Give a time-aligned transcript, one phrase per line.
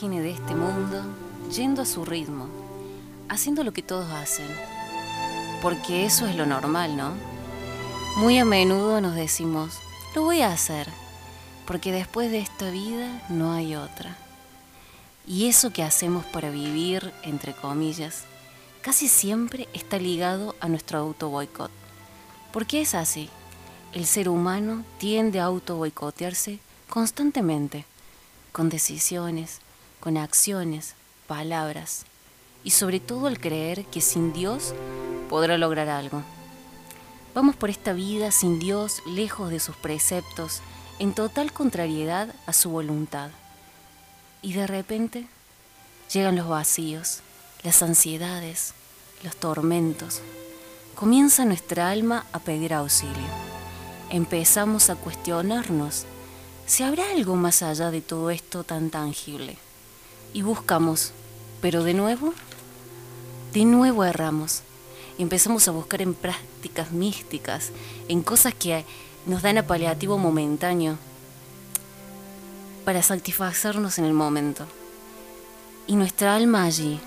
[0.00, 1.04] de este mundo,
[1.54, 2.48] yendo a su ritmo,
[3.28, 4.48] haciendo lo que todos hacen.
[5.60, 7.12] Porque eso es lo normal, ¿no?
[8.16, 9.78] Muy a menudo nos decimos,
[10.16, 10.88] lo voy a hacer,
[11.66, 14.16] porque después de esta vida no hay otra.
[15.26, 18.24] Y eso que hacemos para vivir, entre comillas,
[18.80, 21.70] casi siempre está ligado a nuestro auto boicot.
[22.50, 23.28] ¿Por qué es así?
[23.92, 27.84] El ser humano tiende a auto boicotearse constantemente,
[28.52, 29.61] con decisiones,
[30.02, 30.96] con acciones,
[31.28, 32.06] palabras,
[32.64, 34.74] y sobre todo al creer que sin Dios
[35.28, 36.24] podrá lograr algo.
[37.36, 40.60] Vamos por esta vida sin Dios, lejos de sus preceptos,
[40.98, 43.30] en total contrariedad a su voluntad.
[44.42, 45.28] Y de repente
[46.12, 47.20] llegan los vacíos,
[47.62, 48.74] las ansiedades,
[49.22, 50.20] los tormentos.
[50.96, 53.30] Comienza nuestra alma a pedir auxilio.
[54.10, 56.06] Empezamos a cuestionarnos
[56.66, 59.58] si habrá algo más allá de todo esto tan tangible.
[60.32, 61.12] Y buscamos,
[61.60, 62.32] pero de nuevo,
[63.52, 64.62] de nuevo erramos.
[65.18, 67.70] Empezamos a buscar en prácticas místicas,
[68.08, 68.84] en cosas que
[69.26, 70.96] nos dan a paliativo momentáneo
[72.84, 74.66] para satisfacernos en el momento.
[75.86, 76.98] Y nuestra alma allí,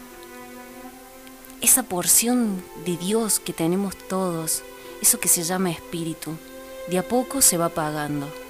[1.61, 4.61] esa porción de Dios que tenemos todos,
[5.01, 6.37] eso que se llama espíritu,
[6.89, 8.44] de a poco se va apagando.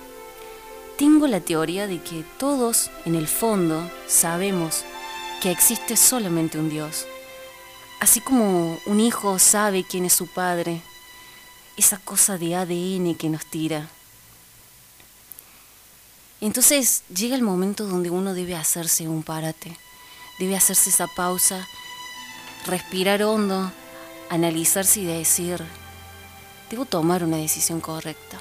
[0.97, 4.85] Tengo la teoría de que todos, en el fondo, sabemos
[5.41, 7.05] que existe solamente un Dios.
[7.99, 10.81] Así como un hijo sabe quién es su padre,
[11.75, 13.89] esa cosa de ADN que nos tira.
[16.39, 19.77] Entonces llega el momento donde uno debe hacerse un parate,
[20.39, 21.67] debe hacerse esa pausa,
[22.65, 23.71] respirar hondo,
[24.29, 25.61] analizarse y decir,
[26.69, 28.39] debo tomar una decisión correcta,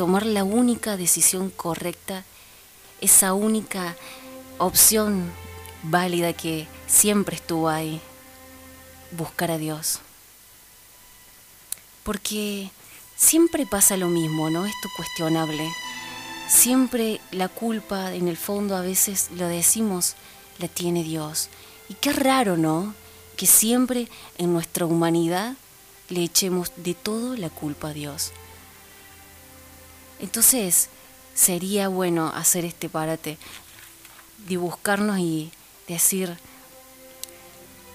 [0.00, 2.24] tomar la única decisión correcta,
[3.02, 3.96] esa única
[4.56, 5.30] opción
[5.82, 8.00] válida que siempre estuvo ahí,
[9.10, 9.98] buscar a Dios.
[12.02, 12.70] Porque
[13.14, 14.64] siempre pasa lo mismo, ¿no?
[14.64, 15.70] Esto cuestionable.
[16.48, 20.14] Siempre la culpa, en el fondo, a veces lo decimos,
[20.58, 21.50] la tiene Dios.
[21.90, 22.94] Y qué raro, ¿no?
[23.36, 24.08] Que siempre
[24.38, 25.56] en nuestra humanidad
[26.08, 28.32] le echemos de todo la culpa a Dios.
[30.20, 30.88] Entonces,
[31.34, 33.38] sería bueno hacer este parate,
[34.46, 35.50] de buscarnos y
[35.88, 36.36] decir,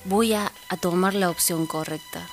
[0.05, 2.27] voy a, a tomar la opción correcta.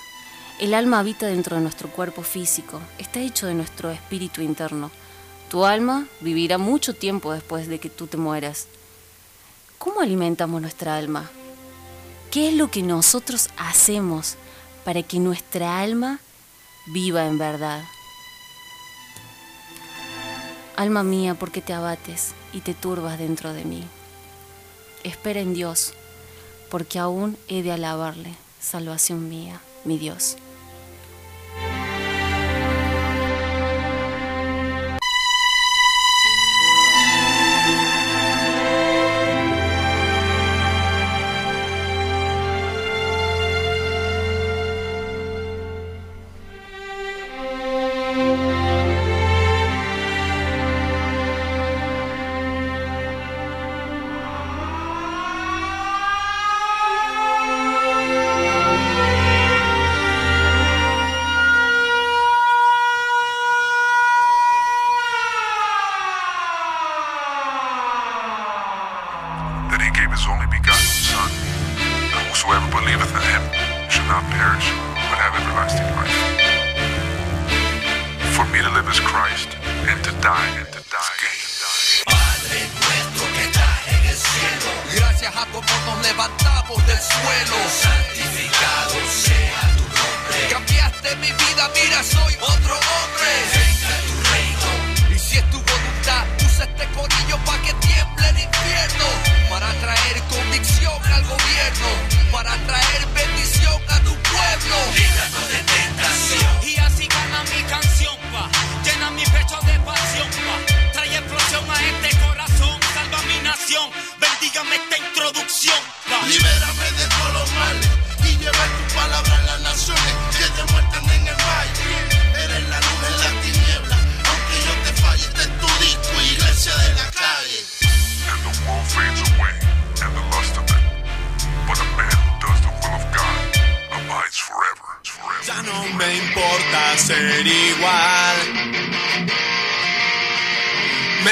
[0.59, 4.91] El alma habita dentro de nuestro cuerpo físico, está hecho de nuestro espíritu interno.
[5.51, 8.69] Tu alma vivirá mucho tiempo después de que tú te mueras.
[9.79, 11.31] ¿Cómo alimentamos nuestra alma?
[12.31, 14.37] ¿Qué es lo que nosotros hacemos
[14.85, 16.21] para que nuestra alma
[16.87, 17.83] viva en verdad?
[20.77, 23.85] Alma mía, ¿por qué te abates y te turbas dentro de mí?
[25.05, 25.93] Espera en Dios,
[26.71, 30.37] porque aún he de alabarle, salvación mía, mi Dios.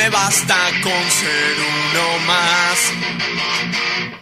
[0.00, 4.19] Me basta con ser uno más.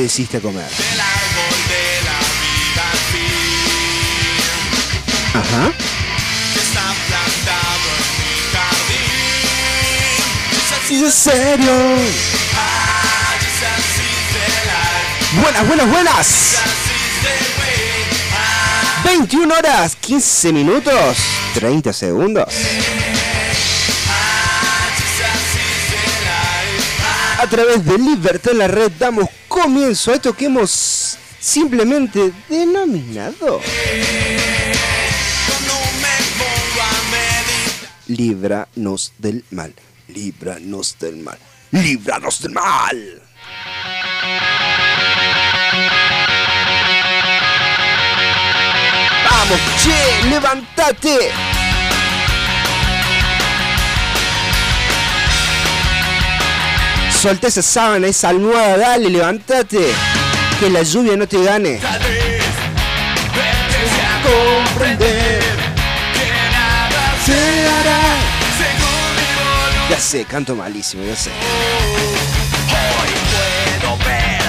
[0.00, 0.64] ¿Qué te decidiste comer?
[0.64, 3.36] del árbol de la vida al fin
[5.34, 5.64] Ajá.
[10.88, 11.76] que en ¿Y de serio?
[15.42, 16.26] Buenas, buenas, buenas.
[16.26, 18.08] Jesus is the way.
[18.34, 21.18] Ah, 21 horas, 15 minutos,
[21.52, 22.48] 30 segundos.
[27.38, 29.28] A través de Libertad en la Red damos
[29.62, 33.60] comienzo a esto que hemos simplemente denominado.
[38.06, 39.74] Líbranos del mal.
[40.08, 41.38] Líbranos del mal.
[41.72, 43.22] Líbranos del mal.
[49.30, 51.59] Vamos, che, levántate.
[57.20, 59.92] Solta esa sábana, esa almohada, dale, levántate.
[60.58, 61.76] Que la lluvia no te gane.
[61.76, 62.42] Tal vez
[63.36, 65.42] empecé a comprender
[66.14, 68.00] que nada se hará
[68.56, 69.90] según mi voluntad.
[69.90, 71.30] Ya sé, canto malísimo, ya sé.
[71.30, 73.10] Hoy
[73.82, 74.40] puedo ver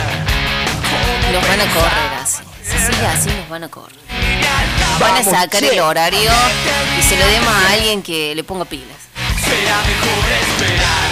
[0.90, 2.42] cómo Los van a correr así.
[2.64, 4.00] Si sigue así, los van a correr.
[4.98, 6.32] Van a sacar el horario
[6.98, 8.96] y se lo demos a alguien que le ponga pilas.
[9.44, 11.11] Será mejor esperar,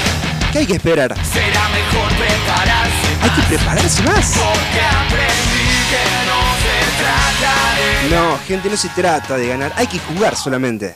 [0.51, 1.16] ¿Qué hay que esperar?
[1.31, 4.34] será mejor prepararse Hay que prepararse más.
[4.36, 9.88] porque aprendí que no se trata de No, gente, no se trata de ganar, hay
[9.88, 10.96] que jugar solamente.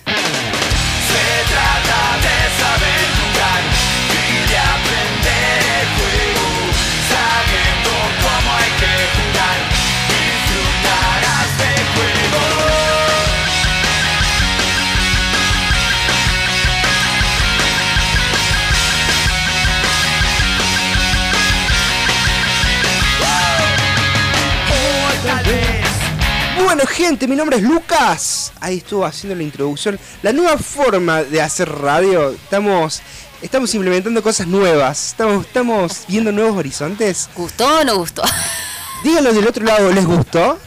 [26.83, 28.51] Bueno, gente, mi nombre es Lucas.
[28.59, 29.97] Ahí estuvo haciendo la introducción.
[30.21, 32.31] La nueva forma de hacer radio.
[32.31, 33.01] Estamos,
[33.41, 35.12] estamos implementando cosas nuevas.
[35.12, 37.30] Estamos, estamos viendo nuevos horizontes.
[37.38, 38.21] ¿Gustó o no gustó?
[39.06, 40.59] Díganlo del otro lado, ¿les gustó?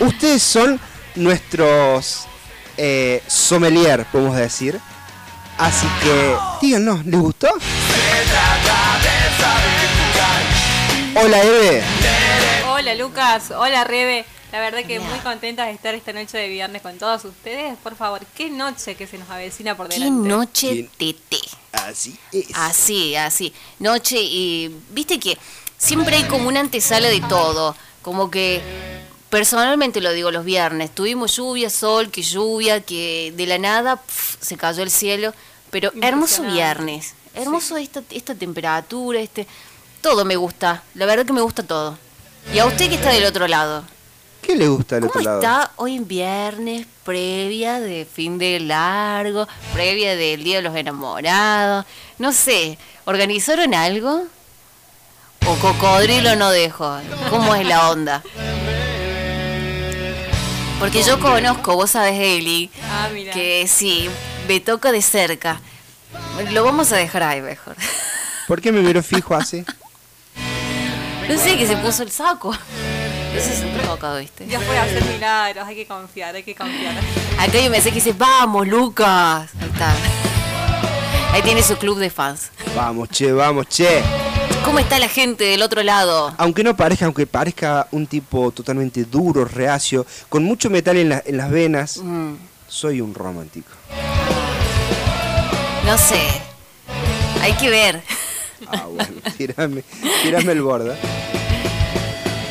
[0.00, 0.78] Ustedes son
[1.14, 2.26] nuestros
[2.76, 4.78] eh, sommelier, podemos decir.
[5.56, 7.48] Así que, díganos, ¿les gustó?
[11.14, 11.82] Hola, Eve.
[12.68, 14.26] Hola Lucas, hola Rebe.
[14.54, 17.76] La verdad que muy contenta de estar esta noche de viernes con todos ustedes.
[17.82, 20.28] Por favor, qué noche que se nos avecina por Qué delante.
[20.28, 21.38] noche tete.
[21.72, 22.46] Así es.
[22.54, 23.52] Así, así.
[23.80, 25.36] Noche y viste que
[25.76, 27.74] siempre hay como una antesala de todo.
[28.00, 28.62] Como que
[29.28, 30.94] personalmente lo digo los viernes.
[30.94, 35.34] Tuvimos lluvia, sol, que lluvia, que de la nada pf, se cayó el cielo.
[35.70, 37.16] Pero hermoso viernes.
[37.34, 39.48] Hermoso esta, esta temperatura, este.
[40.00, 40.84] Todo me gusta.
[40.94, 41.98] La verdad que me gusta todo.
[42.54, 43.84] Y a usted que está del otro lado.
[44.44, 45.40] ¿Qué le gusta del ¿Cómo otro lado?
[45.40, 51.86] está hoy en viernes, previa de fin de largo, previa del Día de los Enamorados?
[52.18, 54.24] No sé, ¿organizaron algo?
[55.46, 56.98] ¿O cocodrilo no dejo?
[57.30, 58.22] ¿Cómo es la onda?
[60.78, 64.10] Porque yo conozco, vos sabés, Eli, Ah, que sí,
[64.48, 65.60] me toca de cerca.
[66.50, 67.76] Lo vamos a dejar ahí mejor.
[68.46, 69.64] ¿Por qué me miró fijo así?
[71.28, 72.54] No sé, que se puso el saco.
[73.36, 74.44] Ese es un provocado, ¿viste?
[74.46, 76.94] Dios puede hacer milagros, hay que confiar, hay que confiar.
[77.38, 79.50] Acá hay un mensaje que dice, vamos, Lucas.
[79.60, 79.94] Ahí está.
[81.32, 82.50] Ahí tiene su club de fans.
[82.76, 84.02] Vamos, che, vamos, che.
[84.64, 86.32] ¿Cómo está la gente del otro lado?
[86.38, 91.22] Aunque no parezca, aunque parezca un tipo totalmente duro, reacio, con mucho metal en, la-
[91.26, 92.34] en las venas, Mm,
[92.68, 93.68] soy un romántico.
[95.84, 96.20] no sé.
[97.42, 98.02] Hay que ver.
[98.68, 99.82] Ah, bueno, tirame,
[100.22, 100.96] tirame el borde.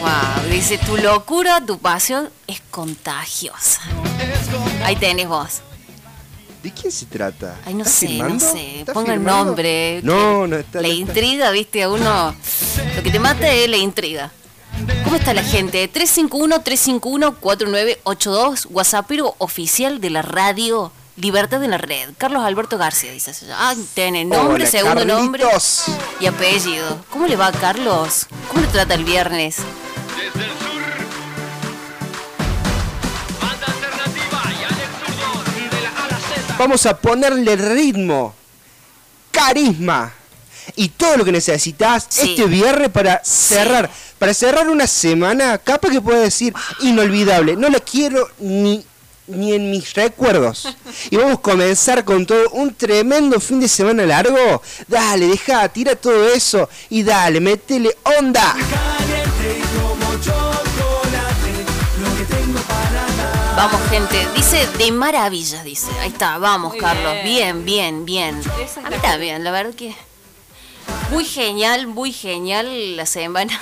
[0.04, 3.80] Wow, dice, tu locura, tu pasión es contagiosa.
[4.84, 5.62] Ahí tenés vos.
[6.62, 7.56] ¿De quién se trata?
[7.66, 8.34] Ay, no ¿Estás sé, firmando?
[8.46, 8.80] no sé.
[8.82, 10.02] ¿Estás Ponga el nombre.
[10.04, 10.82] No, no está.
[10.82, 11.06] La no está.
[11.12, 12.36] intriga, viste, a uno.
[12.98, 14.30] Lo que te mata es la intriga.
[15.06, 15.90] ¿Cómo está la gente?
[15.94, 22.10] 351-351-4982, WhatsAppero oficial de la radio Libertad en la Red.
[22.18, 23.32] Carlos Alberto García, dice.
[23.54, 25.46] Ah, tiene nombre, Hola, segundo nombre
[26.20, 27.06] y apellido.
[27.10, 28.28] ¿Cómo le va, Carlos?
[28.50, 29.58] ¿Cómo le trata el viernes?
[36.64, 38.34] Vamos a ponerle ritmo,
[39.32, 40.14] carisma
[40.78, 42.30] y todo lo que necesitas Sí.
[42.30, 43.90] este viernes para cerrar.
[44.18, 47.58] Para cerrar una semana, capaz que puedo decir inolvidable.
[47.58, 48.86] No la quiero ni,
[49.28, 50.74] ni en mis recuerdos.
[51.12, 54.62] Y vamos a comenzar con todo un tremendo fin de semana largo.
[54.88, 58.56] Dale, deja, tira todo eso y dale, métele onda.
[63.64, 64.28] Vamos, gente.
[64.36, 65.88] Dice de maravillas, dice.
[66.02, 67.14] Ahí está, vamos, Muy Carlos.
[67.24, 67.64] bien.
[67.64, 68.42] Bien, bien, bien.
[68.84, 69.96] A la mí también, la verdad que.
[71.12, 73.58] Muy genial, muy genial la semana.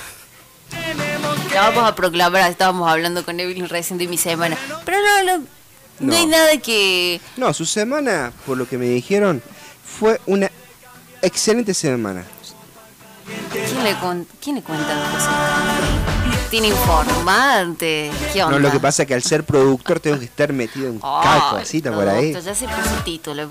[1.54, 4.56] La vamos a proclamar, estábamos hablando con Evelyn recién de mi semana.
[4.84, 5.44] Pero no, no,
[6.00, 7.20] no, hay nada que.
[7.36, 9.40] No, su semana, por lo que me dijeron,
[9.84, 10.50] fue una
[11.20, 12.24] excelente semana.
[13.52, 15.28] ¿Quién le, con- quién le cuenta cosas?
[16.52, 18.10] Informante.
[18.32, 18.58] ¿Qué onda?
[18.58, 21.22] No, lo que pasa es que al ser productor tengo que estar metido en Ay,
[21.22, 22.32] cada cosita por ahí.
[22.32, 23.48] Ya se puso título.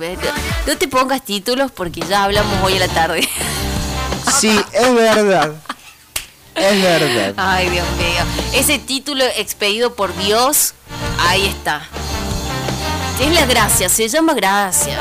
[0.67, 3.27] No te pongas títulos porque ya hablamos hoy a la tarde.
[4.39, 5.51] Sí, es verdad.
[6.55, 7.33] Es verdad.
[7.37, 8.23] Ay, Dios mío.
[8.53, 10.73] Ese título expedido por Dios,
[11.19, 11.81] ahí está.
[13.19, 14.97] Es la gracia, se llama gracia.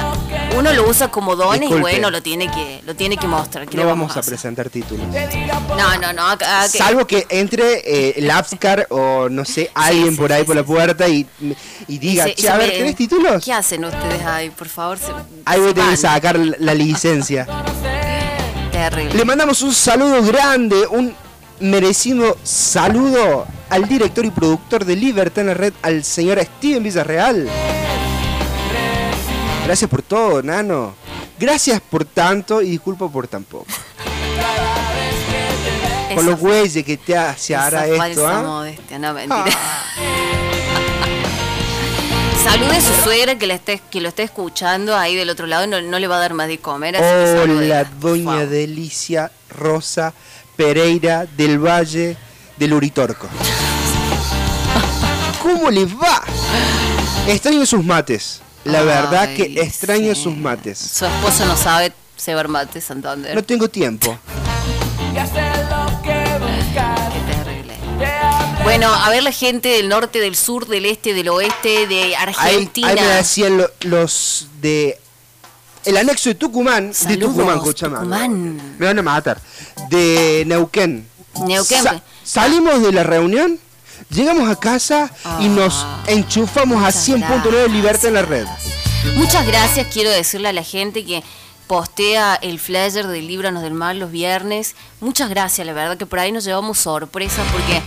[0.57, 1.77] Uno lo usa como Disculpe.
[1.77, 3.67] y bueno, lo tiene que, lo tiene que mostrar.
[3.67, 5.07] ¿Qué No le vamos a presentar títulos.
[5.09, 6.27] No, no, no.
[6.27, 10.43] acá- acá- Salvo que entre eh, el Apscar o no sé, alguien sí, por ahí
[10.43, 11.27] sí, por la puerta y,
[11.89, 13.43] y diga, che, a ver, ¿tenés títulos?
[13.43, 14.51] ¿Qué hacen ustedes ahí?
[14.51, 15.07] Por favor, se,
[15.47, 17.47] Ahí voy a sacar la licencia.
[18.71, 19.15] Terrible.
[19.15, 21.15] Le mandamos un saludo grande, un
[21.61, 27.49] merecido saludo al director y productor de Libertad en la Red, al señor Steven Villarreal.
[29.71, 30.97] Gracias por todo, nano.
[31.39, 33.67] Gracias por tanto y disculpa por tan poco.
[36.13, 38.43] Con los güeyes que te ha- se hará esa esto, ¿ah?
[38.43, 39.45] modestia, no, mentira.
[42.43, 45.69] Salude a su suegra que, la esté, que lo esté escuchando ahí del otro lado,
[45.69, 46.97] no, no le va a dar más de comer.
[46.97, 47.05] así
[47.49, 48.47] Hola, doña.
[48.47, 50.13] Delicia Rosa
[50.57, 52.17] Pereira del Valle
[52.57, 53.29] del Uritorco.
[55.41, 56.25] ¿Cómo les va?
[57.29, 58.43] Extraño sus mates.
[58.65, 60.23] La verdad Ay, que extraño sí.
[60.23, 60.79] sus mates.
[60.79, 63.35] Su esposo no sabe cebar mate, Santander.
[63.35, 64.19] No tengo tiempo.
[66.03, 67.75] Qué terrible.
[68.63, 72.89] Bueno, a ver la gente del norte, del sur, del este, del oeste, de Argentina.
[72.89, 74.99] ahí me decían lo- los de
[75.87, 77.95] el anexo de Tucumán, de Saludos, Tucumán, escúchame.
[77.97, 78.77] Tucumán.
[78.79, 79.41] Me van a matar.
[79.89, 81.07] De Neuquén.
[81.47, 81.83] Neuquén.
[81.83, 83.59] Sa- salimos de la reunión,
[84.11, 88.47] llegamos a casa y nos Ah, enchufamos a muchas 100.9 Libertad en la red.
[89.17, 91.23] Muchas gracias, quiero decirle a la gente que
[91.67, 94.75] postea el flyer del Líbranos del Mal los viernes.
[95.01, 97.81] Muchas gracias, la verdad que por ahí nos llevamos sorpresas porque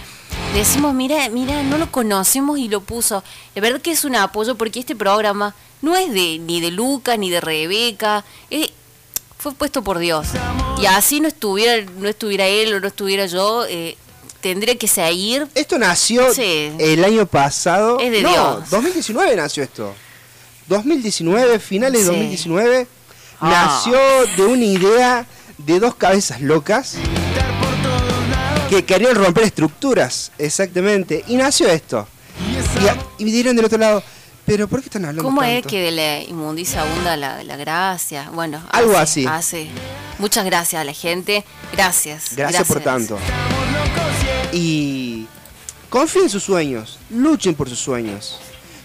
[0.53, 3.23] decimos, mira, mira, no lo conocemos y lo puso.
[3.55, 7.17] La verdad que es un apoyo porque este programa no es de ni de Luca
[7.17, 8.71] ni de Rebeca, eh,
[9.37, 10.27] fue puesto por Dios.
[10.81, 13.97] Y así no estuviera, no estuviera él o no estuviera yo, eh,
[14.43, 15.47] tendría que seguir.
[15.55, 16.71] Esto nació Sí.
[16.77, 17.97] el año pasado.
[17.99, 18.69] Es de no, Dios.
[18.69, 19.95] 2019 nació esto.
[20.67, 22.09] 2019, finales de Sí.
[22.11, 22.87] 2019,
[23.39, 23.49] Ah.
[23.85, 23.97] nació
[24.37, 25.25] de una idea
[25.57, 26.95] de dos cabezas locas
[28.69, 31.23] que querían romper estructuras, exactamente.
[31.27, 32.07] Y nació esto.
[33.19, 34.03] Y, y me dirán del otro lado,
[34.45, 38.29] pero ¿por qué están hablando ¿Cómo es que de la inmundicia abunda la, la gracia?
[38.33, 39.65] Bueno, Algo hace- así.
[39.65, 39.67] hace.
[40.19, 41.43] Muchas gracias a la gente.
[41.73, 42.35] Gracias.
[42.35, 43.17] Gracias, por tanto.
[44.53, 45.25] Y
[45.89, 48.37] confíen en sus sueños, luchen por sus sueños.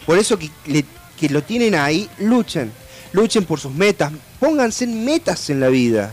[0.06, 0.84] Por eso que, le-
[1.18, 2.72] que lo tienen ahí, luchen.
[3.12, 6.12] Luchen por sus metas, pónganse metas en la vida.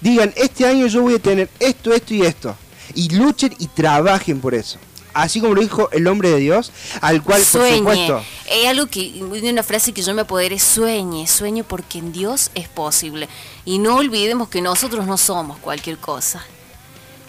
[0.00, 2.54] Digan, este año yo voy a tener esto, esto y esto.
[2.94, 4.78] Y luchen y trabajen por eso.
[5.14, 7.78] Así como lo dijo el hombre de Dios, al cual, por Sueñe.
[7.78, 12.50] supuesto, Es algo que, una frase que yo me apoderé, sueñe, sueñe porque en Dios
[12.54, 13.28] es posible.
[13.64, 16.44] Y no olvidemos que nosotros no somos cualquier cosa.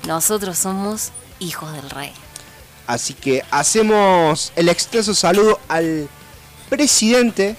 [0.07, 2.11] Nosotros somos hijos del rey.
[2.87, 6.07] Así que hacemos el extenso saludo al
[6.69, 7.55] presidente,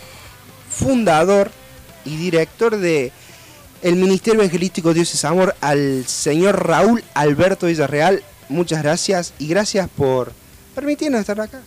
[0.70, 1.50] fundador
[2.04, 3.12] y director de
[3.82, 8.22] el Ministerio Evangelístico Dios es Amor, al señor Raúl Alberto Villarreal.
[8.48, 10.32] Muchas gracias y gracias por
[10.74, 11.60] permitirnos estar acá.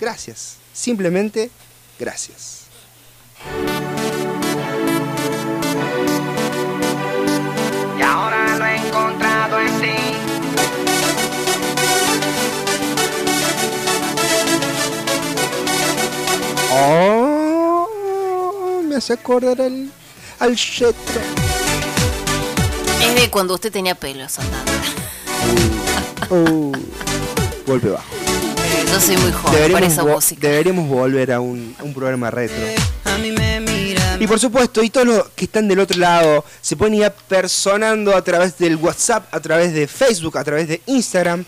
[0.00, 0.56] Gracias.
[0.72, 1.50] Simplemente
[1.98, 2.64] gracias.
[18.94, 19.90] Me hace acordar al,
[20.38, 21.20] al Shetro.
[23.02, 24.70] Es de cuando usted tenía pelo, Santana.
[26.30, 26.70] Uh,
[27.66, 28.04] golpe bajo.
[28.92, 30.48] Yo soy muy joven para Deberíamos, esa vo- música.
[30.48, 32.56] deberíamos volver a un, a un programa retro.
[34.20, 38.16] Y por supuesto, y todos los que están del otro lado se pueden ir personando
[38.16, 41.44] a través del WhatsApp, a través de Facebook, a través de Instagram,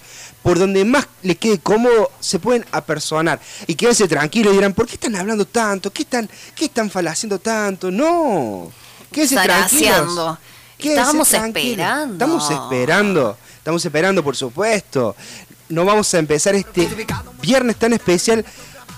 [0.47, 3.41] por donde más le quede cómodo, se pueden apersonar.
[3.67, 5.93] Y quédense tranquilos y dirán, ¿por qué están hablando tanto?
[5.93, 7.91] ¿Qué están, qué están falaciendo tanto?
[7.91, 8.71] No.
[9.11, 10.39] Quédense tranquilos.
[10.79, 11.71] Quédense Estábamos tranquilos.
[11.73, 12.13] esperando.
[12.15, 13.39] Estamos esperando.
[13.59, 15.17] Estamos esperando, por supuesto.
[15.69, 16.89] No vamos a empezar este
[17.43, 18.45] viernes tan especial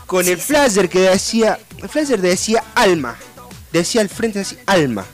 [0.05, 1.59] con el flyer que decía.
[1.79, 3.17] El flyer decía alma.
[3.73, 5.07] Decía al frente así, alma.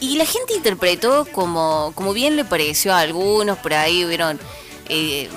[0.00, 4.40] Y la gente interpretó como, como bien le pareció a algunos, por ahí vieron.
[4.88, 5.30] eh,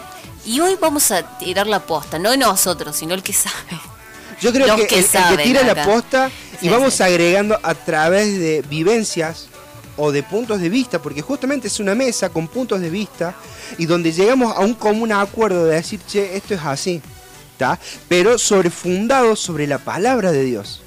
[0.45, 3.79] y hoy vamos a tirar la posta, no nosotros, sino el que sabe.
[4.41, 6.31] Yo creo Los que, que el- el, que tira la posta
[6.61, 7.03] y Sí, vamos sí.
[7.03, 9.47] agregando a través de vivencias
[9.97, 13.35] o de puntos de vista, porque justamente es una mesa con puntos de vista
[13.77, 17.01] y donde llegamos a un común acuerdo de decir, che, esto es así,
[17.53, 17.77] ¿está?
[18.07, 20.81] Pero sobre fundado sobre la palabra de Dios.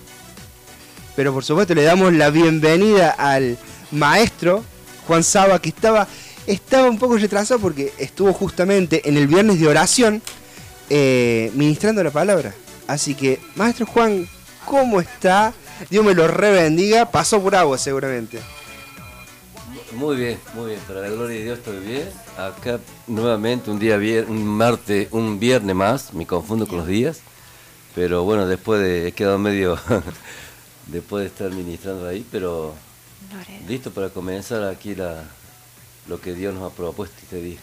[1.15, 3.57] Pero por supuesto le damos la bienvenida al
[3.93, 4.65] maestro
[5.07, 6.09] Juan Saba, que estaba,
[6.47, 10.23] estaba un poco retrasado porque estuvo justamente en el viernes de oración
[10.91, 12.55] eh, ministrando la palabra.
[12.87, 14.29] Así que, maestro Juan,
[14.67, 15.53] ¿cómo está?
[15.91, 17.11] Dios me lo rebendiga.
[17.11, 18.39] Pasó por agua seguramente.
[19.93, 20.81] Muy bien, muy bien.
[20.89, 22.09] Para la gloria de Dios estoy bien.
[22.37, 26.13] Acá nuevamente un día vier- un martes, un viernes más.
[26.13, 27.21] Me confundo con los días.
[27.95, 29.79] Pero bueno, después de he quedado medio
[30.89, 32.75] después de estar ministrando ahí, pero
[33.69, 35.23] listo para comenzar aquí la
[36.07, 37.59] lo que Dios nos ha propuesto este día.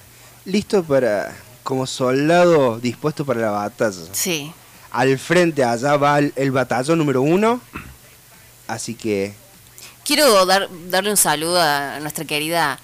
[0.46, 3.98] Listo para, como soldado dispuesto para la batalla.
[4.12, 4.52] Sí.
[4.92, 7.62] Al frente allá va el, el batallón número uno.
[8.68, 9.34] Así que,
[10.04, 12.80] Quiero dar, darle un saludo a nuestra querida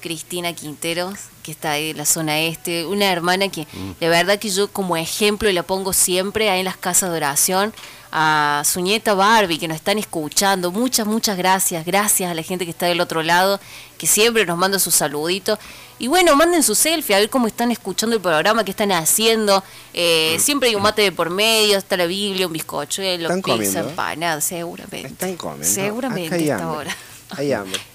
[0.00, 3.66] Cristina Quinteros, que está ahí en la zona este, una hermana que
[3.98, 7.72] de verdad que yo como ejemplo la pongo siempre ahí en las casas de oración,
[8.12, 12.64] a su nieta Barbie, que nos están escuchando, muchas, muchas gracias, gracias a la gente
[12.64, 13.60] que está del otro lado,
[13.98, 15.58] que siempre nos manda sus saluditos.
[16.00, 19.64] Y bueno, manden su selfie a ver cómo están escuchando el programa, qué están haciendo.
[19.92, 23.80] Eh, Siempre hay un mate de por medio, está la Biblia, un bizcochuelo, pizza, comiendo,
[23.80, 25.08] empanada, seguramente.
[25.08, 25.66] están comiendo.
[25.66, 26.78] Seguramente Acá hay esta hambre.
[26.78, 26.96] hora.
[27.30, 27.80] Hay hambre.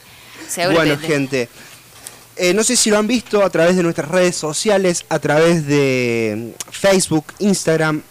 [0.73, 1.49] Bueno, gente.
[2.36, 5.65] eh, no sé si lo han visto a través de nuestras redes sociales, a través
[5.65, 8.04] de mm, Facebook, Instagram,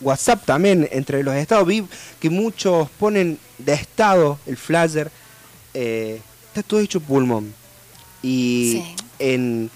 [0.00, 1.66] WhatsApp también, entre los estados.
[1.66, 1.84] Vi
[2.20, 5.10] que muchos ponen de estado el flyer.
[5.74, 7.54] eh, está todo hecho pulmón.
[8.22, 8.96] Y Sí.
[9.20, 9.70] en,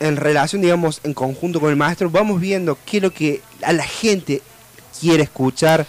[0.00, 3.72] en relación, digamos, en conjunto con el maestro, vamos viendo qué es lo que a
[3.72, 4.42] la gente
[5.00, 5.86] quiere escuchar,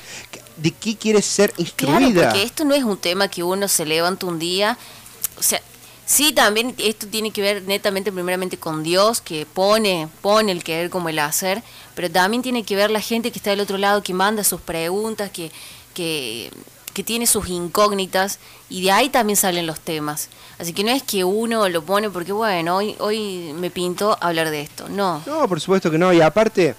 [0.56, 1.62] de qué quiere ser Claro,
[2.00, 2.30] instruida.
[2.30, 4.78] porque esto no es un tema que uno se levanta un día.
[5.38, 5.62] O sea,
[6.08, 10.90] sí, también esto tiene que ver netamente, primeramente, con Dios, que pone, pone el querer
[10.90, 11.62] como el hacer,
[11.94, 14.62] pero también tiene que ver la gente que está del otro lado, que manda sus
[14.62, 15.52] preguntas, que,
[15.94, 16.50] que,
[17.06, 18.40] tiene sus incógnitas,
[18.70, 20.30] y de ahí también salen los temas.
[20.58, 24.50] Así que no es que uno lo pone porque, bueno, hoy, hoy me pinto hablar
[24.50, 24.90] de esto.
[24.90, 25.22] No.
[25.28, 26.12] No, por supuesto que no.
[26.12, 26.74] Y aparte,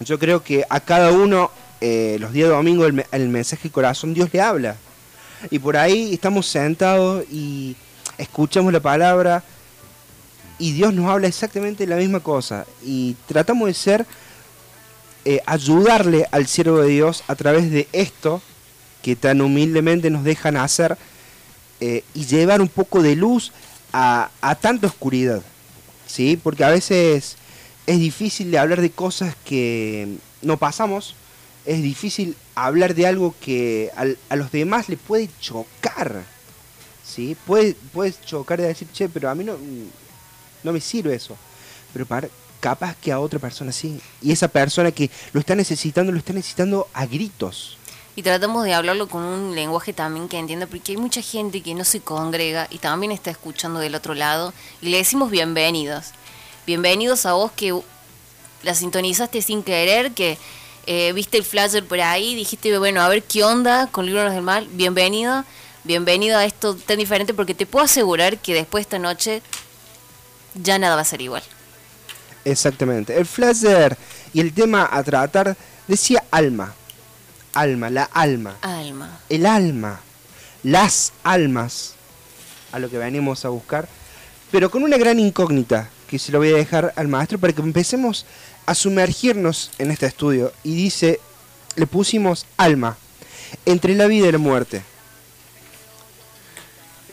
[0.00, 4.12] yo creo que a cada uno, eh, los días de domingo, el, el mensaje corazón,
[4.12, 4.76] Dios le habla.
[5.50, 7.74] Y por ahí estamos sentados y
[8.18, 9.42] escuchamos la palabra
[10.58, 12.66] y Dios nos habla exactamente la misma cosa.
[12.84, 14.06] Y tratamos de ser,
[15.24, 18.40] eh, ayudarle al siervo de Dios a través de esto
[19.02, 20.96] que tan humildemente nos dejan hacer
[21.80, 23.52] eh, y llevar un poco de luz
[23.92, 25.42] a, a tanta oscuridad.
[26.06, 26.38] ¿sí?
[26.42, 27.36] Porque a veces
[27.86, 31.14] es difícil de hablar de cosas que no pasamos,
[31.66, 36.22] es difícil hablar de algo que al- a los demás le puede chocar,
[37.06, 37.36] ¿sí?
[37.46, 39.56] Puede, puede chocar de decir, che, pero a mí no,
[40.62, 41.36] no me sirve eso.
[41.92, 42.28] Pero para,
[42.60, 44.00] capaz que a otra persona sí.
[44.20, 47.78] Y esa persona que lo está necesitando, lo está necesitando a gritos.
[48.16, 51.74] Y tratamos de hablarlo con un lenguaje también que entienda, porque hay mucha gente que
[51.74, 54.54] no se congrega y también está escuchando del otro lado.
[54.80, 56.06] Y le decimos bienvenidos.
[56.66, 57.78] Bienvenidos a vos que
[58.62, 60.38] la sintonizaste sin querer, que
[60.86, 64.42] eh, viste el flyer por ahí, dijiste, bueno, a ver qué onda con Libros del
[64.42, 64.66] Mal.
[64.72, 65.44] Bienvenido.
[65.86, 69.42] Bienvenido a esto tan diferente porque te puedo asegurar que después de esta noche
[70.54, 71.42] ya nada va a ser igual.
[72.44, 73.16] Exactamente.
[73.16, 73.96] El flasher
[74.32, 76.74] y el tema a tratar decía alma.
[77.54, 78.56] Alma, la alma.
[78.62, 79.20] Alma.
[79.28, 80.00] El alma.
[80.62, 81.94] Las almas.
[82.72, 83.88] A lo que venimos a buscar.
[84.50, 87.62] Pero con una gran incógnita que se lo voy a dejar al maestro para que
[87.62, 88.26] empecemos
[88.64, 90.52] a sumergirnos en este estudio.
[90.62, 91.20] Y dice,
[91.76, 92.96] le pusimos alma.
[93.64, 94.82] Entre la vida y la muerte.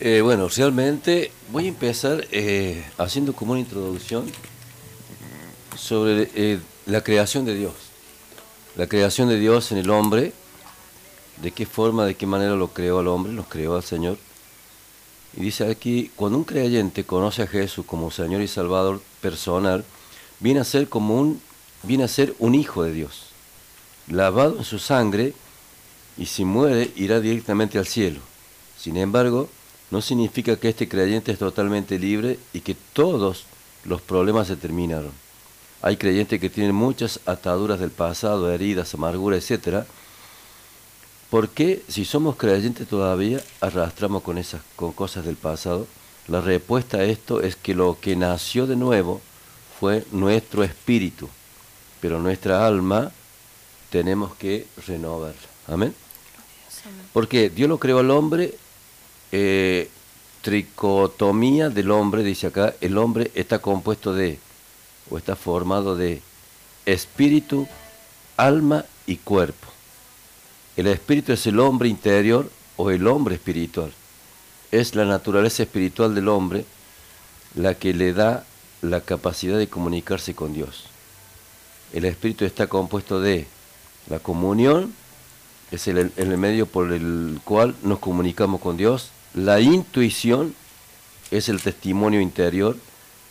[0.06, 4.30] Eh, bueno, realmente voy a empezar eh, haciendo como una introducción
[5.78, 7.72] sobre eh, la creación de Dios.
[8.76, 10.34] La creación de Dios en el hombre,
[11.42, 14.18] de qué forma, de qué manera lo creó al hombre, lo creó al Señor.
[15.38, 19.86] Y dice aquí, cuando un creyente conoce a Jesús como Señor y Salvador personal,
[20.42, 21.42] viene a ser como un,
[21.82, 23.28] viene a ser un hijo de Dios,
[24.10, 25.34] lavado en su sangre,
[26.18, 28.20] y si muere irá directamente al cielo.
[28.78, 29.48] Sin embargo,
[29.94, 33.46] no significa que este creyente es totalmente libre y que todos
[33.86, 35.12] los problemas se terminaron.
[35.84, 39.86] Hay creyentes que tienen muchas ataduras del pasado, heridas, amargura, etc.
[41.30, 45.86] ¿Por qué, si somos creyentes todavía, arrastramos con esas con cosas del pasado?
[46.28, 49.22] La respuesta a esto es que lo que nació de nuevo
[49.80, 51.30] fue nuestro espíritu,
[52.02, 53.12] pero nuestra alma
[53.92, 55.50] tenemos que renovarla.
[55.68, 55.94] Amén.
[57.14, 58.58] Porque Dios lo creó al hombre,
[59.36, 59.90] eh,
[60.44, 64.38] tricotomía del hombre, dice acá, el hombre está compuesto de,
[65.10, 66.22] o está formado de
[66.86, 67.68] espíritu,
[68.38, 69.68] alma y cuerpo.
[70.78, 73.92] El espíritu es el hombre interior o el hombre espiritual.
[74.72, 76.66] Es la naturaleza espiritual del hombre
[77.56, 78.46] la que le da
[78.84, 80.86] la capacidad de comunicarse con Dios.
[81.92, 83.48] El espíritu está compuesto de
[84.12, 84.94] la comunión,
[85.72, 89.10] es el, el medio por el cual nos comunicamos con Dios.
[89.34, 90.56] La intuición
[91.32, 92.78] es el testimonio interior.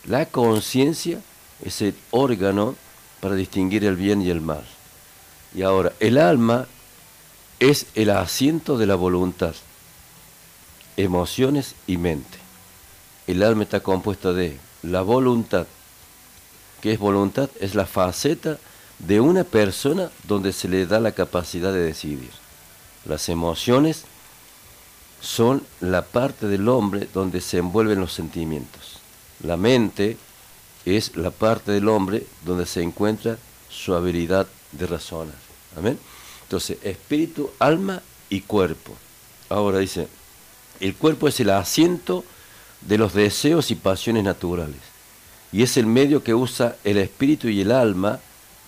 [0.04, 1.20] La conciencia
[1.64, 2.74] es el órgano
[3.20, 4.64] para distinguir el bien y el mal.
[5.54, 6.66] Y ahora, el alma
[7.60, 9.54] es el asiento de la voluntad,
[10.96, 12.38] emociones y mente.
[13.28, 15.68] El alma está compuesta de la voluntad.
[16.80, 17.48] ¿Qué es voluntad?
[17.60, 18.58] Es la faceta
[18.98, 22.30] de una persona donde se le da la capacidad de decidir.
[23.04, 24.04] Las emociones
[25.22, 28.98] son la parte del hombre donde se envuelven los sentimientos.
[29.42, 30.16] La mente
[30.84, 33.38] es la parte del hombre donde se encuentra
[33.70, 35.34] su habilidad de razonar.
[35.78, 35.98] Amén.
[36.42, 38.94] Entonces, espíritu, alma y cuerpo.
[39.48, 40.08] Ahora dice,
[40.80, 42.24] el cuerpo es el asiento
[42.80, 44.76] de los deseos y pasiones naturales.
[45.52, 48.18] Y es el medio que usa el espíritu y el alma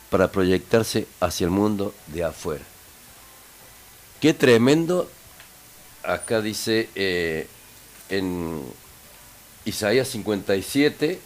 [0.09, 2.64] para proyectarse hacia el mundo de afuera.
[4.21, 5.11] Qué tremendo.
[6.05, 7.47] Acá dice eh,
[8.09, 8.61] en
[9.64, 11.19] Isaías 57,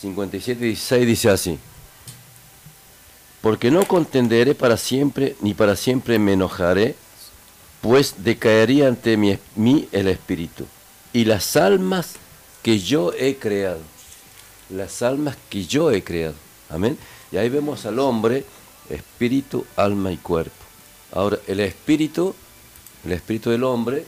[0.00, 1.58] 57, 16 dice así.
[3.42, 6.96] Porque no contenderé para siempre, ni para siempre me enojaré,
[7.80, 10.66] pues decaería ante mí, mí el espíritu.
[11.12, 12.14] Y las almas
[12.62, 13.80] que yo he creado.
[14.70, 16.34] Las almas que yo he creado.
[16.68, 16.98] Amén.
[17.30, 18.44] Y ahí vemos al hombre,
[18.90, 20.56] espíritu, alma y cuerpo.
[21.12, 22.34] Ahora, el espíritu,
[23.06, 24.04] el espíritu del hombre,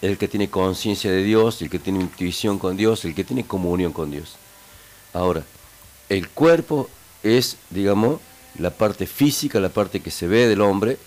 [0.00, 3.24] es el que tiene conciencia de Dios, el que tiene intuición con Dios, el que
[3.24, 4.36] tiene comunión con Dios.
[5.12, 5.44] Ahora,
[6.08, 6.88] el cuerpo
[7.22, 8.20] es, digamos,
[8.58, 10.98] la parte física, la parte que se ve del hombre,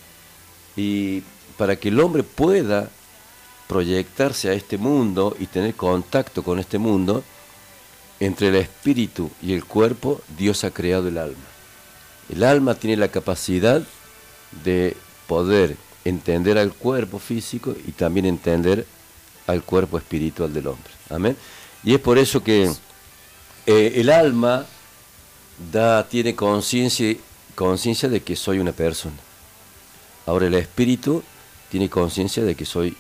[0.76, 1.24] y
[1.58, 2.90] para que el hombre pueda
[3.68, 7.24] proyectarse a este mundo y tener contacto con este mundo,
[8.20, 11.38] entre el espíritu y el cuerpo, Dios ha creado el alma.
[12.30, 13.84] El alma tiene la capacidad
[14.64, 14.96] de
[15.28, 15.78] poder
[16.10, 18.86] entender al cuerpo físico y también entender
[19.48, 20.92] al cuerpo espiritual del hombre.
[21.10, 21.36] Amén.
[21.84, 22.72] Y es por eso que
[23.66, 24.66] eh, el alma
[25.72, 29.16] da, tiene conciencia de que soy una persona.
[30.26, 31.24] Ahora el espíritu
[31.70, 32.96] tiene conciencia de que soy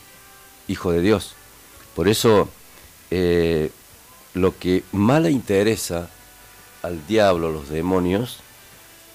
[0.67, 1.33] hijo de Dios.
[1.95, 2.49] Por eso
[3.11, 3.71] eh,
[4.33, 6.09] lo que más le interesa
[6.83, 8.37] al diablo, los demonios,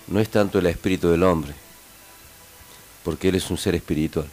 [0.08, 1.54] no es tanto el espíritu del hombre,
[3.04, 4.26] porque él es un ser espiritual.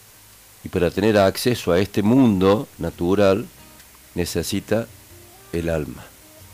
[0.63, 3.45] Y para tener acceso a este mundo natural
[4.15, 4.87] necesita
[5.53, 6.05] el alma.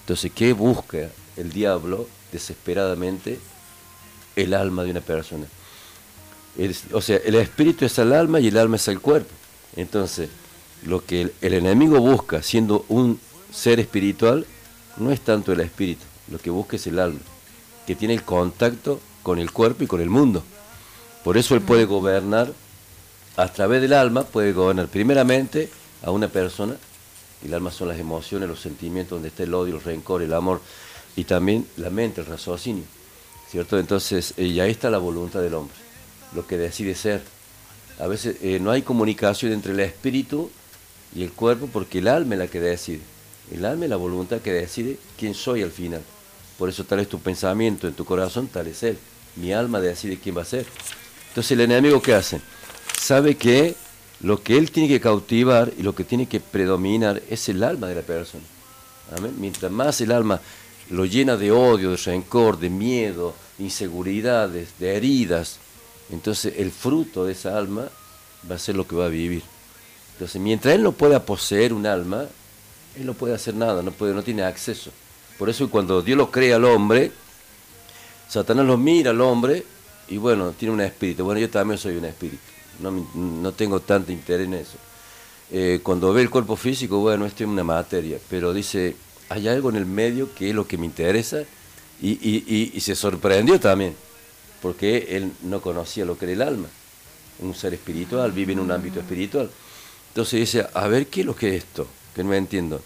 [0.01, 3.39] Entonces, ¿qué busca el diablo desesperadamente?
[4.35, 5.47] El alma de una persona.
[6.91, 9.31] o sea, el espíritu es el alma y el alma es el cuerpo.
[9.75, 10.29] Entonces,
[10.85, 13.19] lo que el, el enemigo busca siendo un
[13.51, 14.45] ser espiritual
[14.97, 17.19] no es tanto el espíritu, lo que busca es el alma,
[17.85, 20.43] que tiene el contacto con el cuerpo y con el mundo.
[21.25, 22.53] Por eso él puede gobernar
[23.37, 25.69] a través del alma puede gobernar primeramente
[26.03, 26.77] a una persona,
[27.43, 30.33] y el alma son las emociones, los sentimientos, donde está el odio, el rencor, el
[30.33, 30.61] amor,
[31.17, 32.85] y también la mente, el raciocinio,
[33.49, 33.77] ¿cierto?
[33.77, 35.75] Entonces, eh, y ahí está la voluntad del hombre,
[36.33, 37.21] lo que decide ser.
[37.99, 40.49] A veces eh, no hay comunicación entre el espíritu
[41.13, 43.01] y el cuerpo porque el alma es la que decide.
[43.51, 46.01] El alma es la voluntad que decide quién soy al final.
[46.57, 48.97] Por eso tal es tu pensamiento en tu corazón, tal es él.
[49.35, 50.65] Mi alma decide quién va a ser.
[51.35, 52.39] Entonces el enemigo ¿qué hace?
[52.97, 53.75] Sabe que
[54.21, 57.89] lo que él tiene que cautivar y lo que tiene que predominar es el alma
[57.89, 58.45] de la persona.
[59.13, 59.35] Amén.
[59.37, 60.39] Mientras más el alma
[60.91, 65.57] lo llena de odio, de rencor, de miedo, de inseguridades, de heridas,
[66.09, 67.89] entonces el fruto de esa alma
[68.49, 69.43] va a ser lo que va a vivir.
[70.13, 72.27] Entonces, mientras él no pueda poseer un alma,
[72.97, 74.89] él no puede hacer nada, no, puede, no tiene acceso.
[75.37, 77.11] Por eso cuando Dios lo crea al hombre,
[78.29, 79.74] Satanás lo mira al hombre
[80.07, 81.23] y bueno, tiene un espíritu.
[81.23, 82.37] Bueno, yo también soy un espíritu,
[82.79, 84.77] no, no tengo tanto interés en eso.
[85.51, 88.95] Eh, cuando ve el cuerpo físico, bueno, esto es una materia, pero dice,
[89.29, 91.41] hay algo en el medio que es lo que me interesa
[92.01, 93.95] y- y- y se sorprendió también,
[94.61, 96.67] porque él no conocía lo que era el alma,
[97.39, 99.49] un ser espiritual, vive en un ámbito espiritual.
[100.09, 101.87] Entonces dice, a ver, ¿qué es lo que es esto?
[102.15, 102.81] Que no entiendo.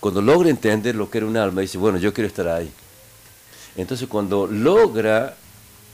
[0.00, 2.70] Cuando logra entender lo que era un alma, dice, bueno, yo quiero estar ahí.
[3.76, 5.36] Entonces cuando logra,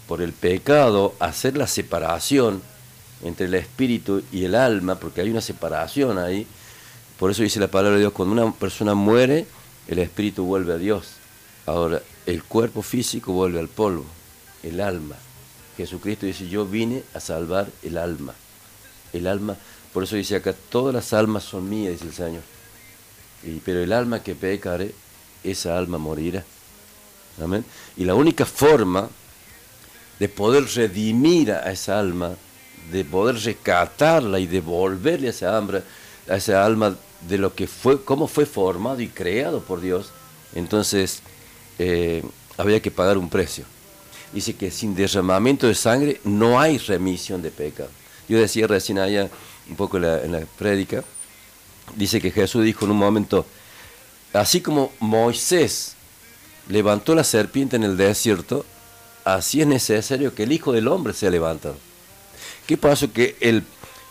[0.07, 2.62] por el pecado, hacer la separación
[3.23, 6.47] entre el espíritu y el alma, porque hay una separación ahí,
[7.19, 9.47] por eso dice la palabra de Dios, cuando una persona muere,
[9.88, 11.14] el espíritu vuelve a Dios.
[11.67, 14.05] Ahora, el cuerpo físico vuelve al polvo,
[14.62, 15.17] el alma.
[15.77, 18.35] Jesucristo dice, yo vine a salvar el alma.
[19.12, 19.57] El alma,
[19.93, 22.43] por eso dice acá, todas las almas son mías, dice el Señor.
[23.64, 24.95] Pero el alma que pecare,
[25.43, 26.45] esa alma morirá.
[27.43, 27.64] Amén.
[27.97, 29.09] Y la única forma
[30.18, 32.35] de poder redimir a esa alma,
[32.92, 35.83] de poder rescatarla y devolverle a esa alma,
[36.29, 36.96] a esa alma
[37.29, 40.11] de lo que fue, cómo fue formado y creado por Dios,
[40.55, 41.22] entonces
[41.79, 42.22] eh,
[42.57, 43.64] había que pagar un precio.
[44.33, 47.90] Dice que sin derramamiento de sangre no hay remisión de pecado.
[48.29, 49.31] Yo decía recién allá,
[49.68, 51.05] un poco en la, en la prédica,
[51.96, 53.46] dice que Jesús dijo en un momento,
[54.33, 55.94] así como Moisés
[56.68, 58.64] levantó la serpiente en el desierto,
[59.25, 61.77] así es necesario que el Hijo del Hombre sea levantado.
[62.67, 63.13] ¿Qué pasó?
[63.13, 63.65] Que el,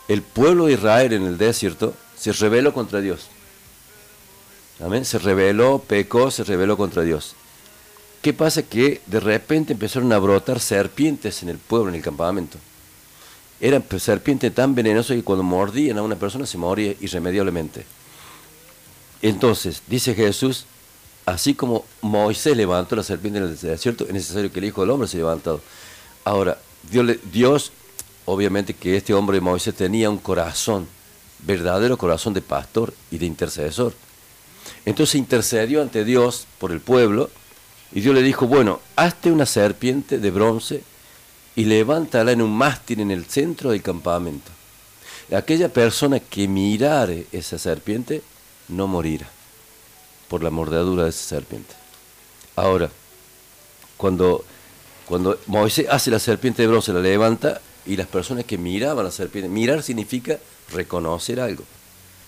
[0.08, 3.28] el pueblo de Israel en el desierto se rebeló contra Dios.
[4.80, 5.04] Amén.
[5.04, 7.34] Se rebeló, pecó, se rebeló contra Dios.
[8.22, 8.62] ¿Qué pasa?
[8.62, 12.58] Que de repente empezaron a brotar serpientes en el pueblo, en el campamento.
[13.60, 17.84] Eran pues, serpientes tan venenosas que cuando mordían a una persona se moría irremediablemente.
[19.22, 20.66] Entonces, dice Jesús,
[21.26, 24.90] así como Moisés levantó la serpiente en el desierto, es necesario que el Hijo del
[24.90, 25.60] Hombre sea levantado.
[26.24, 26.58] Ahora,
[26.90, 27.72] Dios, Dios,
[28.26, 30.86] obviamente que este hombre Moisés tenía un corazón,
[31.40, 33.94] verdadero corazón de pastor y de intercesor.
[34.84, 37.30] Entonces intercedió ante Dios por el pueblo
[37.92, 40.82] y Dios le dijo, bueno, hazte una serpiente de bronce
[41.56, 44.50] y levántala en un mástil en el centro del campamento.
[45.34, 48.22] Aquella persona que mirare esa serpiente
[48.68, 49.28] no morirá
[50.34, 51.72] por la mordedura de esa serpiente.
[52.56, 52.90] Ahora,
[53.96, 54.44] cuando,
[55.06, 59.12] cuando Moisés hace la serpiente de bronce, la levanta y las personas que miraban la
[59.12, 60.40] serpiente, mirar significa
[60.72, 61.62] reconocer algo.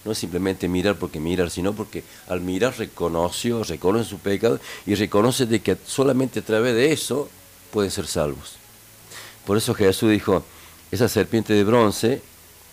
[0.04, 4.94] No es simplemente mirar porque mirar, sino porque al mirar reconoció, reconoce su pecado y
[4.94, 7.28] reconoce de que solamente a través de eso
[7.72, 8.52] pueden ser salvos.
[9.44, 10.44] Por eso Jesús dijo,
[10.92, 12.22] esa serpiente de bronce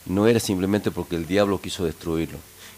[0.06, 2.38] no era simplemente porque el diablo quiso destruirlo.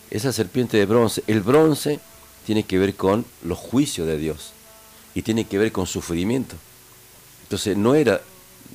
[0.10, 2.00] Esa serpiente de bronce, el bronce
[2.46, 4.52] tiene que ver con los juicios de Dios
[5.14, 6.56] y tiene que ver con sufrimiento.
[7.44, 8.22] Entonces no era,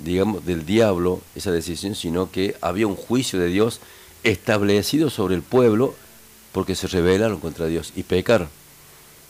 [0.05, 3.81] digamos, del diablo esa decisión, sino que había un juicio de Dios
[4.25, 5.95] establecido sobre el pueblo
[6.53, 8.49] porque se rebelaron contra Dios y pecaron.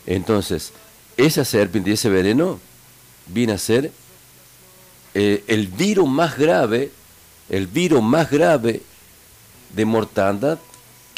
[0.07, 0.73] Entonces,
[1.17, 2.59] esa serpiente y ese veneno
[3.27, 3.93] viene a ser
[5.15, 6.91] eh, el virus más grave,
[7.49, 8.83] el virus más grave
[9.75, 10.59] de mortandad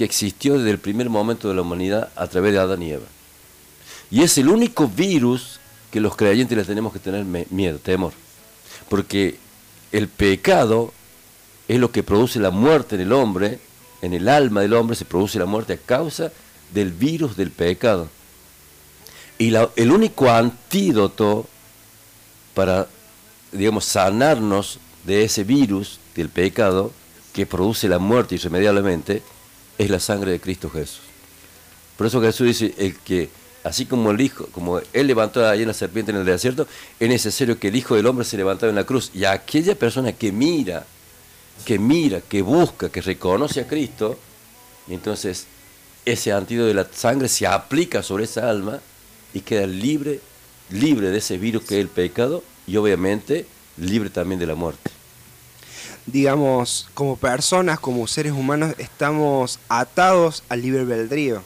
[0.04, 3.06] existió desde el primer momento de la humanidad a través de Adán y Eva.
[4.10, 5.60] Y es el único virus
[5.90, 8.12] que los creyentes le tenemos que tener miedo, temor.
[8.88, 9.38] Porque
[9.90, 10.92] el pecado
[11.68, 13.58] es lo que produce la muerte en el hombre,
[14.00, 16.32] en el alma del hombre se produce la muerte a causa
[16.72, 18.08] del virus del pecado.
[19.38, 21.46] Y el único antídoto
[22.54, 22.86] para,
[23.50, 26.92] digamos, sanarnos de ese virus del pecado
[27.32, 29.22] que produce la muerte irremediablemente
[29.78, 31.00] es la sangre de Cristo Jesús.
[31.96, 33.30] Por eso Jesús dice, el que,
[33.64, 36.66] así como el Hijo, como Él levantó ahí la serpiente en el desierto,
[36.98, 39.10] es necesario que el Hijo del Hombre se levantara en la cruz.
[39.14, 40.86] Y aquella persona que mira
[41.64, 44.18] que mira, que busca, que reconoce a Cristo,
[44.88, 45.46] entonces
[46.04, 48.80] ese antídoto de la sangre se aplica sobre esa alma
[49.32, 50.20] y queda libre,
[50.70, 54.90] libre de ese virus que es el pecado y obviamente libre también de la muerte.
[56.06, 61.42] Digamos, como personas, como seres humanos, estamos atados al libre albedrío.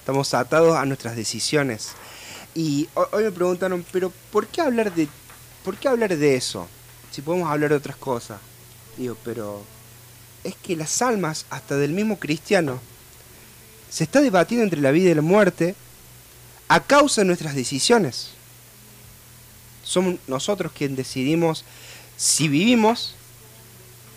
[0.00, 1.90] Estamos atados a nuestras decisiones.
[2.54, 5.08] Y ho- hoy me preguntaron, pero ¿por qué hablar de,
[5.64, 6.68] por qué hablar de eso?
[7.10, 8.38] Si podemos hablar de otras cosas.
[8.96, 9.62] Digo, pero
[10.44, 12.80] es que las almas, hasta del mismo cristiano,
[13.90, 15.74] se está debatiendo entre la vida y la muerte
[16.68, 18.30] a causa de nuestras decisiones.
[19.82, 21.64] Somos nosotros quienes decidimos
[22.16, 23.14] si vivimos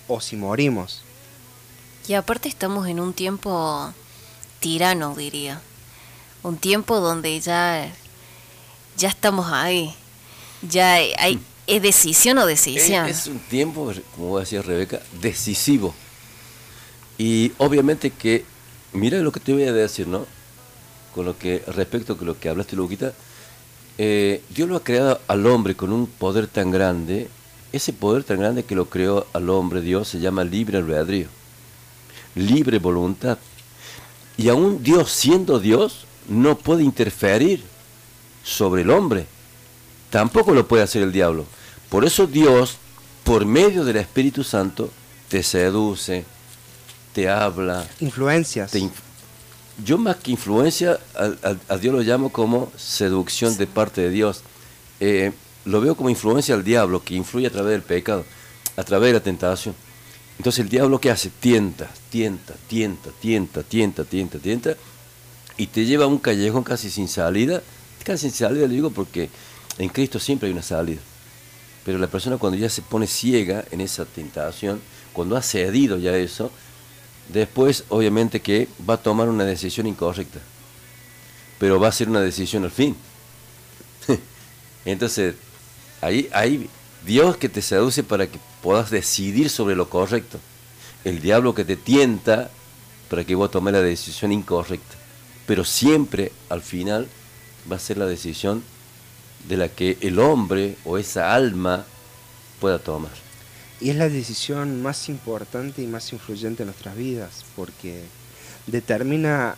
[0.07, 1.01] o si morimos.
[2.07, 3.93] Y aparte estamos en un tiempo
[4.59, 5.61] tirano, diría.
[6.41, 7.93] Un tiempo donde ya,
[8.97, 9.93] ya estamos ahí.
[10.61, 13.05] Ya hay, es decisión o decisión.
[13.05, 15.93] Es, es un tiempo, como decía Rebeca, decisivo.
[17.17, 18.45] Y obviamente que,
[18.93, 20.25] mira lo que te voy a decir, ¿no?
[21.13, 23.13] Con lo que, respecto a lo que hablaste, Luquita,
[23.97, 27.29] eh, Dios lo ha creado al hombre con un poder tan grande,
[27.71, 31.27] ese poder tan grande que lo creó al hombre, Dios, se llama libre albedrío,
[32.35, 33.37] libre voluntad.
[34.37, 37.63] Y aún Dios, siendo Dios, no puede interferir
[38.43, 39.25] sobre el hombre.
[40.09, 41.45] Tampoco lo puede hacer el diablo.
[41.89, 42.77] Por eso Dios,
[43.23, 44.89] por medio del Espíritu Santo,
[45.27, 46.23] te seduce,
[47.13, 47.87] te habla.
[47.99, 48.71] Influencias.
[48.71, 48.91] te inf-
[49.85, 54.09] yo más que influencia, a, a- a Dios lo llamo como seducción de parte de
[54.09, 54.41] Dios.
[54.99, 55.31] Eh,
[55.65, 58.25] lo veo como influencia al diablo, que influye a través del pecado,
[58.75, 59.75] a través de la tentación.
[60.37, 61.29] Entonces el diablo ¿qué hace?
[61.29, 64.75] Tienta, tienta, tienta, tienta, tienta, tienta, tienta,
[65.57, 67.61] y te lleva a un callejón casi sin salida.
[68.05, 69.29] Casi sin salida le digo porque
[69.77, 71.01] en Cristo siempre hay una salida.
[71.85, 74.79] Pero la persona cuando ya se pone ciega en esa tentación,
[75.11, 76.51] cuando ha cedido ya eso,
[77.27, 80.39] después obviamente que va a tomar una decisión incorrecta.
[81.59, 82.95] Pero va a ser una decisión al fin.
[84.85, 85.35] Entonces,
[86.01, 86.69] ahí hay
[87.05, 90.39] Dios que te seduce para que puedas decidir sobre lo correcto.
[91.03, 92.49] El diablo que te tienta
[93.09, 94.95] para que vos tomes la decisión incorrecta.
[95.45, 97.07] Pero siempre, al final,
[97.69, 98.63] va a ser la decisión
[99.47, 101.85] de la que el hombre o esa alma
[102.59, 103.11] pueda tomar.
[103.81, 108.03] Y es la decisión más importante y más influyente en nuestras vidas, porque
[108.67, 109.55] determina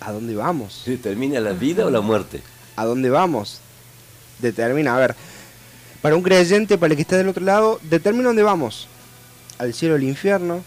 [0.00, 0.82] a dónde vamos.
[0.84, 2.42] ¿Determina la vida o la muerte?
[2.76, 3.60] ¿A dónde vamos?
[4.40, 5.16] Determina, a ver,
[6.02, 8.86] para un creyente, para el que está del otro lado, determina dónde vamos.
[9.58, 10.62] Al cielo al infierno.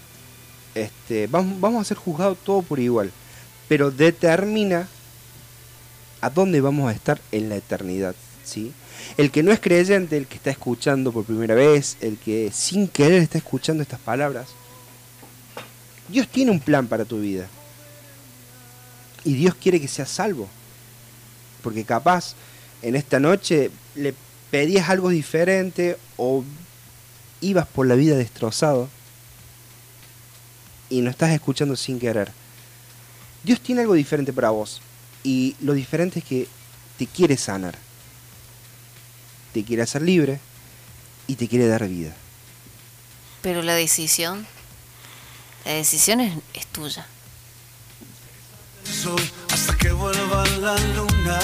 [0.75, 3.11] Este, vamos, vamos a ser juzgados todo por igual.
[3.67, 4.87] Pero determina
[6.19, 8.15] a dónde vamos a estar en la eternidad.
[8.43, 8.73] ¿sí?
[9.17, 12.87] El que no es creyente, el que está escuchando por primera vez, el que sin
[12.87, 14.49] querer está escuchando estas palabras,
[16.07, 17.47] Dios tiene un plan para tu vida.
[19.23, 20.47] Y Dios quiere que seas salvo.
[21.63, 22.33] Porque capaz
[22.81, 24.13] en esta noche le
[24.51, 26.43] pedías algo diferente o
[27.39, 28.89] ibas por la vida destrozado
[30.89, 32.31] y no estás escuchando sin querer.
[33.43, 34.81] Dios tiene algo diferente para vos.
[35.23, 36.47] Y lo diferente es que
[36.97, 37.77] te quiere sanar.
[39.53, 40.39] Te quiere hacer libre
[41.27, 42.13] y te quiere dar vida.
[43.41, 44.45] Pero la decisión,
[45.65, 47.07] la decisión es, es tuya.
[48.83, 51.39] sol hasta que vuelva la luna.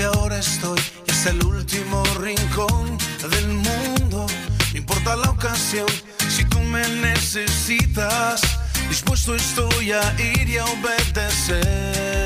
[0.00, 2.96] De donde ahora estoy hasta el último rincón
[3.30, 4.26] del mundo.
[4.72, 5.86] No importa la ocasión,
[6.26, 8.40] si tú me necesitas,
[8.88, 12.24] dispuesto estoy a ir y a obedecer.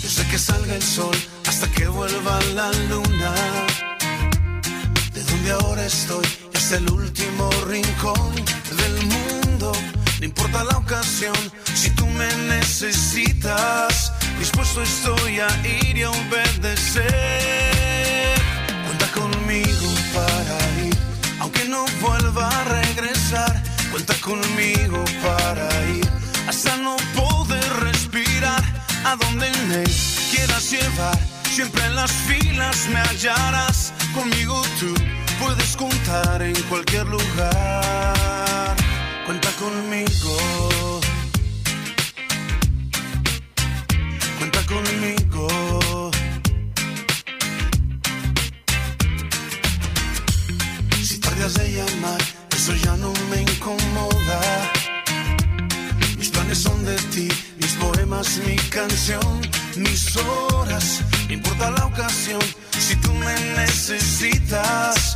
[0.00, 3.34] Desde que salga el sol hasta que vuelva la luna.
[5.12, 8.34] De donde ahora estoy hasta el último rincón
[8.80, 9.72] del mundo.
[10.20, 11.36] No importa la ocasión,
[11.74, 17.04] si tú me necesitas, dispuesto estoy a ir y a obedecer.
[18.86, 20.96] Cuenta conmigo para ir,
[21.40, 23.62] aunque no vuelva a regresar.
[23.90, 26.08] Cuenta conmigo para ir,
[26.48, 28.62] hasta no poder respirar.
[29.04, 29.84] A donde me
[30.30, 31.18] quieras llevar,
[31.50, 33.92] siempre en las filas me hallarás.
[34.14, 34.94] Conmigo tú
[35.38, 38.74] puedes contar en cualquier lugar.
[39.26, 40.93] Cuenta conmigo.
[44.74, 46.10] Conmigo.
[51.02, 52.20] Si tardas de llamar,
[52.56, 54.40] eso ya no me incomoda.
[56.18, 57.28] Mis planes son de ti,
[57.60, 59.40] mis poemas, mi canción,
[59.76, 61.02] mis horas.
[61.28, 62.42] Importa la ocasión,
[62.78, 65.14] si tú me necesitas,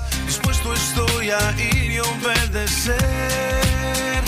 [2.49, 4.23] atardecer.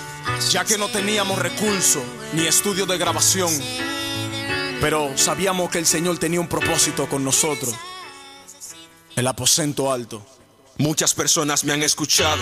[0.51, 2.03] ya que no teníamos recursos
[2.35, 3.53] ni estudio de grabación.
[4.81, 7.75] Pero sabíamos que el Señor tenía un propósito con nosotros.
[9.16, 10.25] El aposento alto.
[10.77, 12.41] Muchas personas me han escuchado,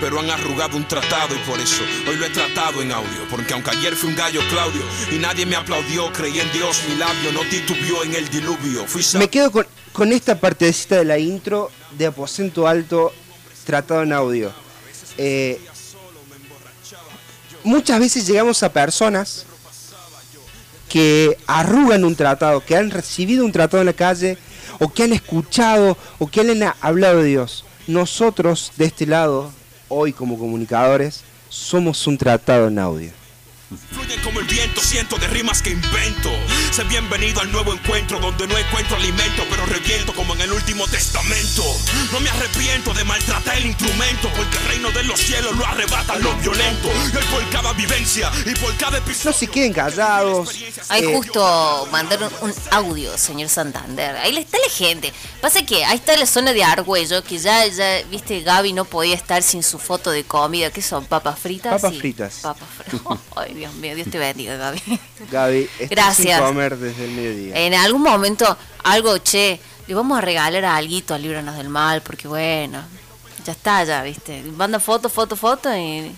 [0.00, 3.28] pero han arrugado un tratado y por eso hoy lo he tratado en audio.
[3.30, 6.96] Porque aunque ayer fui un gallo Claudio y nadie me aplaudió, creí en Dios, mi
[6.96, 8.86] labio no titubió en el diluvio.
[8.86, 13.12] Fui Me quedo con, con esta partecita de la intro de aposento alto
[13.64, 14.52] tratado en audio.
[15.18, 15.60] Eh,
[17.64, 19.46] muchas veces llegamos a personas
[20.88, 24.38] que arrugan un tratado, que han recibido un tratado en la calle,
[24.78, 27.64] o que han escuchado, o que han hablado de Dios.
[27.86, 29.52] Nosotros, de este lado,
[29.88, 33.25] hoy como comunicadores, somos un tratado en audio.
[33.68, 36.30] Fluyen como el viento, cientos de rimas que invento.
[36.70, 40.86] Sé bienvenido al nuevo encuentro donde no encuentro alimento, pero reviento como en el último
[40.86, 41.64] testamento.
[42.12, 46.22] No me arrepiento de maltratar el instrumento, porque el reino de los cielos lo arrebatan
[46.22, 46.92] los violentos.
[47.12, 49.32] Y hoy por cada vivencia y por cada episodio.
[49.32, 50.50] No se queden callados.
[50.88, 54.16] Ahí eh, justo mandaron un audio, señor Santander.
[54.18, 55.12] Ahí está la gente.
[55.40, 59.16] Pasa que ahí está la zona de Argüello, que ya, ya, viste, Gaby no podía
[59.16, 60.70] estar sin su foto de comida.
[60.70, 61.04] ¿Qué son?
[61.04, 61.72] ¿Papas fritas?
[61.72, 62.34] Papas Sí, fritas.
[62.42, 63.18] Papas fritas.
[63.56, 64.82] Dios mío, Dios te bendiga, Gaby.
[65.30, 66.40] Gaby, estás Gracias.
[66.40, 67.56] comer desde el mediodía.
[67.56, 72.02] En algún momento, algo, che, le vamos a regalar a alguito a Líbranos del Mal,
[72.02, 72.82] porque bueno,
[73.44, 74.42] ya está, ya, viste.
[74.42, 76.14] Manda foto, foto, foto y.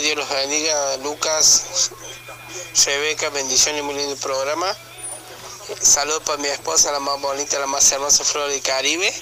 [0.00, 1.90] Dios los bendiga, Lucas.
[2.86, 4.74] Rebeca, bendiciones, muy lindo programa.
[5.80, 9.12] Saludos para mi esposa, la más bonita, la más hermosa flor del Caribe.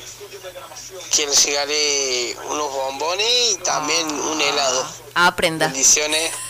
[1.14, 4.86] Que le llegaré unos bombones y también un helado.
[5.14, 5.66] Aprenda.
[5.66, 6.30] Bendiciones.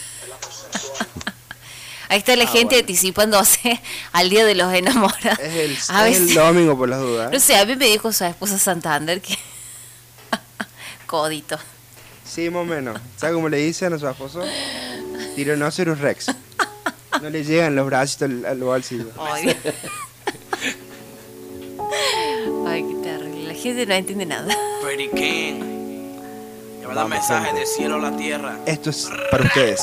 [2.08, 2.80] Ahí está la Ah, gente bueno.
[2.80, 3.80] anticipándose
[4.12, 5.38] al Día de los Enamorados.
[5.38, 7.30] Es el, A es el veces- domingo por las dudas.
[7.32, 9.38] No sé, a mí me dijo su esposa Santander que...
[11.06, 11.58] Codito.
[12.24, 13.00] Sí, más o menos.
[13.16, 14.42] ¿Sabe cómo le dicen a su esposo?
[15.36, 16.26] Tyrannosaurus Rex.
[17.20, 19.06] No le llegan los bracitos al, al bolsillo.
[19.18, 19.56] Ay,
[22.66, 23.44] Ay, qué terrible.
[23.48, 24.54] La gente no entiende nada.
[24.82, 26.18] Periquín.
[26.80, 27.60] Lleva Vamos, mensaje gente.
[27.60, 28.58] del cielo a la tierra.
[28.66, 29.80] Esto es para ustedes.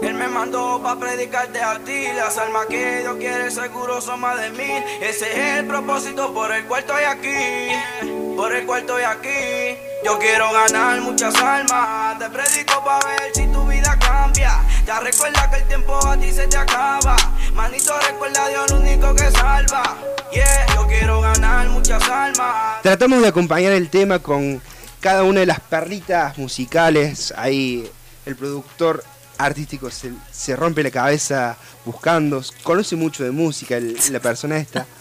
[0.00, 2.06] Él me mandó para predicarte a ti.
[2.14, 4.82] Las almas que Dios quiere seguro son más de mil.
[5.00, 8.36] Ese es el propósito por el cual estoy aquí.
[8.36, 9.76] Por el cual estoy aquí.
[10.04, 12.18] Yo quiero ganar muchas almas.
[12.18, 14.64] Te predico para ver si tu vida cambia.
[14.86, 17.16] Ya recuerda que el tiempo a ti se te acaba.
[17.52, 19.96] Manito, recuerda a Dios, lo único que salva.
[20.32, 22.82] Yeah, yo quiero ganar muchas almas.
[22.82, 24.62] Tratamos de acompañar el tema con
[25.00, 27.34] cada una de las perlitas musicales.
[27.36, 27.90] Ahí
[28.24, 29.02] el productor
[29.38, 34.86] artístico se, se rompe la cabeza buscando, conoce mucho de música el- la persona esta.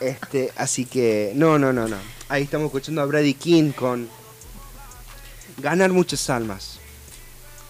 [0.00, 1.96] Este, así que no, no, no, no.
[2.28, 4.08] Ahí estamos escuchando a Brady King con
[5.56, 6.78] ganar muchas almas.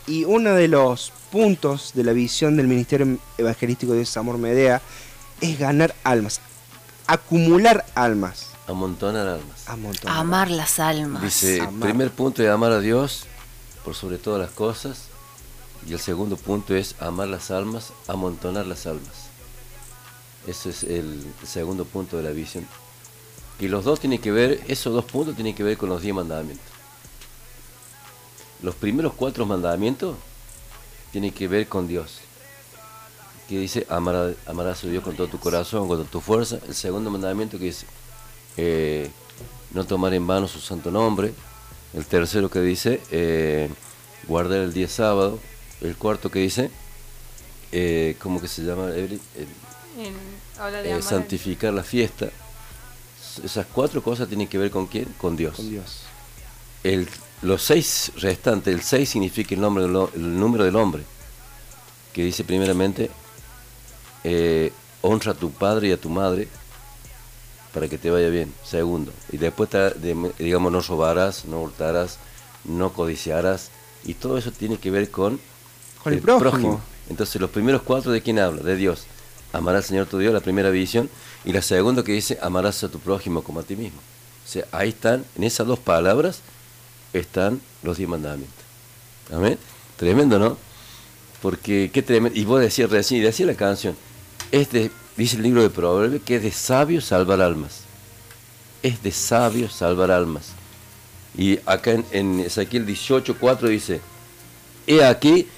[0.07, 4.83] Y uno de los puntos de la visión del Ministerio Evangelístico de Dios Amor Medea
[5.41, 6.41] es ganar almas,
[7.07, 8.49] acumular almas.
[8.67, 9.67] Amontonar almas.
[9.69, 10.19] Amontonar.
[10.19, 11.23] Amar las almas.
[11.23, 11.89] Dice, Amar.
[11.89, 13.25] primer punto es amar a Dios
[13.85, 15.08] por sobre todas las cosas.
[15.89, 19.29] Y el segundo punto es amar las almas, amontonar las almas.
[20.47, 22.67] Ese es el segundo punto de la visión.
[23.59, 26.15] Y los dos tienen que ver, esos dos puntos tienen que ver con los diez
[26.15, 26.67] mandamientos.
[28.63, 30.17] Los primeros cuatro mandamientos
[31.13, 32.21] tienen que ver con Dios.
[33.49, 36.59] que dice amar- amarás a Dios con todo tu corazón, con toda tu fuerza.
[36.69, 37.87] El segundo mandamiento que dice
[38.59, 39.11] eh,
[39.73, 41.33] no tomar en vano su santo nombre.
[41.95, 43.71] El tercero que dice eh,
[44.27, 45.39] guardar el día sábado.
[45.81, 46.71] El cuarto que dice,
[47.73, 48.87] eh, ¿cómo que se llama?
[48.91, 49.21] Evelyn?
[49.37, 50.15] El- En-
[50.59, 52.29] habla de eh, santificar la fiesta.
[53.45, 55.05] Esas cuatro cosas tienen que ver con quién?
[55.19, 55.57] Con Dios.
[55.57, 56.03] Con Dios.
[56.83, 57.09] El,
[57.43, 61.05] los seis restantes, el seis significa el, nombre del el número del hombre,
[62.13, 63.11] que dice primeramente,
[64.25, 64.73] eh,
[65.03, 66.49] honra a tu padre y a tu madre
[67.73, 68.53] para que te vaya bien.
[68.65, 72.19] Segundo, y después está, de- digamos, no robarás, no hurtarás,
[72.65, 73.71] no codiciarás,
[74.05, 75.41] y todo eso tiene que ver con,
[76.03, 76.81] Con el prójimo.
[77.09, 78.63] Entonces, los primeros cuatro, ¿de quién habla?
[78.63, 79.05] De Dios.
[79.53, 81.09] Amarás al Señor tu Dios, la primera visión,
[81.45, 83.99] y la segunda que dice, amarás a tu prójimo como a ti mismo.
[84.45, 86.41] O sea, ahí están, en esas dos palabras,
[87.13, 88.65] están los diez mandamientos.
[89.33, 89.59] Amén.
[89.97, 90.59] Tremendo, ¿no?
[91.41, 92.39] Porque qué tremendo.
[92.39, 93.97] Y vos decías recién, y decía la canción,
[94.53, 97.81] es de, dice el libro de Proverbios, que es de sabio salvar almas.
[98.83, 100.51] Es de sabio salvar almas.
[101.37, 104.01] Y acá en, en Ezequiel 18.4 dice,
[104.87, 105.49] he aquí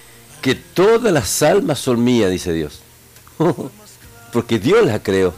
[0.41, 2.80] que todas las almas son mías, dice Dios.
[4.32, 5.34] Porque Dios las creó.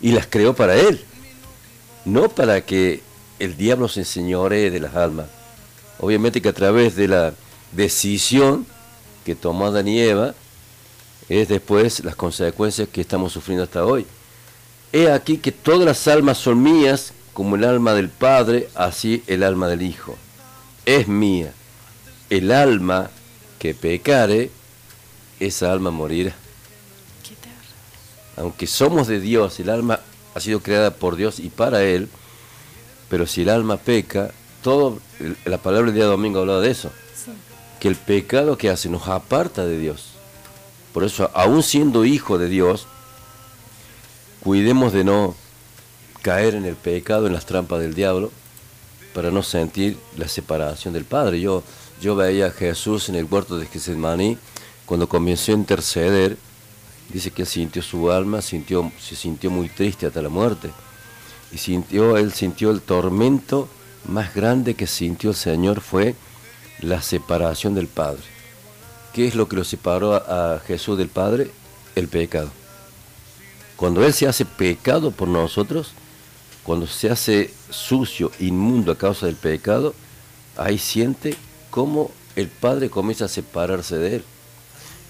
[0.00, 1.04] Y las creó para Él.
[2.04, 3.02] No para que
[3.38, 5.26] el diablo se enseñoree de las almas.
[5.98, 7.34] Obviamente que a través de la
[7.72, 8.66] decisión
[9.24, 10.34] que tomó Adán y Eva,
[11.28, 14.06] es después las consecuencias que estamos sufriendo hasta hoy.
[14.92, 19.42] He aquí que todas las almas son mías, como el alma del Padre, así el
[19.42, 20.16] alma del Hijo.
[20.84, 21.52] Es mía.
[22.28, 23.10] El alma
[23.62, 24.50] que pecare,
[25.38, 26.34] esa alma morirá.
[28.36, 30.00] Aunque somos de Dios, el alma
[30.34, 32.08] ha sido creada por Dios y para Él,
[33.08, 34.32] pero si el alma peca,
[34.64, 34.98] todo,
[35.44, 36.90] la palabra del día domingo hablaba de eso,
[37.78, 40.06] que el pecado que hace nos aparta de Dios.
[40.92, 42.88] Por eso, aún siendo hijo de Dios,
[44.42, 45.36] cuidemos de no
[46.20, 48.32] caer en el pecado, en las trampas del diablo,
[49.14, 51.40] para no sentir la separación del Padre.
[51.40, 51.62] Yo,
[52.02, 54.36] yo veía a Jesús en el huerto de Getsemaní,
[54.86, 56.36] cuando comenzó a interceder,
[57.08, 60.70] dice que sintió su alma, sintió, se sintió muy triste hasta la muerte.
[61.52, 63.68] Y sintió, él sintió el tormento
[64.08, 66.16] más grande que sintió el Señor fue
[66.80, 68.24] la separación del Padre.
[69.12, 71.52] ¿Qué es lo que lo separó a, a Jesús del Padre?
[71.94, 72.50] El pecado.
[73.76, 75.92] Cuando Él se hace pecado por nosotros,
[76.64, 79.94] cuando se hace sucio, inmundo a causa del pecado,
[80.56, 81.36] ahí siente
[81.72, 84.24] cómo el Padre comienza a separarse de Él.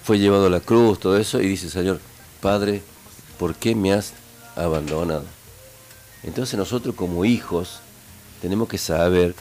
[0.03, 1.99] Fue llevado a la cruz, todo eso, y dice, Señor,
[2.41, 2.81] Padre,
[3.37, 4.13] ¿por qué me has
[4.55, 5.25] abandonado?
[6.23, 7.79] Entonces nosotros como hijos
[8.41, 9.35] tenemos que saber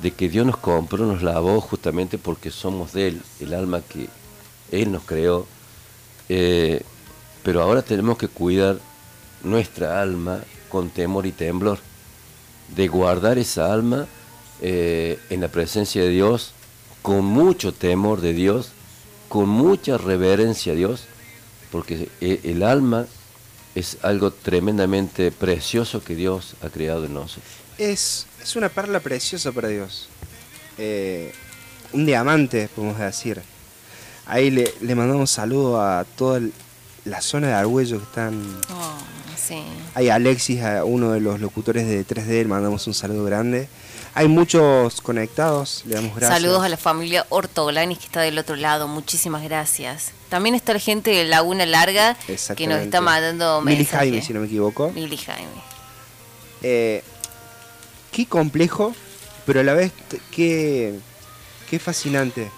[0.00, 4.08] de que Dios nos compró, nos lavó justamente porque somos de Él, el alma que
[4.72, 5.46] Él nos creó.
[6.30, 6.82] Eh,
[7.42, 8.78] pero ahora tenemos que cuidar
[9.42, 10.40] nuestra alma
[10.70, 11.78] con temor y temblor,
[12.74, 14.06] de guardar esa alma
[14.60, 16.52] eh, en la presencia de Dios,
[17.02, 18.70] con mucho temor de Dios,
[19.28, 21.04] con mucha reverencia a Dios,
[21.70, 23.06] porque eh, el alma
[23.74, 27.44] es algo tremendamente precioso que Dios ha creado en nosotros.
[27.78, 30.08] Es, es una perla preciosa para Dios.
[30.78, 31.32] Eh,
[31.92, 33.40] un diamante, podemos decir.
[34.26, 36.40] Ahí le, le mandamos un saludo a toda
[37.04, 38.42] la zona de Argüello que están.
[38.70, 38.98] Oh,
[39.36, 39.62] sí.
[39.94, 43.68] Hay Alexis, a uno de los locutores de 3D, le mandamos un saludo grande.
[44.18, 46.40] Hay muchos conectados, le damos gracias.
[46.40, 50.10] Saludos a la familia Ortolanis que está del otro lado, muchísimas gracias.
[50.28, 52.16] También está la gente de Laguna Larga
[52.56, 53.84] que nos está mandando Mili.
[53.84, 54.90] Jaime, si no me equivoco.
[54.90, 55.62] Mili Jaime.
[56.62, 57.04] Eh,
[58.10, 58.92] qué complejo,
[59.46, 59.92] pero a la vez
[60.32, 60.98] qué,
[61.70, 62.50] qué fascinante.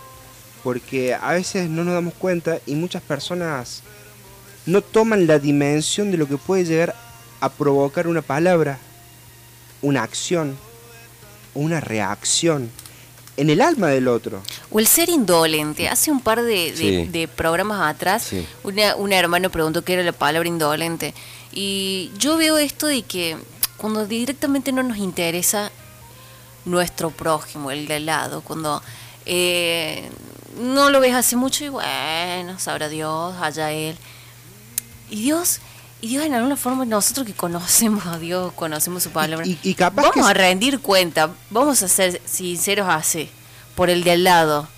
[0.65, 3.83] Porque a veces no nos damos cuenta y muchas personas
[4.65, 6.97] no toman la dimensión de lo que puede llegar
[7.43, 8.79] a provocar una palabra,
[9.83, 10.57] una acción
[11.55, 12.71] o una reacción
[13.37, 14.43] en el alma del otro.
[14.71, 15.89] O el ser indolente.
[15.89, 17.05] Hace un par de, de- Sí.
[17.07, 18.47] de programas atrás, Sí.
[18.65, 21.15] una, una hermana preguntó qué era la palabra indolente.
[21.53, 23.37] Y yo veo esto de que
[23.77, 25.71] cuando directamente no nos interesa
[26.67, 28.83] nuestro prójimo, el de al lado, cuando
[29.27, 30.11] eh,
[30.61, 33.97] no lo ves hace mucho y bueno, sabrá Dios, allá Él.
[35.09, 35.61] Y Dios,
[36.01, 39.75] y Dios en alguna forma, nosotros que conocemos a Dios, conocemos su palabra, Y, y
[39.75, 43.31] capaz vamos que a rendir cuenta, vamos a ser sinceros así,
[43.75, 44.69] por el de al lado.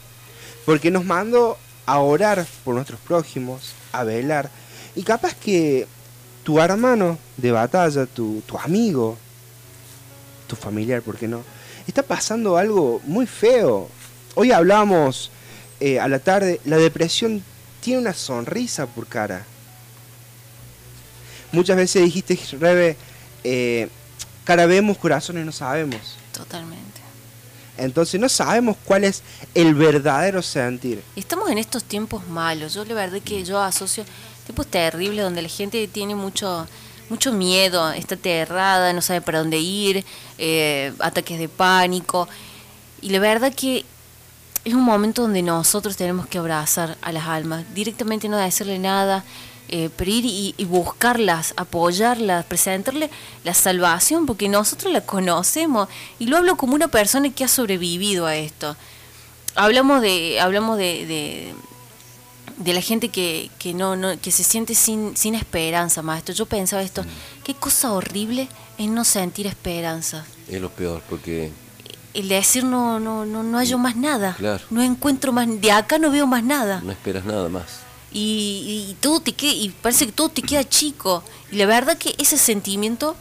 [0.64, 4.50] Porque nos mandó a orar por nuestros prójimos, a velar.
[4.94, 5.86] Y capaz que
[6.42, 9.16] tu hermano de batalla, tu, tu amigo,
[10.46, 11.42] tu familiar, ¿por qué no?
[11.86, 13.88] Está pasando algo muy feo.
[14.34, 15.30] Hoy hablábamos
[15.80, 17.42] eh, a la tarde, la depresión
[17.80, 19.44] tiene una sonrisa por cara.
[21.52, 22.96] Muchas veces dijiste, Rebe,
[23.44, 23.88] eh,
[24.44, 26.00] cara vemos, corazones no sabemos.
[26.32, 27.00] Totalmente.
[27.78, 29.22] Entonces no sabemos cuál es
[29.54, 31.02] el verdadero sentir.
[31.16, 32.74] Estamos en estos tiempos malos.
[32.74, 34.04] Yo la verdad que yo asocio
[34.44, 36.66] tiempos terribles donde la gente tiene mucho
[37.08, 40.04] mucho miedo, está aterrada, no sabe para dónde ir,
[40.38, 42.26] eh, ataques de pánico.
[43.02, 43.84] Y la verdad que
[44.64, 49.24] es un momento donde nosotros tenemos que abrazar a las almas, directamente no decirle nada,
[49.74, 53.08] eh, pero ir y, y buscarlas, apoyarlas, presentarle
[53.42, 55.88] la salvación, porque nosotros la conocemos.
[56.18, 58.76] Y lo hablo como una persona que ha sobrevivido a esto.
[59.54, 61.54] Hablamos de, hablamos de, de,
[62.58, 66.34] de la gente que, que no, no, que se siente sin, sin esperanza, maestro.
[66.34, 67.02] Yo pensaba esto,
[67.42, 70.26] qué cosa horrible es no sentir esperanza.
[70.48, 71.50] Es lo peor, porque
[72.12, 74.34] El decir no, no, no, no hallo más nada.
[74.36, 74.64] Claro.
[74.68, 76.82] No encuentro más, de acá no veo más nada.
[76.84, 77.81] no esperas nada más.
[78.14, 81.22] Y, y todo te queda, y parece que todo te queda chico.
[81.50, 83.16] Y la verdad que ese sentimiento,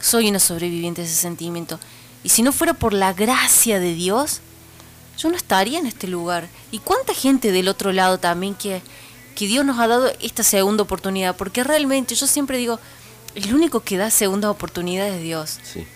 [0.00, 1.78] soy una sobreviviente de ese sentimiento.
[2.24, 4.40] Y si no fuera por la gracia de Dios,
[5.18, 6.48] yo no estaría en este lugar.
[6.70, 8.82] ¿Y cuánta gente del otro lado también que,
[9.34, 11.36] que Dios nos ha dado esta segunda oportunidad?
[11.36, 12.78] Porque realmente yo siempre digo,
[13.34, 15.58] el único que da segunda oportunidad es Dios.
[15.62, 15.86] Sí.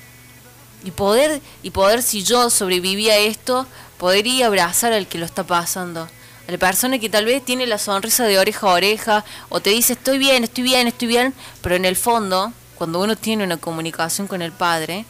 [0.85, 3.67] Y poder, y poder si yo sobreviví a esto,
[3.99, 6.09] poder ir a abrazar al que lo está pasando.
[6.49, 9.95] La persona que tal vez tiene la sonrisa de oreja a oreja, o te dice
[9.95, 14.29] estoy bien, estoy bien, estoy bien, pero en el fondo, cuando uno tiene una comunicación
[14.29, 15.05] con el Padre,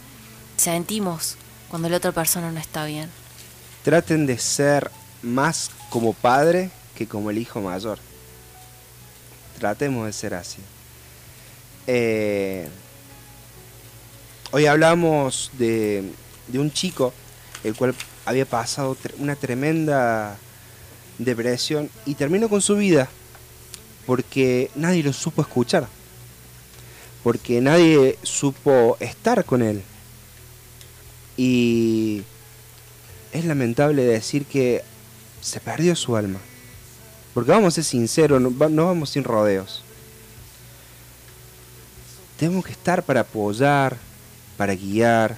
[0.56, 1.36] sentimos
[1.68, 3.10] cuando la otra persona no está bien.
[3.82, 4.90] Traten de ser
[5.22, 7.98] más como padre que como el hijo mayor.
[9.58, 10.58] Tratemos de ser así.
[11.86, 12.68] Eh,
[14.52, 16.12] hoy hablamos de,
[16.48, 17.12] de un chico
[17.62, 20.36] el cual había pasado una tremenda
[21.18, 23.08] depresión y terminó con su vida
[24.06, 25.88] porque nadie lo supo escuchar,
[27.22, 29.82] porque nadie supo estar con él.
[31.36, 32.22] Y
[33.32, 34.82] es lamentable decir que
[35.40, 36.38] se perdió su alma.
[37.34, 39.82] Porque vamos a ser sinceros, no, no vamos sin rodeos.
[42.38, 43.98] Tenemos que estar para apoyar,
[44.56, 45.36] para guiar,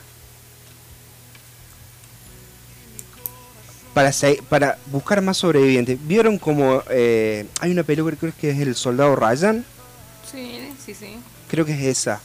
[3.98, 4.12] para,
[4.48, 5.98] para buscar más sobrevivientes.
[6.06, 9.64] ¿Vieron como eh, hay una película, creo que es El Soldado Ryan?
[10.30, 11.16] Sí, sí, sí.
[11.50, 12.20] Creo que es esa.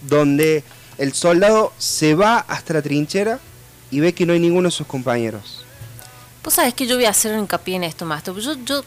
[0.00, 0.64] Donde
[0.96, 3.38] el soldado se va hasta la trinchera
[3.90, 5.64] y ve que no hay ninguno de sus compañeros.
[6.42, 8.38] Vos sabés que yo voy a hacer hincapié en esto, maestro.
[8.38, 8.82] Yo, yo,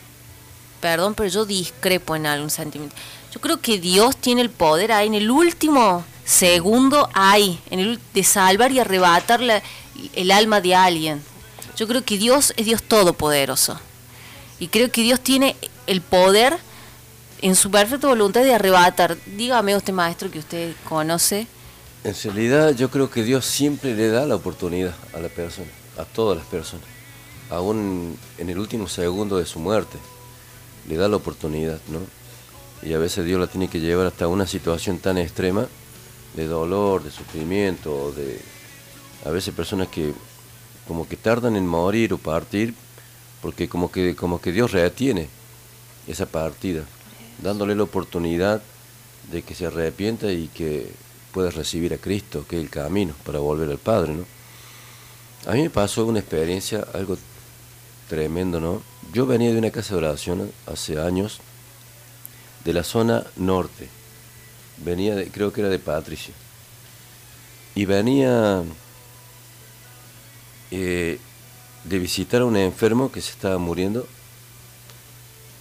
[0.82, 2.95] perdón, pero yo discrepo en algún sentimiento.
[3.34, 7.99] Yo creo que Dios tiene el poder ahí en el último segundo ahí, en el
[8.13, 9.61] de salvar y arrebatar la-
[10.13, 11.21] el alma de alguien.
[11.78, 13.80] Yo creo que Dios es Dios todopoderoso.
[14.59, 15.55] Y creo que Dios tiene
[15.86, 16.57] el poder
[17.41, 19.15] en su perfecta voluntad de arrebatar.
[19.38, 21.45] Dígame usted, maestro, que usted conoce.
[22.03, 25.67] En realidad yo creo que Dios siempre le da la oportunidad a la persona,
[25.97, 26.86] a todas las personas.
[27.51, 29.97] Aún en el último segundo de su muerte,
[30.88, 31.99] le da la oportunidad, ¿no?
[32.82, 35.67] Y a veces Dios la tiene que llevar hasta una situación tan extrema
[36.36, 38.39] de dolor, de sufrimiento, de
[39.25, 40.13] a veces personas que
[40.88, 42.73] como que tardan en morir o partir
[43.41, 45.27] porque como que como que Dios retiene
[46.07, 46.83] esa partida,
[47.41, 48.61] dándole la oportunidad
[49.31, 50.89] de que se arrepienta y que
[51.31, 54.25] pueda recibir a Cristo, que es el camino para volver al Padre, ¿no?
[55.45, 57.17] A mí me pasó una experiencia, algo
[58.09, 58.81] tremendo, ¿no?
[59.13, 61.39] Yo venía de una casa de oración hace años,
[62.63, 63.88] de la zona norte,
[64.77, 66.33] venía, de, creo que era de Patricio,
[67.75, 68.63] y venía
[70.72, 71.20] eh,
[71.84, 74.07] de visitar a un enfermo que se estaba muriendo.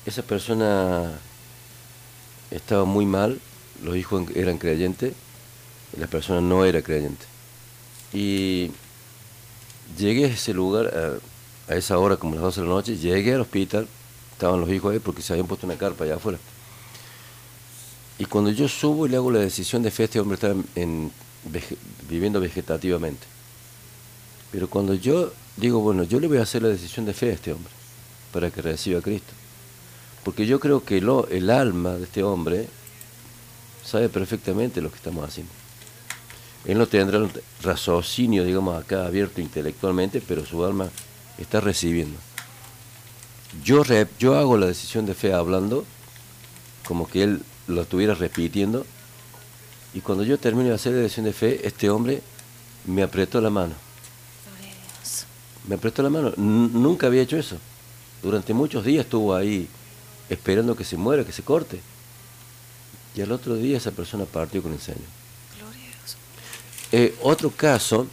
[0.04, 1.18] Esa persona
[2.50, 3.40] estaba muy mal,
[3.82, 5.14] los hijos eran creyentes,
[5.98, 7.26] la persona no era creyente.
[8.12, 8.70] Y
[9.98, 11.20] llegué a ese lugar
[11.68, 13.88] a, esa hora, como las 12 de la noche, llegué al hospital,
[14.32, 16.38] estaban los hijos ahí porque se habían puesto una carpa allá afuera.
[18.18, 20.54] Y cuando yo subo y le hago la decisión de fe, este hombre está
[22.09, 23.36] viviendo vegetativamente.
[24.53, 27.34] Pero cuando yo digo, bueno, yo le voy a hacer la decisión de fe a
[27.34, 27.72] este hombre
[28.32, 29.32] para que reciba a Cristo.
[30.24, 32.68] Porque yo creo que el alma de este hombre
[33.84, 35.53] sabe perfectamente lo que estamos haciendo.
[36.64, 37.30] Él no tendrá el
[37.62, 40.90] raciocinio, digamos, acá abierto intelectualmente, pero su alma
[41.38, 42.18] está recibiendo.
[43.64, 43.84] Yo,
[44.18, 45.84] yo hago la decisión de fe hablando
[46.86, 48.84] como que él lo estuviera repitiendo.
[49.94, 52.22] Y cuando yo termino de hacer la decisión de fe, este hombre
[52.84, 53.74] me apretó la mano.
[55.66, 56.28] Me apretó la mano.
[56.36, 57.56] N- nunca había hecho eso.
[58.22, 59.68] Durante muchos días estuvo ahí
[60.28, 61.80] esperando que se muera, que se corte.
[63.14, 65.00] Y al otro día esa persona partió con el Señor.
[66.92, 68.06] Eh, otro caso,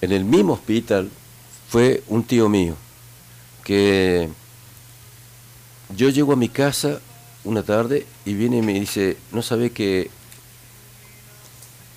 [0.00, 1.08] en el mismo hospital,
[1.68, 2.74] fue un tío mío,
[3.64, 4.28] que
[5.96, 7.00] yo llego a mi casa
[7.44, 10.10] una tarde y viene y me dice, no sabe que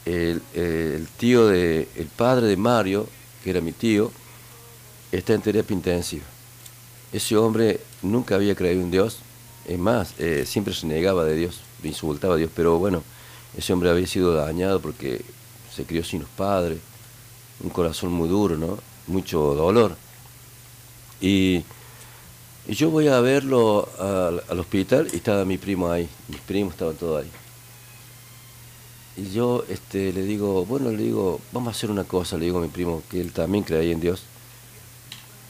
[0.05, 3.07] el, el tío de, el padre de Mario,
[3.43, 4.11] que era mi tío,
[5.11, 6.25] está en terapia intensiva.
[7.11, 9.19] Ese hombre nunca había creído en Dios,
[9.67, 13.03] es más, eh, siempre se negaba de Dios, insultaba a Dios, pero bueno,
[13.57, 15.21] ese hombre había sido dañado porque
[15.75, 16.79] se crió sin los padres,
[17.63, 18.77] un corazón muy duro, ¿no?
[19.07, 19.95] Mucho dolor.
[21.19, 21.63] Y,
[22.67, 26.95] yo voy a verlo al, al hospital y estaba mi primo ahí, mis primos estaban
[26.95, 27.31] todos ahí.
[29.17, 32.59] Y yo este, le digo, bueno, le digo, vamos a hacer una cosa, le digo
[32.59, 34.23] a mi primo, que él también creía en Dios.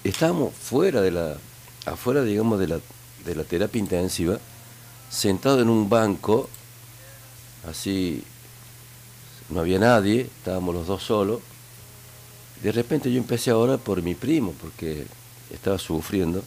[0.04, 1.38] Estábamos fuera de la,
[1.86, 2.80] afuera, digamos, de la,
[3.26, 4.40] de la terapia intensiva,
[5.10, 6.50] sentado en un banco,
[7.70, 8.24] así,
[9.50, 11.42] no había nadie, estábamos los dos solos.
[12.64, 15.06] De repente yo empecé a orar por mi primo, porque
[15.52, 16.44] estaba sufriendo,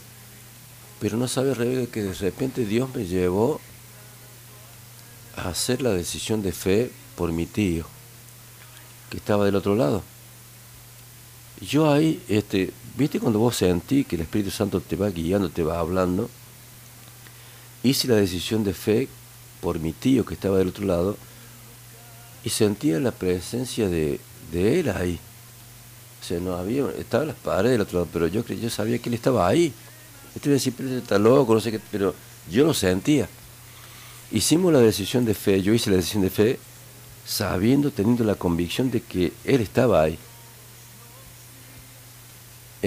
[0.99, 3.61] pero no sabe Rebeca que de repente Dios me llevó
[5.37, 7.85] a hacer la decisión de fe por mi tío,
[9.09, 10.03] que estaba del otro lado.
[11.61, 15.63] Yo ahí, este, viste cuando vos sentís que el Espíritu Santo te va guiando, te
[15.63, 16.29] va hablando,
[17.83, 19.07] hice la decisión de fe
[19.61, 21.17] por mi tío que estaba del otro lado
[22.43, 24.19] y sentía la presencia de,
[24.51, 25.19] de él ahí.
[26.21, 29.09] O sea, no había, estaban las paredes del otro lado, pero yo, yo sabía que
[29.09, 29.71] él estaba ahí.
[30.35, 32.13] Este decir, pero este está loco, no sé qué, pero
[32.51, 33.29] yo lo sentía.
[34.31, 36.59] Hicimos la decisión de fe, yo hice la decisión de fe
[37.25, 40.17] sabiendo, teniendo la convicción de que él estaba ahí.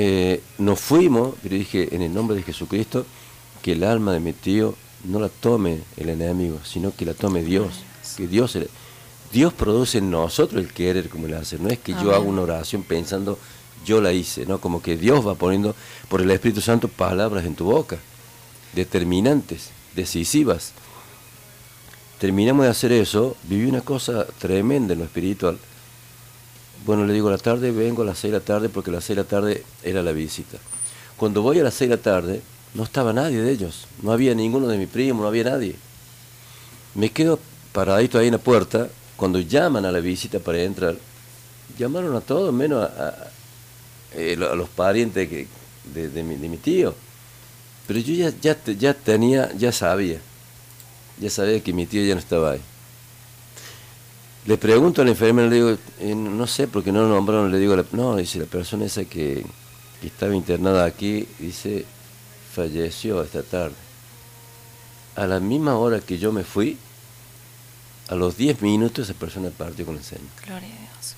[0.01, 3.05] Eh, nos fuimos, pero dije, en el nombre de Jesucristo,
[3.63, 7.43] que el alma de mi tío no la tome el enemigo, sino que la tome
[7.43, 7.81] Dios.
[8.17, 8.57] Que Dios,
[9.33, 11.61] Dios produce en nosotros el querer como el hacer.
[11.61, 13.41] No es que yo haga una oración pensando,
[13.85, 14.61] yo la hice, ¿no?
[14.61, 15.75] Como que Dios va poniendo
[16.09, 17.99] por el Espíritu Santo palabras en tu boca,
[18.75, 20.75] determinantes, decisivas.
[22.21, 25.59] Terminamos de hacer eso, viví una cosa tremenda en lo espiritual.
[26.85, 29.05] Bueno, le digo, la tarde vengo a las 6 de la tarde porque a las
[29.05, 30.59] 6 de la tarde era la visita.
[31.17, 32.43] Cuando voy a las 6 de la tarde,
[32.75, 33.87] no estaba nadie de ellos.
[34.03, 35.77] No había ninguno de mi primo, no había nadie.
[36.95, 37.39] Me quedo
[37.73, 38.89] paradito ahí en la puerta.
[39.17, 40.97] Cuando llaman a la visita para entrar,
[41.79, 45.29] llamaron a todos, menos a, a- lo- a los parientes
[45.95, 46.95] de, mi, de mi tío.
[47.87, 50.21] Pero yo ya, ya, ya tenía, ya sabía.
[51.21, 52.61] Ya sabía que mi tío ya no estaba ahí.
[54.49, 57.59] Le pregunto a la enfermera, le digo, eh, no sé, porque no lo nombraron, le
[57.59, 59.45] digo, la- no, dice, la persona esa que,
[60.01, 61.85] que estaba internada aquí, dice,
[62.55, 63.75] falleció esta tarde.
[65.17, 66.79] A la misma hora que yo me fui,
[68.09, 70.25] a los 10 minutos esa persona partió con el Señor.
[70.47, 71.15] Gloria a Dios.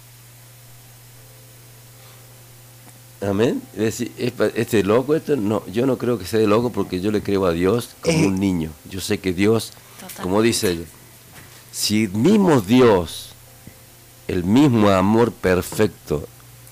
[3.30, 3.62] Amén.
[3.74, 5.36] Es decir, ¿es pa- este loco esto?
[5.36, 8.26] No, yo no creo que sea de loco porque yo le creo a Dios como
[8.26, 8.70] un niño.
[8.90, 9.72] Yo sé que Dios,
[10.22, 10.84] como dice ella,
[11.72, 13.30] si mismo Dios,
[14.28, 16.26] el mismo amor perfecto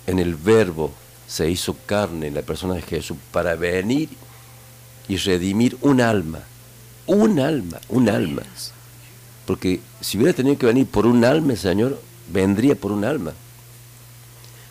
[0.07, 0.92] en el verbo
[1.26, 4.09] se hizo carne en la persona de Jesús para venir
[5.09, 6.40] y redimir un alma,
[7.07, 8.42] un alma, un alma.
[9.46, 12.01] Porque si hubiera tenido que venir por un alma, el Señor
[12.32, 13.32] vendría por un alma.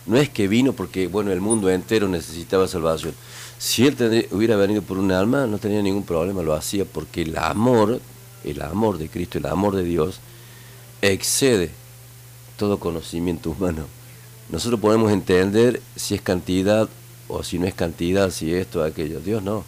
[0.06, 3.14] No es que vino porque, bueno, el mundo entero necesitaba salvación.
[3.58, 7.22] Si él tendría- hubiera venido por un alma, no tenía ningún problema, lo hacía porque
[7.22, 8.00] el amor,
[8.44, 10.20] el amor de Cristo, el amor de Dios,
[11.02, 11.70] excede
[12.56, 13.86] todo conocimiento humano.
[14.50, 16.88] Nosotros podemos entender si es cantidad
[17.28, 19.20] o si no es cantidad, si esto o aquello.
[19.20, 19.64] Dios no.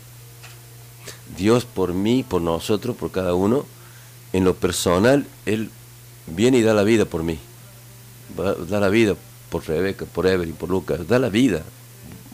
[1.36, 3.66] Dios por mí, por nosotros, por cada uno,
[4.32, 5.70] en lo personal, Él
[6.26, 7.38] viene y da la vida por mí.
[8.36, 9.14] Da la vida
[9.50, 11.06] por Rebeca, por Evelyn, por Lucas.
[11.06, 11.62] Da la vida.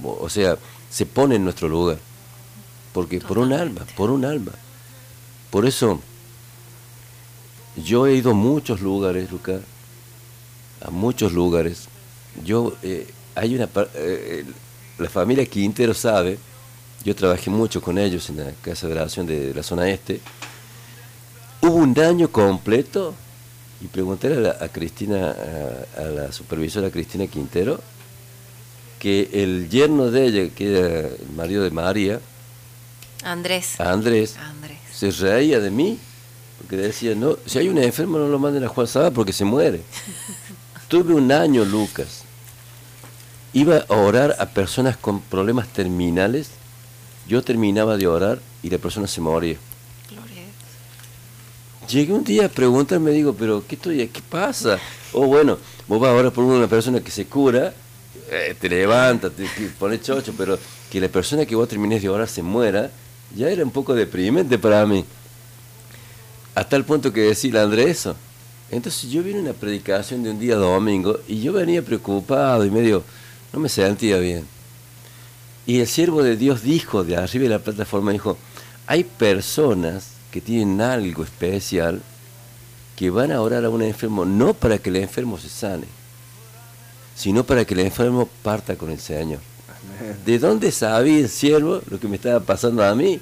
[0.03, 0.57] O o sea,
[0.91, 1.99] se pone en nuestro lugar.
[2.93, 4.53] Porque por un alma, por un alma.
[5.51, 6.01] Por eso,
[7.77, 9.61] yo he ido a muchos lugares, Lucas.
[10.85, 11.89] A muchos lugares.
[12.45, 13.69] Yo, eh, hay una.
[13.95, 14.45] eh,
[14.99, 16.39] la familia Quintero sabe.
[17.05, 20.21] Yo trabajé mucho con ellos en la casa de oración de la zona este.
[21.63, 23.15] Hubo un año completo,
[23.81, 25.35] y pregunté a, la- a Cristina,
[25.97, 27.81] a, a la supervisora Cristina Quintero,
[28.99, 32.21] que el yerno de ella, que era el marido de María,
[33.23, 33.79] Andrés.
[33.81, 34.79] Andrés, Andrés.
[34.93, 35.99] se reía de mí,
[36.59, 39.45] porque decía, no, si hay un enfermo no lo manden a Juan Sabá porque se
[39.45, 39.83] muere.
[40.89, 42.23] Tuve un año, Lucas.
[43.53, 46.51] Iba a orar a personas con problemas terminales
[47.29, 49.57] yo terminaba de orar y la persona se moría.
[51.89, 54.79] Llegué un día a preguntarme, digo, pero ¿qué, estoy, ¿qué pasa?
[55.13, 57.73] O bueno, vos vas ahora por una persona que se cura,
[58.29, 60.59] eh, te levanta, te, te pone chocho, pero
[60.91, 62.91] que la persona que vos termines de orar se muera,
[63.37, 65.05] ya era un poco deprimente para mí.
[66.57, 68.17] Hasta el punto que decía Andrés eso.
[68.71, 72.71] Entonces yo vine a una predicación de un día domingo y yo venía preocupado y
[72.71, 73.05] medio,
[73.53, 74.47] no me sentía bien.
[75.67, 78.39] Y el siervo de Dios dijo de arriba de la plataforma, dijo,
[78.87, 82.01] hay personas que tienen algo especial
[82.97, 85.87] que van a orar a un enfermo no para que el enfermo se sane,
[87.15, 89.41] sino para que el enfermo parta con el Señor.
[90.25, 93.21] ¿De dónde sabía el siervo lo que me estaba pasando a mí?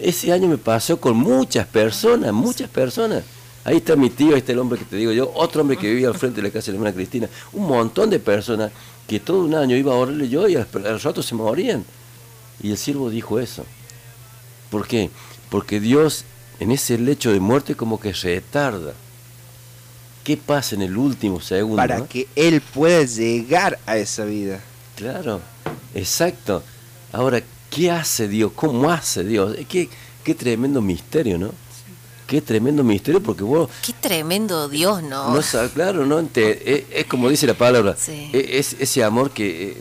[0.00, 3.24] Ese año me pasó con muchas personas, muchas personas.
[3.64, 5.88] Ahí está mi tío, ahí está el hombre que te digo yo, otro hombre que
[5.88, 8.72] vivía al frente de la casa de la hermana Cristina, un montón de personas
[9.06, 11.84] que todo un año iba a orarle yo y al, al rato se morían.
[12.62, 13.64] Y el siervo dijo eso.
[14.70, 15.10] ¿Por qué?
[15.48, 16.24] Porque Dios
[16.62, 18.94] en ese lecho de muerte como que retarda.
[20.22, 21.76] ¿Qué pasa en el último segundo?
[21.76, 22.08] Para no?
[22.08, 24.60] que él pueda llegar a esa vida.
[24.94, 25.40] Claro,
[25.94, 26.62] exacto.
[27.12, 27.42] Ahora,
[27.74, 28.52] ¿qué hace Dios?
[28.54, 29.56] ¿Cómo hace Dios?
[29.68, 29.88] Qué,
[30.22, 31.50] qué tremendo misterio, ¿no?
[32.26, 35.34] Qué tremendo misterio porque vos Qué tremendo Dios, ¿no?
[35.34, 36.18] no claro, no
[36.64, 38.30] es, es como dice la palabra, Sí.
[38.32, 39.76] e- es ese amor que, eh,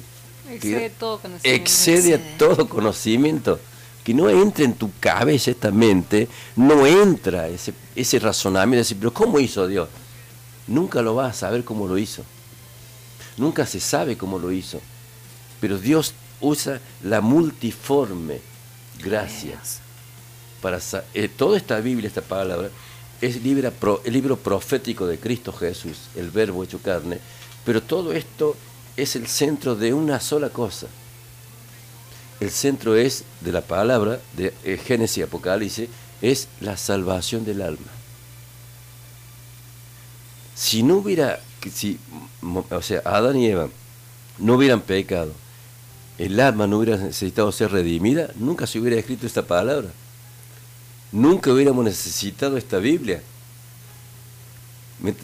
[0.46, 1.62] que Excede todo conocimiento.
[1.64, 3.60] excede a todo conocimiento,
[4.04, 6.28] que no entra en tu cabeza esta mente,
[6.58, 9.88] no entra ese, ese razonamiento, de decir, pero ¿cómo hizo Dios?
[10.68, 12.24] Nunca lo vas a saber cómo lo hizo.
[13.38, 14.82] Nunca se sabe cómo lo hizo.
[15.62, 18.42] Pero Dios usa la multiforme
[19.00, 19.60] gracia
[20.62, 20.80] para
[21.14, 22.70] eh, toda esta Biblia, esta palabra,
[23.20, 27.20] es libra pro- el libro profético de Cristo Jesús, el verbo hecho carne,
[27.66, 28.56] pero todo esto
[28.98, 30.88] es el centro de una sola cosa.
[32.40, 35.90] El centro es de la palabra de eh, Génesis y Apocalipsis,
[36.22, 37.92] es la salvación del alma.
[40.56, 41.40] Si no hubiera,
[41.74, 42.00] si,
[42.70, 43.70] o sea, Adán y Eva
[44.38, 45.34] no hubieran pecado,
[46.26, 49.90] el alma no hubiera necesitado ser redimida, nunca se hubiera escrito esta palabra.
[51.12, 53.22] Nunca hubiéramos necesitado esta Biblia.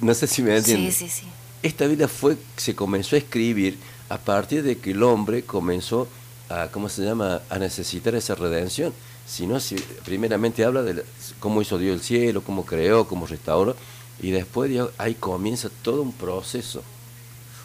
[0.02, 0.92] No sé si me Sí, entienden.
[0.92, 1.24] sí, sí.
[1.62, 3.78] Esta Biblia fue, se comenzó a escribir
[4.10, 6.08] a partir de que el hombre comenzó
[6.50, 8.94] a, ¿cómo se llama?, a necesitar esa redención.
[9.28, 11.04] Si no, si, primeramente habla de
[11.40, 13.76] cómo hizo Dios el cielo, cómo creó, cómo restauró,
[14.22, 16.82] y después de ahí comienza todo un proceso,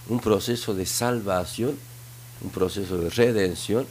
[0.09, 1.79] un proceso de salvación,
[2.43, 3.87] un proceso de redención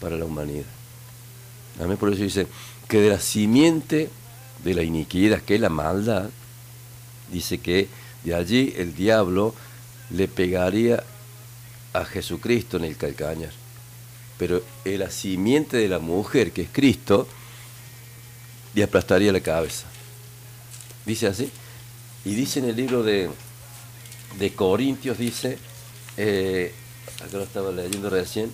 [0.00, 0.66] para la humanidad.
[1.80, 1.96] Amén.
[1.96, 2.46] Por eso dice
[2.88, 4.10] que de la simiente
[4.62, 6.30] de la iniquidad, que es la maldad,
[7.30, 7.88] dice que
[8.22, 9.54] de allí el diablo
[10.10, 11.02] le pegaría
[11.92, 13.52] a Jesucristo en el calcañar.
[14.38, 17.28] Pero en la simiente de la mujer, que es Cristo,
[18.74, 19.86] le aplastaría la cabeza.
[21.04, 21.50] Dice así.
[22.24, 23.30] Y dice en el libro de,
[24.38, 25.58] de Corintios, dice,
[26.16, 26.72] eh,
[27.24, 28.50] acá lo estaba leyendo recién,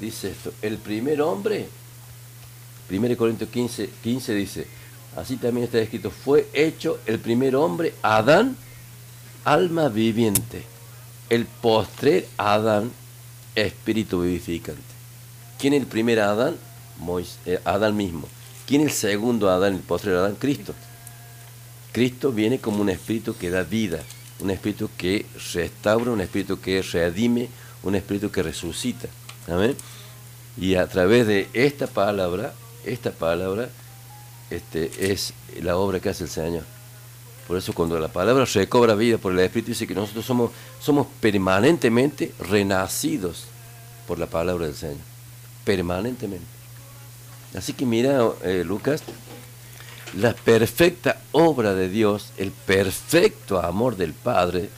[0.00, 1.68] dice esto, el primer hombre,
[2.90, 4.66] 1 Corintios 15, 15 dice,
[5.16, 8.56] así también está escrito, fue hecho el primer hombre, Adán,
[9.44, 10.64] alma viviente,
[11.30, 12.90] el postrer Adán,
[13.54, 14.82] espíritu vivificante.
[15.58, 16.56] ¿Quién es el primer Adán?
[17.46, 18.28] Eh, Adán mismo.
[18.66, 20.36] ¿Quién es el segundo Adán, el postrer Adán?
[20.38, 20.74] Cristo.
[21.92, 24.02] Cristo viene como un espíritu que da vida,
[24.40, 27.48] un espíritu que restaura, un espíritu que redime,
[27.84, 29.08] un espíritu que resucita.
[29.48, 29.76] Amén.
[30.56, 32.52] Y a través de esta palabra,
[32.84, 33.68] esta palabra
[34.50, 35.32] este, es
[35.62, 36.64] la obra que hace el Señor.
[37.46, 41.06] Por eso cuando la palabra recobra vida por el Espíritu dice que nosotros somos, somos
[41.20, 43.44] permanentemente renacidos
[44.06, 45.04] por la palabra del Señor.
[45.64, 46.46] Permanentemente.
[47.54, 49.02] Así que mira, eh, Lucas,
[50.16, 54.70] la perfecta obra de Dios, el perfecto amor del Padre,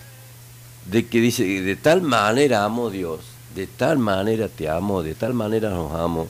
[0.91, 3.21] de que dice, de tal manera amo Dios,
[3.55, 6.29] de tal manera te amo, de tal manera nos amo,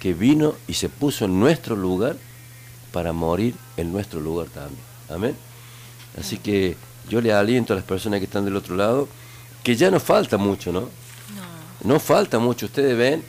[0.00, 2.16] que vino y se puso en nuestro lugar
[2.92, 4.82] para morir en nuestro lugar también.
[5.08, 5.36] Amén.
[6.18, 6.76] Así que
[7.08, 9.08] yo le aliento a las personas que están del otro lado,
[9.62, 10.88] que ya no falta mucho, ¿no?
[11.84, 12.66] No falta mucho.
[12.66, 13.22] Ustedes ven,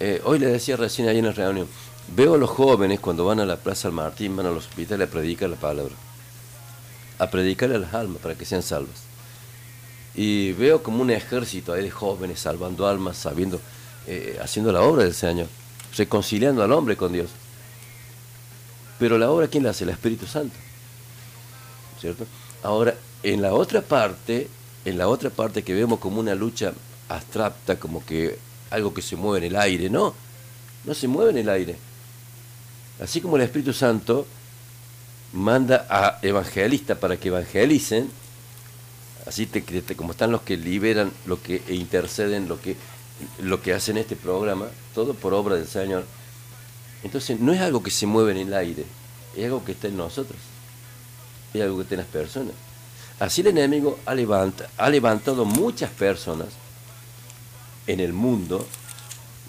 [0.00, 1.68] eh, hoy les decía recién ahí en la reunión,
[2.14, 5.08] veo a los jóvenes cuando van a la Plaza del Martín, van a los hospitales
[5.08, 5.94] a predicar la palabra,
[7.18, 9.05] a predicarle a las almas para que sean salvas.
[10.16, 13.60] Y veo como un ejército ahí de jóvenes salvando almas, sabiendo,
[14.06, 15.46] eh, haciendo la obra del Señor,
[15.96, 17.28] reconciliando al hombre con Dios.
[18.98, 19.84] Pero la obra, ¿quién la hace?
[19.84, 20.56] El Espíritu Santo.
[22.00, 22.26] ¿Cierto?
[22.62, 24.48] Ahora, en la otra parte,
[24.84, 26.72] en la otra parte que vemos como una lucha
[27.08, 28.38] abstracta, como que
[28.70, 30.14] algo que se mueve en el aire, no.
[30.84, 31.76] no se mueve en el aire.
[33.00, 34.26] Así como el Espíritu Santo
[35.32, 38.10] manda a evangelistas para que evangelicen,
[39.26, 42.76] así te, te- como están los que liberan, los que interceden, lo que,
[43.42, 46.04] lo que hacen este programa, todo por obra del Señor.
[47.02, 48.84] Entonces no es algo que se mueve en el aire,
[49.36, 50.38] es algo que está en nosotros,
[51.52, 52.52] es algo que está en las personas.
[53.18, 56.48] Así el enemigo ha, ha levantado muchas personas
[57.86, 58.66] en el mundo,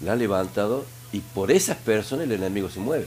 [0.04, 3.06] la ha levantado y por esas personas el enemigo se mueve.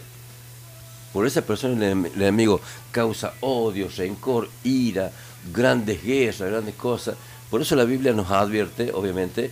[1.14, 2.62] Por esas personas el enemigo
[2.92, 5.12] causa odio, rencor, ira,
[5.54, 7.16] grandes guerras, grandes cosas.
[7.50, 9.52] Por eso la Biblia nos advierte, obviamente,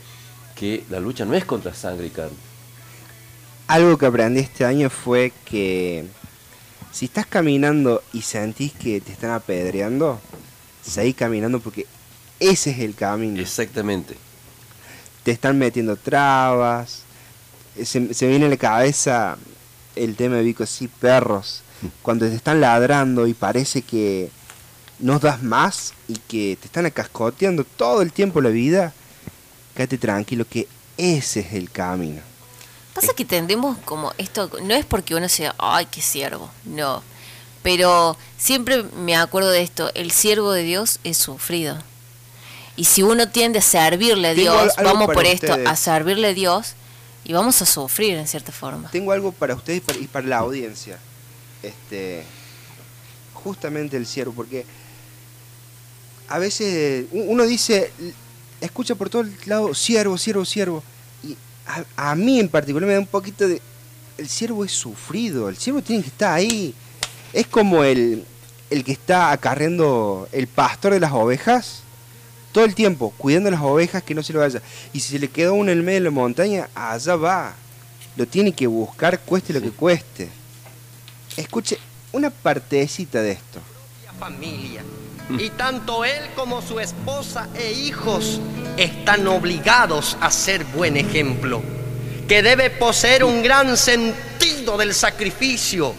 [0.55, 2.37] que la lucha no es contra sangre y carne.
[3.67, 6.05] Algo que aprendí este año fue que
[6.91, 10.19] si estás caminando y sentís que te están apedreando,
[10.81, 11.85] seguí caminando porque
[12.39, 13.39] ese es el camino.
[13.39, 14.15] Exactamente.
[15.23, 17.03] Te están metiendo trabas.
[17.83, 19.37] Se, se viene a la cabeza
[19.95, 21.61] el tema de Vico, sí, perros.
[22.01, 24.31] Cuando te están ladrando y parece que
[24.99, 28.93] no das más y que te están acascoteando todo el tiempo la vida,
[29.75, 32.21] quédate tranquilo que ese es el camino.
[32.93, 37.01] Pasa que tendemos como esto, no es porque uno sea, ay, qué siervo, no.
[37.63, 41.77] Pero siempre me acuerdo de esto, el siervo de Dios es sufrido.
[42.75, 46.75] Y si uno tiende a servirle a Dios, vamos por esto, a servirle a Dios
[47.25, 48.89] y vamos a sufrir en cierta forma.
[48.89, 50.97] Tengo algo para ustedes y para, y para la audiencia.
[51.61, 52.23] Este,
[53.33, 54.65] justamente el siervo, porque
[56.30, 57.91] a veces uno dice,
[58.61, 60.84] escucha por todos lados, siervo, siervo, siervo.
[61.23, 63.61] Y a, a mí en particular me da un poquito de...
[64.17, 66.73] El siervo es sufrido, el siervo tiene que estar ahí.
[67.34, 68.25] Es como el,
[68.69, 71.84] el que está acarreando el pastor de las ovejas
[72.51, 74.61] todo el tiempo, cuidando las ovejas que no se lo vaya.
[74.93, 77.55] Y si se le quedó uno en el medio de la montaña, allá va.
[78.15, 80.30] Lo tiene que buscar, cueste lo que cueste.
[81.38, 81.77] Escuche
[82.11, 83.61] una partecita de esto.
[84.19, 84.84] familia.
[85.38, 88.41] Y tanto él como su esposa e hijos
[88.77, 91.61] están obligados a ser buen ejemplo,
[92.27, 95.93] que debe poseer un gran sentido del sacrificio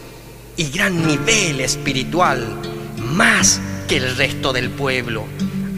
[0.57, 2.45] y gran nivel espiritual,
[2.97, 5.25] más que el resto del pueblo.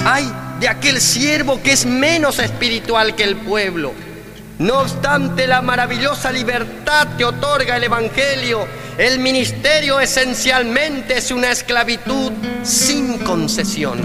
[0.05, 3.93] Hay de aquel siervo que es menos espiritual que el pueblo.
[4.63, 8.65] No obstante la maravillosa libertad que otorga el Evangelio,
[8.97, 12.31] el ministerio esencialmente es una esclavitud
[12.63, 13.99] sin concesión,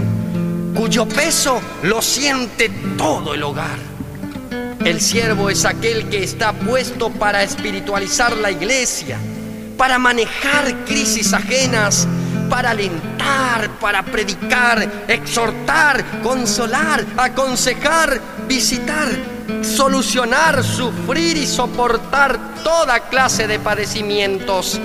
[0.75, 3.79] cuyo peso lo siente todo el hogar.
[4.83, 9.17] El siervo es aquel que está puesto para espiritualizar la iglesia,
[9.77, 12.05] para manejar crisis ajenas,
[12.49, 19.07] para alentar, para predicar, exhortar, consolar, aconsejar, visitar,
[19.61, 24.79] solucionar, sufrir y soportar toda clase de padecimientos,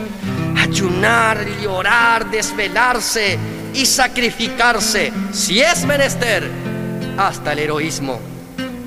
[0.57, 3.39] ayunar, llorar, desvelarse
[3.75, 6.49] y sacrificarse, si es menester,
[7.17, 8.21] hasta el heroísmo.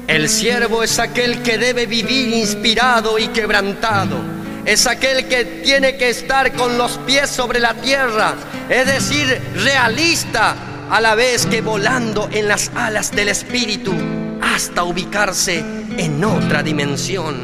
[0.07, 4.17] El siervo es aquel que debe vivir inspirado y quebrantado.
[4.65, 8.35] Es aquel que tiene que estar con los pies sobre la tierra,
[8.69, 10.55] es decir, realista,
[10.89, 13.93] a la vez que volando en las alas del espíritu
[14.57, 15.63] hasta ubicarse
[15.99, 17.35] en otra dimensión.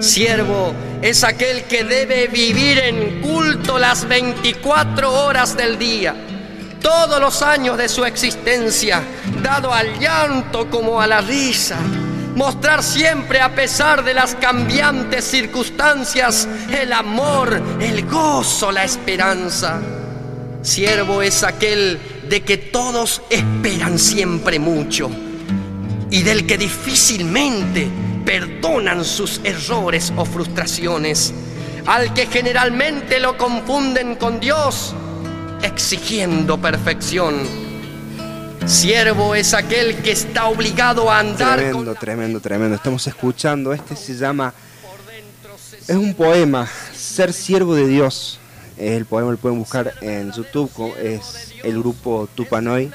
[0.00, 6.16] Siervo es aquel que debe vivir en culto las 24 horas del día,
[6.82, 9.00] todos los años de su existencia,
[9.44, 11.78] dado al llanto como a la risa.
[12.34, 19.80] Mostrar siempre, a pesar de las cambiantes circunstancias, el amor, el gozo, la esperanza.
[20.62, 25.08] Siervo es aquel de que todos esperan siempre mucho
[26.10, 27.88] y del que difícilmente
[28.24, 31.32] perdonan sus errores o frustraciones,
[31.86, 34.94] al que generalmente lo confunden con Dios,
[35.62, 37.36] exigiendo perfección.
[38.66, 42.76] Siervo es aquel que está obligado a andar con Tremendo, tremendo, tremendo.
[42.76, 44.52] Estamos escuchando, este se llama...
[45.86, 48.38] Es un poema, Ser siervo de Dios.
[48.76, 50.70] El poema, lo pueden buscar en YouTube,
[51.02, 52.92] es el grupo Tupanoi.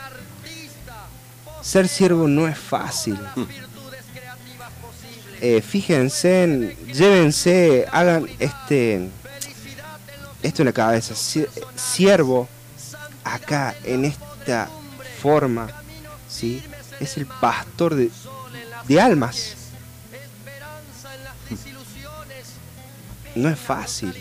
[1.64, 3.18] Ser siervo no es fácil.
[5.42, 9.10] Eh, fíjense, en- llévense, hagan este
[10.42, 11.14] esto en la cabeza.
[11.16, 12.48] Sie- Siervo,
[13.24, 14.70] acá, en esta
[15.22, 15.70] forma,
[16.30, 16.62] ¿sí?
[17.00, 18.10] es el pastor de,
[18.88, 19.56] de almas.
[23.36, 24.14] No es fácil.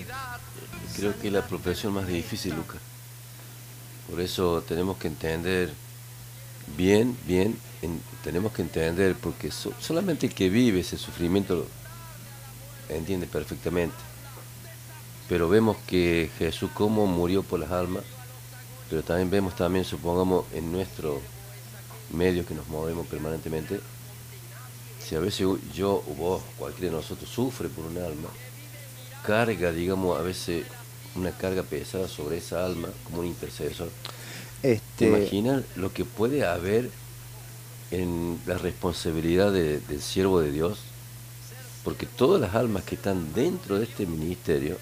[0.96, 2.80] Creo que es la profesión más difícil, Lucas.
[4.08, 5.72] Por eso tenemos que entender
[6.76, 11.66] bien, bien, en- tenemos que entender, porque so- solamente el que vive ese sufrimiento
[12.88, 13.96] entiende perfectamente.
[15.28, 18.04] Pero vemos que Jesús cómo murió por las almas,
[18.90, 21.20] pero también vemos también, supongamos, en nuestro
[22.10, 23.80] medio que nos movemos permanentemente,
[25.06, 28.28] si a veces yo o vos, cualquiera de nosotros, sufre por un alma,
[29.24, 30.64] carga, digamos, a veces
[31.14, 33.90] una carga pesada sobre esa alma como un intercesor.
[34.62, 35.08] ¿Te Este,
[35.76, 36.90] lo que puede haber
[37.90, 40.78] en la responsabilidad de- del siervo de Dios?
[41.84, 44.78] Porque todas las almas que están dentro de este ministerio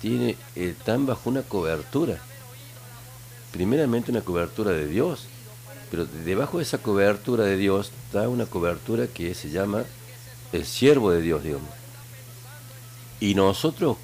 [0.00, 2.18] tiene, eh, están bajo una cobertura.
[3.50, 5.26] Primeramente una cobertura de Dios,
[5.90, 9.84] pero debajo de esa cobertura de Dios está una cobertura que se llama
[10.52, 11.68] el siervo de Dios, digamos.
[13.20, 13.96] Y nosotros,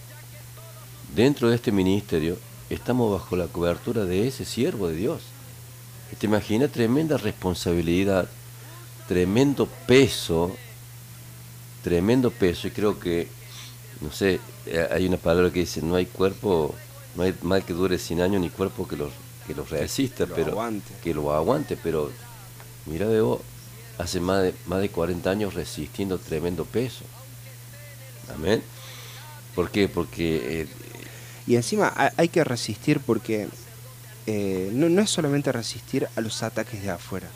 [1.14, 2.36] dentro de este ministerio,
[2.70, 5.22] estamos bajo la cobertura de ese siervo de Dios.
[6.12, 8.28] Y te imaginas tremenda responsabilidad,
[9.08, 10.56] tremendo peso,
[11.82, 13.28] tremendo peso, y creo que,
[14.00, 16.74] no sé, eh, hay una palabra que dice, no hay cuerpo,
[17.16, 19.12] no hay mal que dure 100 años, ni cuerpo que los,
[19.46, 20.92] que los resista, lo pero aguante.
[21.02, 22.10] que lo aguante, pero
[22.86, 23.40] mira de vos,
[23.98, 27.04] hace más de, más de 40 años resistiendo tremendo peso.
[28.34, 28.62] Amén.
[29.54, 29.88] ¿Por qué?
[29.88, 30.68] Porque eh,
[31.46, 33.48] Y encima ha- hay que resistir porque
[34.26, 37.28] eh, no, no es solamente resistir a los ataques de afuera.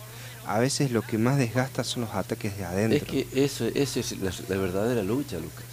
[0.47, 2.99] A veces lo que más desgasta son los ataques de adentro.
[2.99, 5.65] Es que eso, eso es la, la verdadera lucha, Lucas.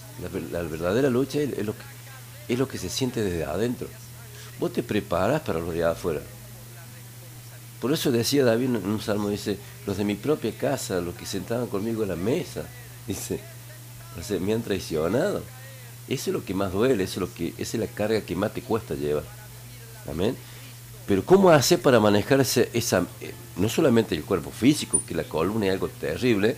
[0.52, 1.84] La, la verdadera lucha es, es lo que,
[2.54, 3.88] es lo que se siente desde adentro.
[4.60, 6.22] Vos te preparas para los de afuera.
[7.82, 9.58] Por eso decía David en un salmo, dice,
[9.88, 12.64] los de mi propia casa, los que sentaban conmigo en la mesa,
[13.08, 13.40] dice,
[14.40, 15.44] me han traicionado.
[16.12, 18.36] Eso es lo que más duele, eso es, lo que, esa es la carga que
[18.36, 19.24] más te cuesta llevar.
[20.10, 20.36] Amén.
[21.08, 22.62] Pero ¿cómo hace para manejar esa,
[23.22, 26.58] eh, no solamente el cuerpo físico, que la columna es algo terrible,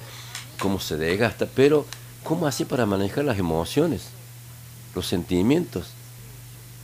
[0.58, 1.86] cómo se desgasta, pero
[2.24, 4.08] ¿cómo hace para manejar las emociones,
[4.96, 5.92] los sentimientos,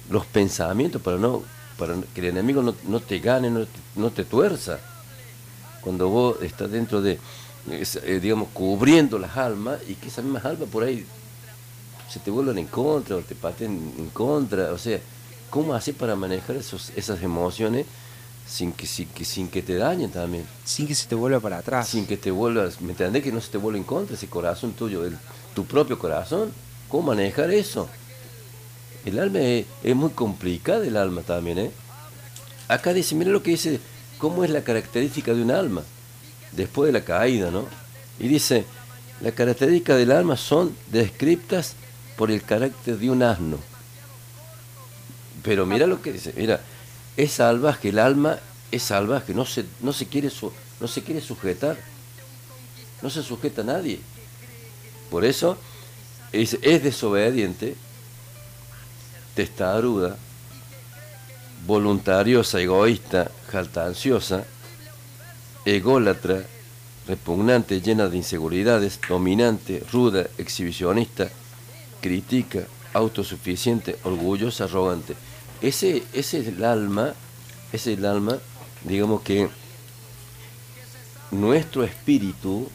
[0.08, 1.42] los pensamientos, para no
[1.76, 3.50] para que el enemigo no, te gane,
[3.96, 4.80] no te, tuerza?
[5.82, 7.18] Cuando vos estás dentro de,
[7.72, 11.04] eh, digamos, cubriendo las almas y que esas mismas almas por ahí
[12.10, 14.72] se te vuelvan en contra o te paten en contra.
[14.74, 15.00] O sea,
[15.50, 17.86] ¿cómo hacer para manejar esos, esas emociones
[18.48, 20.46] sin que, sin, que, sin que te dañen también?
[20.66, 21.88] Sin que se te vuelva para atrás.
[21.88, 23.24] Sin que te vuelvas, ¿me entendés?
[23.24, 25.18] Que no se te vuelva en contra ese corazón tuyo, el-
[25.54, 26.52] tu propio corazón.
[26.88, 27.88] ¿Cómo manejar eso?
[29.06, 31.72] El alma es, es muy complicada, el alma también, ¿eh?
[32.68, 33.80] Acá dice, mira lo que dice,
[34.18, 35.84] cómo es la característica de un alma
[36.52, 37.66] después de la caída, ¿no?
[38.20, 38.66] Y dice,
[39.22, 41.76] las características del alma son descriptas
[42.20, 43.58] por el carácter de un asno.
[45.42, 46.60] Pero mira lo que dice, mira,
[47.16, 48.38] es salvaje, el alma
[48.74, 50.52] es salvaje, no se, no se, quiere, su-
[50.82, 51.78] no se quiere sujetar,
[53.02, 54.02] no se sujeta a nadie.
[55.10, 55.58] Por eso
[56.34, 57.78] es, es desobediente,
[59.34, 60.18] testaruda,
[61.66, 64.44] voluntariosa, egoísta, jaltanciosa,
[65.64, 66.44] ególatra,
[67.08, 71.30] repugnante, llena de inseguridades, dominante, ruda, exhibicionista,
[72.02, 75.16] critica, autosuficiente, orgullosa, arrogante.
[75.62, 77.14] Ese, es el alma,
[77.74, 78.38] ese es el alma,
[78.84, 79.50] digamos que
[81.32, 82.70] nuestro espíritu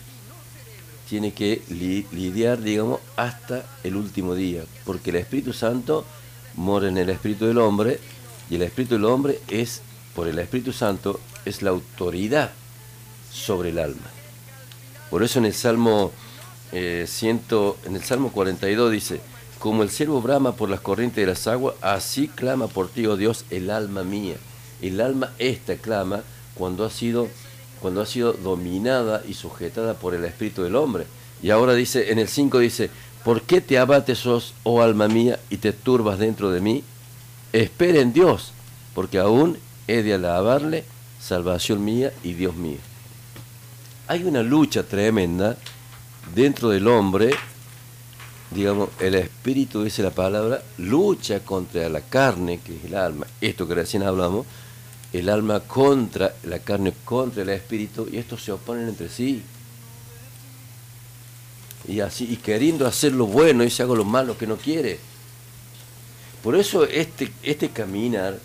[1.09, 6.05] tiene que li- lidiar, digamos, hasta el último día, porque el Espíritu Santo
[6.55, 8.01] mora en el Espíritu del hombre
[8.49, 9.83] y el Espíritu del hombre es,
[10.15, 12.53] por el Espíritu Santo, es la autoridad
[13.33, 14.07] sobre el alma.
[15.11, 16.13] Por eso en el Salmo
[16.75, 19.21] eh, en el Salmo 42 dice,
[19.59, 23.17] como el siervo brama por las corrientes de las aguas, así clama por ti, oh
[23.17, 24.37] Dios, el alma mía.
[24.83, 26.23] El alma esta clama
[26.55, 27.29] cuando ha sido
[27.81, 31.07] cuando ha sido dominada y sujetada por el espíritu del hombre.
[31.43, 32.89] Y ahora dice, en el 5 dice,
[33.25, 36.83] ¿por qué te abates, os, oh alma mía, y te turbas dentro de mí?
[37.53, 38.53] Espera en Dios,
[38.95, 40.85] porque aún he de alabarle,
[41.21, 42.79] salvación mía y Dios mío.
[44.09, 45.59] Hay una lucha tremenda
[46.33, 47.35] dentro del hombre,
[48.51, 53.67] digamos, el espíritu, dice la palabra, lucha contra la carne, que es el alma, esto
[53.67, 54.47] que recién hablamos,
[55.13, 59.43] el alma contra la carne, contra el espíritu, y estos se oponen entre sí.
[61.87, 64.99] Y así, queriendo hacer lo bueno, y se hago lo malo que no quiere.
[66.43, 68.39] Por eso este, este caminar,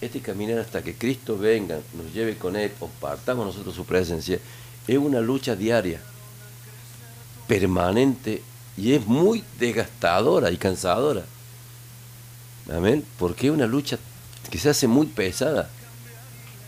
[0.00, 4.38] este caminar hasta que Cristo venga, nos lleve con Él, o partamos nosotros su presencia,
[4.86, 6.00] es una lucha diaria,
[7.46, 8.42] permanente,
[8.76, 11.24] y es muy desgastadora y cansadora.
[12.72, 13.04] Amén.
[13.18, 13.98] Porque es una lucha
[14.50, 15.68] que se hace muy pesada.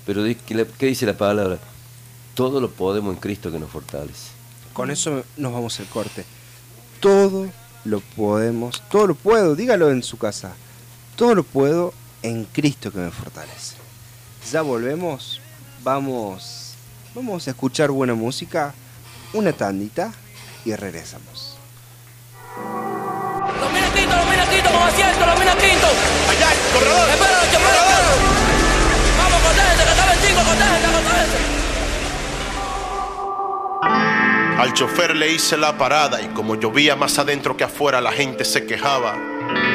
[0.04, 1.58] Pero di- ¿qué le- ¿qué dice la palabra?
[2.34, 4.28] Todo lo podemos en Cristo que nos fortalece.
[4.72, 6.24] Con eso nos vamos al corte.
[7.00, 7.48] Todo
[7.84, 10.54] lo podemos, todo lo puedo, dígalo en su casa,
[11.16, 13.76] todo lo puedo en Cristo que me fortalece.
[14.52, 15.40] Ya volvemos,
[15.82, 16.72] vamos,
[17.14, 18.74] vamos a escuchar buena música,
[19.32, 20.12] una tandita
[20.66, 21.56] y regresamos.
[23.60, 25.86] Los mira Quinto.
[26.28, 27.08] Allá, corredor.
[29.16, 31.38] Vamos, que está 25, conténse, conténse.
[34.58, 38.44] Al chofer le hice la parada y como llovía más adentro que afuera la gente
[38.44, 39.14] se quejaba.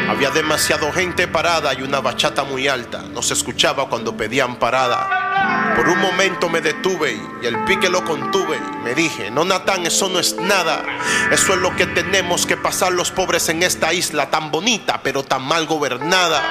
[0.09, 3.03] Había demasiado gente parada y una bachata muy alta.
[3.03, 5.40] No se escuchaba cuando pedían parada.
[5.75, 8.59] Por un momento me detuve y el pique lo contuve.
[8.83, 10.83] Me dije, no Natán, eso no es nada.
[11.31, 15.23] Eso es lo que tenemos que pasar los pobres en esta isla tan bonita pero
[15.23, 16.41] tan mal gobernada.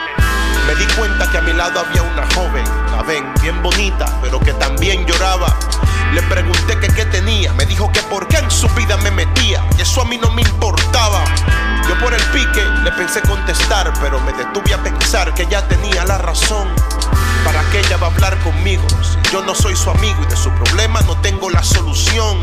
[0.67, 4.39] Me di cuenta que a mi lado había una joven, la ven, bien bonita, pero
[4.41, 5.57] que también lloraba.
[6.13, 9.65] Le pregunté que qué tenía, me dijo que por qué en su vida me metía,
[9.79, 11.25] y eso a mí no me importaba.
[11.89, 16.05] Yo por el pique le pensé contestar, pero me detuve a pensar que ella tenía
[16.05, 16.69] la razón.
[17.45, 18.87] ¿Para qué ella va a hablar conmigo?
[19.03, 22.39] Si yo no soy su amigo y de su problema no tengo la solución.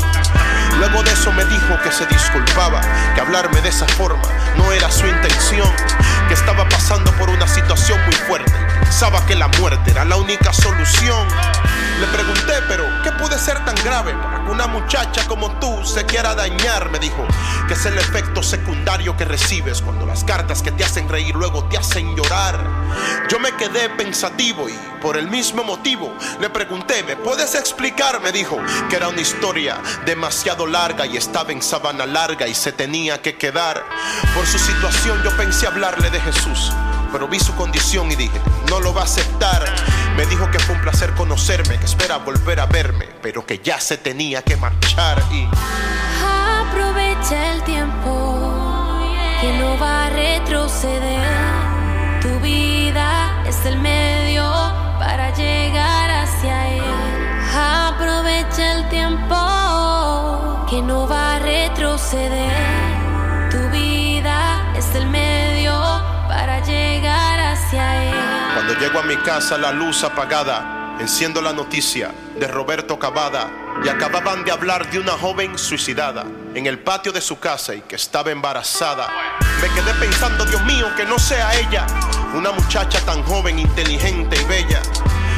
[0.78, 2.80] Luego de eso me dijo que se disculpaba,
[3.14, 4.22] que hablarme de esa forma
[4.56, 5.70] no era su intención,
[6.28, 8.52] que estaba pasando por una situación muy fuerte.
[8.80, 11.26] Pensaba que la muerte era la única solución.
[12.00, 16.06] Le pregunté, pero ¿qué puede ser tan grave para que una muchacha como tú se
[16.06, 16.90] quiera dañar?
[16.90, 17.26] Me dijo
[17.66, 21.64] que es el efecto secundario que recibes cuando las cartas que te hacen reír luego
[21.64, 22.64] te hacen llorar.
[23.28, 28.20] Yo me quedé pensativo y por el mismo motivo le pregunté, ¿me puedes explicar?
[28.20, 28.58] Me dijo
[28.88, 33.36] que era una historia demasiado larga y estaba en sabana larga y se tenía que
[33.36, 33.84] quedar.
[34.34, 36.72] Por su situación yo pensé hablarle de Jesús.
[37.12, 38.38] Pero vi su condición y dije,
[38.68, 39.64] no lo va a aceptar.
[40.16, 43.80] Me dijo que fue un placer conocerme, que espera volver a verme, pero que ya
[43.80, 45.48] se tenía que marchar y...
[46.22, 48.58] Aprovecha el tiempo
[49.40, 51.26] que no va a retroceder.
[52.20, 53.97] Tu vida es el medio
[58.56, 62.52] El tiempo que no va a retroceder.
[63.50, 65.72] Tu vida es el medio
[66.26, 68.54] para llegar hacia él.
[68.54, 73.48] Cuando llego a mi casa la luz apagada, enciendo la noticia de Roberto Cavada
[73.84, 77.82] y acababan de hablar de una joven suicidada en el patio de su casa y
[77.82, 79.08] que estaba embarazada.
[79.62, 81.86] Me quedé pensando, Dios mío, que no sea ella,
[82.34, 84.82] una muchacha tan joven, inteligente y bella.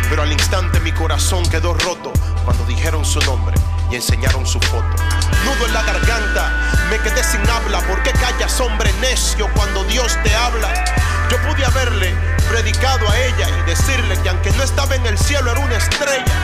[0.08, 2.12] Pero al instante mi corazón quedó roto
[2.44, 3.56] cuando dijeron su nombre
[3.90, 5.02] y enseñaron su foto.
[5.44, 6.52] Nudo en la garganta,
[6.90, 7.80] me quedé sin habla.
[7.86, 10.84] ¿Por qué callas, hombre necio, cuando Dios te habla?
[11.30, 12.14] Yo pude haberle
[12.50, 16.34] predicado a ella y decirle que aunque no estaba en el cielo, era una estrella.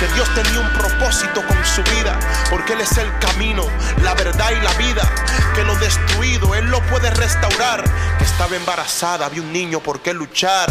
[0.00, 2.18] Que Dios tenía un propósito con su vida,
[2.50, 3.64] porque Él es el camino,
[4.02, 5.08] la verdad y la vida.
[5.54, 7.84] Que lo destruido Él lo puede restaurar.
[8.18, 10.68] Que estaba embarazada, había un niño, ¿por qué luchar?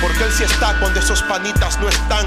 [0.00, 2.24] Porque Él sí está cuando esos panitas no están.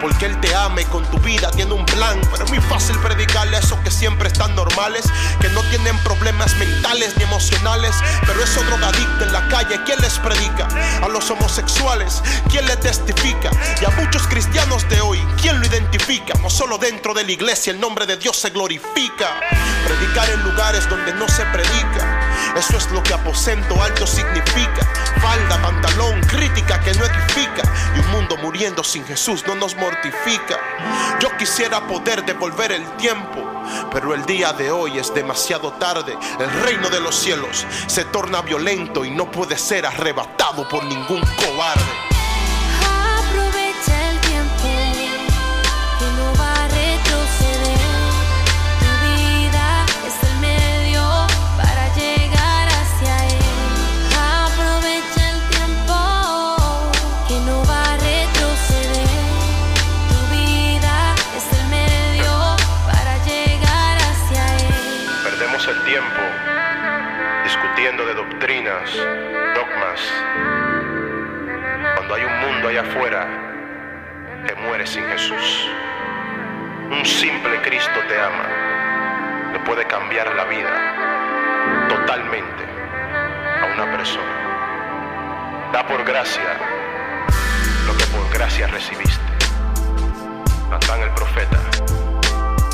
[0.00, 2.18] Porque Él te ama y con tu vida tiene un plan.
[2.30, 5.04] Pero es muy fácil predicarle a esos que siempre están normales,
[5.40, 7.94] que no tienen problemas mentales ni emocionales.
[8.26, 10.68] Pero esos drogadictos en la calle, ¿quién les predica?
[11.02, 13.50] A los homosexuales, ¿quién le testifica?
[13.80, 16.34] Y a muchos cristianos de hoy, ¿quién lo identifica?
[16.40, 19.40] No solo dentro de la iglesia el nombre de Dios se glorifica.
[19.84, 22.31] Predicar en lugares donde no se predica.
[22.56, 24.86] Eso es lo que aposento alto significa.
[25.20, 27.62] Falda, pantalón, crítica que no edifica.
[27.96, 30.58] Y un mundo muriendo sin Jesús no nos mortifica.
[31.20, 33.42] Yo quisiera poder devolver el tiempo,
[33.90, 36.16] pero el día de hoy es demasiado tarde.
[36.38, 41.20] El reino de los cielos se torna violento y no puede ser arrebatado por ningún
[41.36, 42.11] cobarde.
[72.72, 73.26] Allá afuera
[74.46, 75.68] que muere sin Jesús.
[76.90, 82.64] Un simple Cristo te ama, le puede cambiar la vida totalmente
[83.60, 85.70] a una persona.
[85.72, 86.56] Da por gracia
[87.86, 89.20] lo que por gracia recibiste.
[90.70, 91.60] Natán el profeta,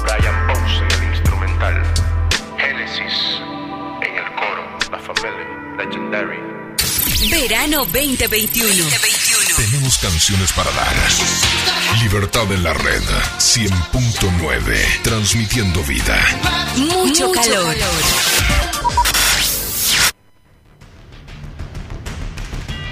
[0.04, 1.82] Brian Bose en el instrumental,
[2.56, 3.40] Génesis
[4.02, 6.40] en el coro, La Familia, Legendary.
[7.30, 9.27] Verano 2021.
[9.58, 10.94] Tenemos canciones para dar.
[12.00, 13.02] Libertad en la red
[13.38, 15.02] 100.9.
[15.02, 16.16] Transmitiendo vida.
[16.76, 17.76] Mucho, calor.
[17.76, 17.92] calor.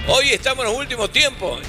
[0.08, 1.60] Hoy estamos en los últimos tiempos.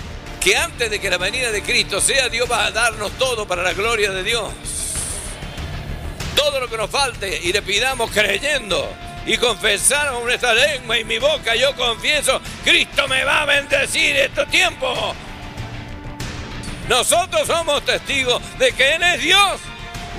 [0.42, 3.62] Que antes de que la venida de Cristo sea, Dios va a darnos todo para
[3.62, 4.52] la gloria de Dios.
[6.36, 8.92] Todo lo que nos falte y le pidamos creyendo
[9.28, 14.16] y confesar con nuestra lengua y mi boca, yo confieso, Cristo me va a bendecir
[14.16, 14.98] estos tiempos.
[16.88, 19.60] Nosotros somos testigos de que Él es Dios.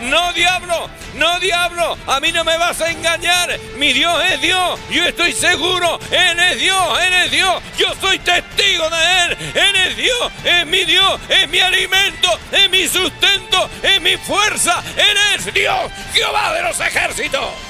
[0.03, 3.59] No diablo, no diablo, a mí no me vas a engañar.
[3.79, 5.99] Mi Dios es Dios, yo estoy seguro.
[6.13, 7.63] Él es Dios, Él es Dios.
[7.79, 9.37] Yo soy testigo de Él.
[9.55, 14.85] Él es Dios, es mi Dios, es mi alimento, es mi sustento, es mi fuerza.
[14.97, 17.68] Él es Dios, Jehová de los ejércitos.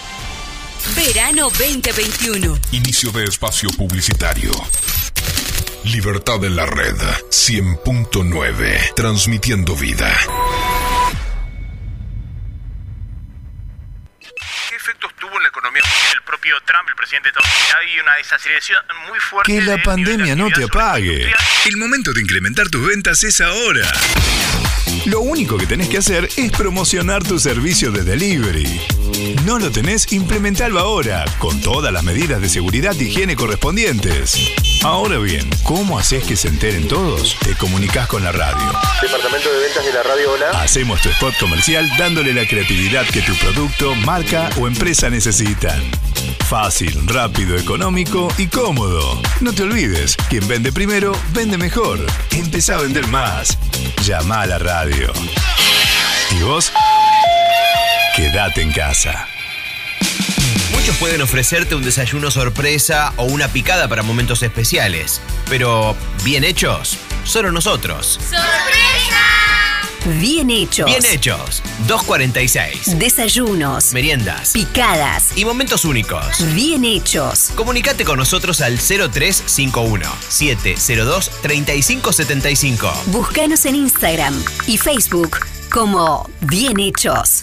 [0.97, 2.59] Verano 2021.
[2.73, 4.51] Inicio de espacio publicitario.
[5.85, 8.95] Libertad en la red 100.9.
[8.95, 10.13] Transmitiendo vida.
[14.69, 15.83] ¿Qué efectos tuvo en la economía
[16.15, 17.77] el propio Trump, el presidente de Estados Unidos?
[17.81, 18.79] Hay una desaceleración
[19.09, 19.53] muy fuerte.
[19.53, 21.33] Que la de- pandemia no te apague.
[21.67, 23.91] El momento de incrementar tus ventas es ahora.
[25.07, 28.81] Lo único que tenés que hacer es promocionar tu servicio de delivery.
[29.45, 30.13] ¿No lo tenés?
[30.13, 34.37] Implementalo ahora, con todas las medidas de seguridad y higiene correspondientes.
[34.85, 37.37] Ahora bien, ¿cómo haces que se enteren todos?
[37.41, 38.73] Te comunicas con la radio.
[39.03, 40.51] Departamento de ventas de la radio Hola.
[40.63, 45.81] Hacemos tu spot comercial dándole la creatividad que tu producto, marca o empresa necesitan.
[46.49, 49.21] Fácil, rápido, económico y cómodo.
[49.41, 52.05] No te olvides, quien vende primero, vende mejor.
[52.31, 53.59] Empezá a vender más.
[54.03, 55.13] Llama a la radio.
[56.31, 56.73] ¿Y vos?
[58.17, 59.29] Quédate en casa.
[60.73, 66.97] Muchos pueden ofrecerte un desayuno sorpresa o una picada para momentos especiales, pero bien hechos,
[67.25, 68.19] solo nosotros.
[70.17, 70.87] Bien hechos.
[70.87, 72.99] Bien hechos, 246.
[72.99, 73.93] Desayunos.
[73.93, 74.53] Meriendas.
[74.53, 75.37] Picadas.
[75.37, 76.25] Y momentos únicos.
[76.55, 77.51] Bien hechos.
[77.55, 82.91] Comunicate con nosotros al 0351 702 3575.
[83.07, 85.41] Búscanos en Instagram y Facebook
[85.71, 87.43] como Bien hechos.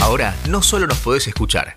[0.00, 1.76] Ahora no solo nos podés escuchar,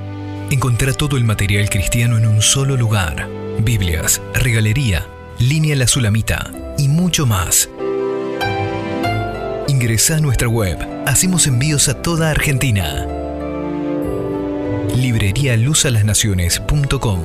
[0.51, 3.29] Encontrá todo el material cristiano en un solo lugar.
[3.59, 5.07] Biblias, regalería,
[5.39, 7.69] línea La Sulamita y mucho más.
[9.69, 10.77] Ingresá a nuestra web.
[11.07, 13.07] Hacemos envíos a toda Argentina.
[14.93, 17.21] Librería luzalasnaciones.com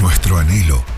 [0.00, 0.97] Nuestro anhelo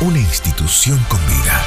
[0.00, 1.66] una institución con vida.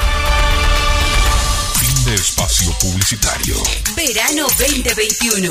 [1.79, 3.55] Fin de espacio publicitario.
[3.95, 5.49] Verano 2021.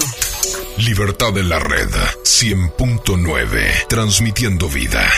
[0.78, 1.88] Libertad en la red
[2.22, 5.10] 100.9, transmitiendo vida.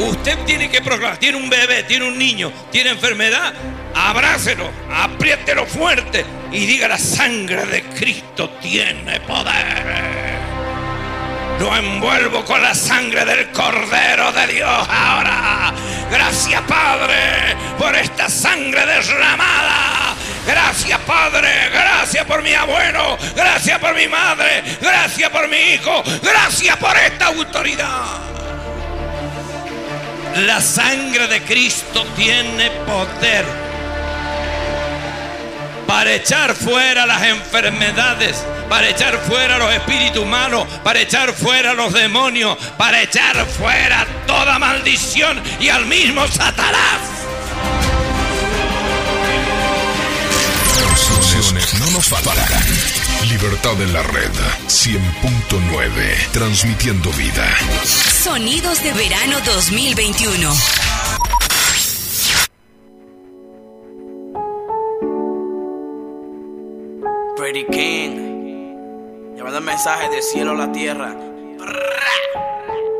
[0.00, 3.54] Usted tiene que proclamar, tiene un bebé, tiene un niño, tiene enfermedad,
[3.94, 10.19] abrácelo, apriételo fuerte y diga la sangre de Cristo tiene poder.
[11.60, 15.74] Lo envuelvo con la sangre del Cordero de Dios ahora.
[16.10, 20.16] Gracias Padre por esta sangre derramada.
[20.46, 26.78] Gracias Padre, gracias por mi abuelo, gracias por mi madre, gracias por mi hijo, gracias
[26.78, 28.06] por esta autoridad.
[30.36, 33.69] La sangre de Cristo tiene poder
[35.90, 38.36] para echar fuera las enfermedades,
[38.68, 44.56] para echar fuera los espíritus malos, para echar fuera los demonios, para echar fuera toda
[44.60, 47.00] maldición y al mismo Satanás.
[50.80, 52.36] Las opciones no nos faltan.
[53.28, 54.30] Libertad en la red
[54.68, 56.30] 100.9.
[56.30, 57.48] Transmitiendo vida.
[58.22, 60.54] Sonidos de verano 2021.
[67.50, 71.16] Pretty King, llevando el mensaje del cielo a la tierra.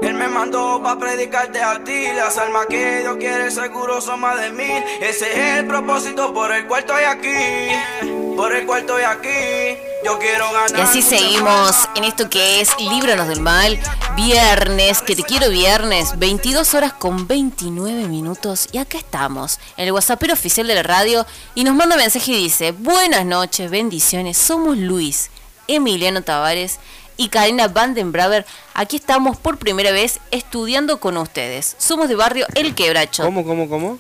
[0.02, 2.06] Él me mandó para predicarte a ti.
[2.14, 4.82] Las almas que Dios quiere seguro son más de mil.
[5.00, 8.34] Ese es el propósito por el cual estoy aquí.
[8.34, 9.78] Por el cual estoy aquí.
[10.02, 10.78] Yo quiero ganar.
[10.78, 13.78] Y así seguimos en esto que es Líbranos del Mal,
[14.16, 18.68] viernes, que te quiero viernes, 22 horas con 29 minutos.
[18.72, 22.44] Y acá estamos, en el WhatsApp oficial de la radio, y nos manda mensaje y
[22.44, 25.30] dice, buenas noches, bendiciones, somos Luis,
[25.68, 26.80] Emiliano Tavares
[27.20, 28.46] y Karina Vandenbraver.
[28.72, 31.76] Aquí estamos por primera vez estudiando con ustedes.
[31.76, 33.24] Somos de barrio El Quebracho.
[33.24, 33.98] ¿Cómo, cómo, cómo?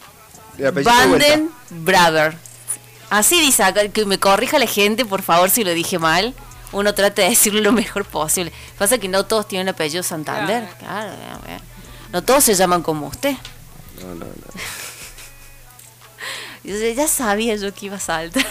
[0.56, 0.72] El.
[0.72, 2.34] Vandenbraver.
[3.10, 6.34] Así dice acá, que me corrija la gente, por favor, si lo dije mal.
[6.72, 8.54] Uno trata de decirlo lo mejor posible.
[8.78, 10.66] Pasa que no todos tienen apellido Santander.
[10.78, 11.12] Claro,
[11.46, 11.60] ya.
[12.12, 13.36] No todos se llaman como usted.
[14.00, 14.32] No, no, no.
[16.64, 18.46] Yo Ya sabía yo que iba a saltar.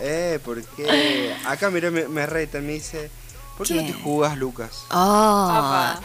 [0.00, 3.10] Eh, porque acá mira, me, me retan, me dice,
[3.58, 4.84] ¿por qué, no te jugás, Lucas?
[4.90, 6.00] Oh, ah,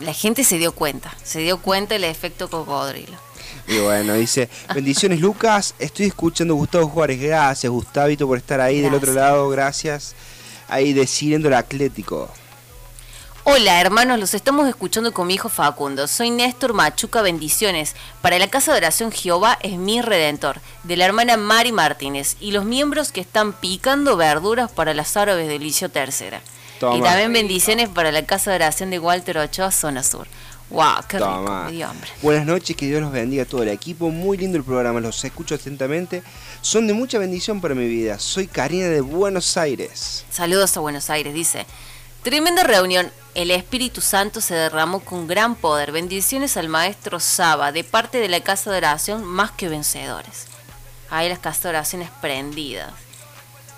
[0.00, 1.14] la gente se dio cuenta.
[1.22, 3.16] Se dio cuenta del efecto cocodrilo.
[3.68, 8.80] Y bueno, dice, bendiciones Lucas, estoy escuchando a Gustavo Juárez, gracias Gustavito por estar ahí
[8.80, 10.14] del otro lado, gracias.
[10.68, 12.30] Ahí decidiendo el Atlético.
[13.46, 16.06] Hola hermanos, los estamos escuchando con mi hijo Facundo.
[16.06, 17.94] Soy Néstor Machuca, bendiciones.
[18.22, 22.52] Para la Casa de Oración Jehová es mi redentor, de la hermana Mari Martínez, y
[22.52, 26.40] los miembros que están picando verduras para las árabes del Liceo Tercera.
[26.80, 26.96] Toma.
[26.96, 30.26] Y también bendiciones para la Casa de Oración de Walter Ochoa, Zona Sur.
[30.70, 31.04] ¡Wow!
[31.06, 31.28] ¡Qué rico!
[31.28, 31.66] Toma.
[31.66, 32.10] Hambre.
[32.22, 34.08] Buenas noches, que Dios los bendiga a todo el equipo.
[34.08, 36.22] Muy lindo el programa, los escucho atentamente.
[36.62, 38.18] Son de mucha bendición para mi vida.
[38.18, 40.24] Soy Karina de Buenos Aires.
[40.30, 41.66] Saludos a Buenos Aires, dice.
[42.24, 43.12] Tremenda reunión.
[43.34, 45.92] El Espíritu Santo se derramó con gran poder.
[45.92, 50.46] Bendiciones al maestro Saba, de parte de la Casa de Oración, más que vencedores.
[51.10, 52.94] Ahí las casas de oraciones prendidas.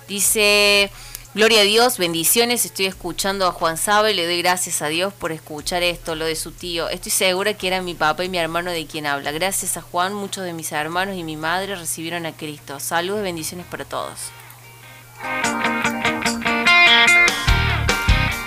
[0.07, 0.89] Dice,
[1.33, 2.63] Gloria a Dios, bendiciones.
[2.63, 6.23] Estoy escuchando a Juan Saba y le doy gracias a Dios por escuchar esto, lo
[6.23, 6.87] de su tío.
[6.87, 9.33] Estoy segura que era mi papá y mi hermano de quien habla.
[9.33, 12.79] Gracias a Juan, muchos de mis hermanos y mi madre recibieron a Cristo.
[12.79, 14.31] Saludos y bendiciones para todos.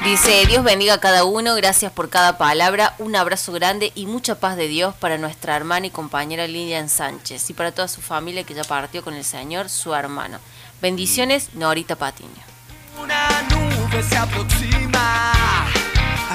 [0.04, 4.34] Dice, Dios bendiga a cada uno, gracias por cada palabra, un abrazo grande y mucha
[4.34, 8.44] paz de Dios para nuestra hermana y compañera Lilian Sánchez y para toda su familia
[8.44, 10.38] que ya partió con el Señor, su hermano.
[10.80, 12.30] Bendiciones, Norita Patiño.
[12.98, 15.32] Una nube se aproxima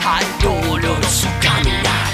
[0.05, 2.13] al doloroso caminar.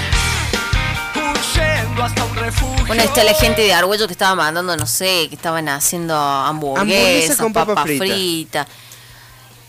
[1.14, 2.86] Huyendo hasta un refugio.
[2.86, 6.16] Bueno, ahí está la gente de Argüello que estaba mandando, no sé, que estaban haciendo
[6.16, 8.04] hamburguesas, Hamburguesa con papa papa frita.
[8.04, 8.66] frita.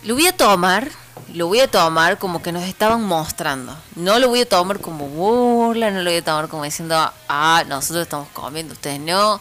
[0.04, 0.90] Lo voy a tomar,
[1.34, 3.76] lo voy a tomar como que nos estaban mostrando.
[3.96, 6.96] No lo voy a tomar como burla, no lo voy a tomar como diciendo,
[7.28, 9.40] ah, nosotros estamos comiendo, ustedes no.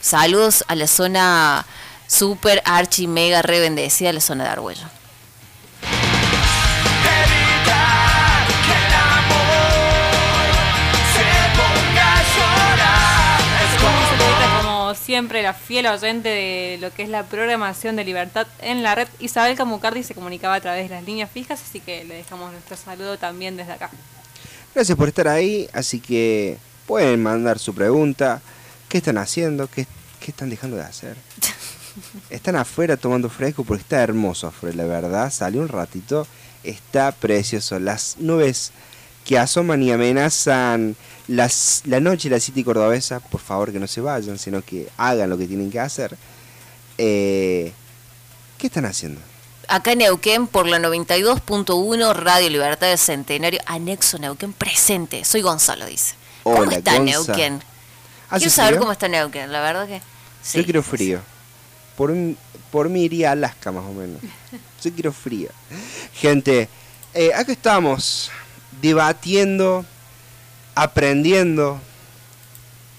[0.00, 1.64] Saludos a la zona
[2.08, 4.86] super archi mega re bendecida, la zona de Argüello.
[15.12, 19.06] Siempre, la fiel oyente de lo que es la programación de Libertad en la red.
[19.20, 22.78] Isabel Camucardi se comunicaba a través de las líneas fijas, así que le dejamos nuestro
[22.78, 23.90] saludo también desde acá.
[24.74, 26.56] Gracias por estar ahí, así que
[26.86, 28.40] pueden mandar su pregunta.
[28.88, 29.68] ¿Qué están haciendo?
[29.68, 29.86] ¿Qué,
[30.18, 31.14] qué están dejando de hacer?
[32.30, 35.30] Están afuera tomando fresco porque está hermoso afuera, la verdad.
[35.30, 36.26] Salió un ratito,
[36.64, 37.78] está precioso.
[37.78, 38.72] Las nubes
[39.24, 40.96] que asoman y amenazan
[41.28, 45.30] las, la noche la City cordobesa, por favor que no se vayan, sino que hagan
[45.30, 46.16] lo que tienen que hacer.
[46.98, 47.72] Eh,
[48.58, 49.20] ¿Qué están haciendo?
[49.68, 55.24] Acá en Neuquén, por la 92.1 Radio Libertad del Centenario, anexo Neuquén presente.
[55.24, 56.14] Soy Gonzalo, dice.
[56.42, 57.02] ¿Cómo está Gonza.
[57.32, 57.62] Neuquén?
[58.28, 58.80] ¿Hace Quiero saber frío?
[58.80, 60.00] cómo está Neuquén, la verdad que...
[60.42, 60.58] Sí.
[60.58, 61.20] Yo quiero frío.
[61.96, 62.36] Por, un-
[62.70, 64.20] por mí iría a Alaska más o menos.
[64.82, 65.50] Yo quiero frío.
[66.14, 66.68] Gente,
[67.14, 68.30] eh, acá estamos
[68.82, 69.86] debatiendo,
[70.74, 71.80] aprendiendo.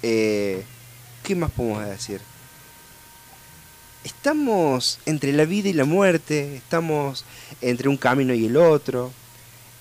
[0.02, 0.66] eh,
[1.22, 2.22] ¿Qué más podemos decir?
[4.04, 7.24] Estamos entre la vida y la muerte, estamos
[7.62, 9.14] entre un camino y el otro,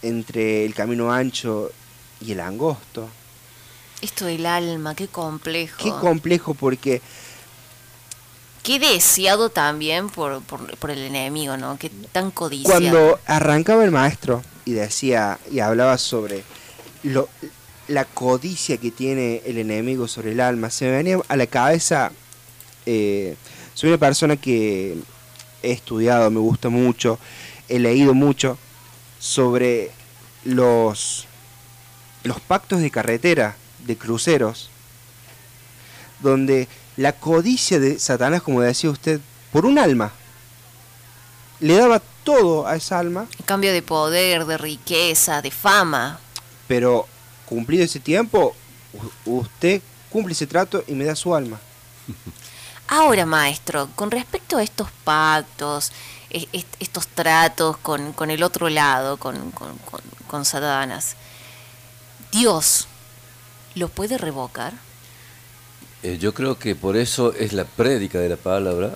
[0.03, 1.73] entre el camino ancho
[2.21, 3.09] y el angosto.
[4.01, 5.79] Esto del alma, qué complejo.
[5.83, 7.01] Qué complejo porque
[8.63, 11.77] Qué deseado también por, por, por el enemigo, ¿no?
[11.79, 12.81] Qué tan codiciado.
[12.81, 16.45] cuando arrancaba el maestro y decía y hablaba sobre
[17.03, 17.29] lo,
[17.89, 22.13] la codicia que tiene el enemigo sobre el alma, se me venía a la cabeza,
[22.87, 23.37] eh,
[23.75, 24.97] soy una persona que
[25.63, 27.19] he estudiado, me gusta mucho,
[27.69, 28.59] he leído mucho
[29.19, 29.91] sobre
[30.45, 31.27] los,
[32.25, 33.57] los pactos de carretera,
[33.87, 34.71] de cruceros,
[36.21, 39.21] donde la codicia de Satanás, como decía usted,
[39.53, 40.13] por un alma,
[41.61, 46.19] le daba todo a esa alma, Cambio de poder, de riqueza, de fama.
[46.69, 47.07] pero
[47.47, 48.55] cumplido ese tiempo,
[49.27, 51.59] usted cumple ese trato y me da su alma.
[52.89, 55.93] Ahora, maestro, con respecto a estos pactos,
[56.31, 61.17] e- est- estos tratos con, con el otro lado, con, con, con, con Satanás,
[62.31, 62.87] ¿Dios
[63.75, 64.73] lo puede revocar?
[66.03, 68.95] Eh, yo creo que por eso es la prédica de la palabra,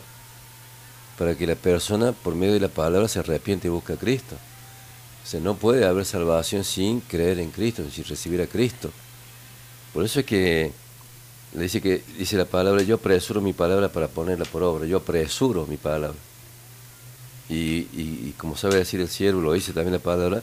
[1.18, 4.36] para que la persona, por medio de la palabra, se arrepiente y busque a Cristo.
[5.24, 8.90] O sea, no puede haber salvación sin creer en Cristo, sin recibir a Cristo.
[9.92, 10.72] Por eso es que
[11.54, 14.98] le dice que dice la palabra, yo apresuro mi palabra para ponerla por obra, yo
[14.98, 16.18] apresuro mi palabra.
[17.48, 20.42] Y, como sabe decir el siervo, lo dice también la palabra,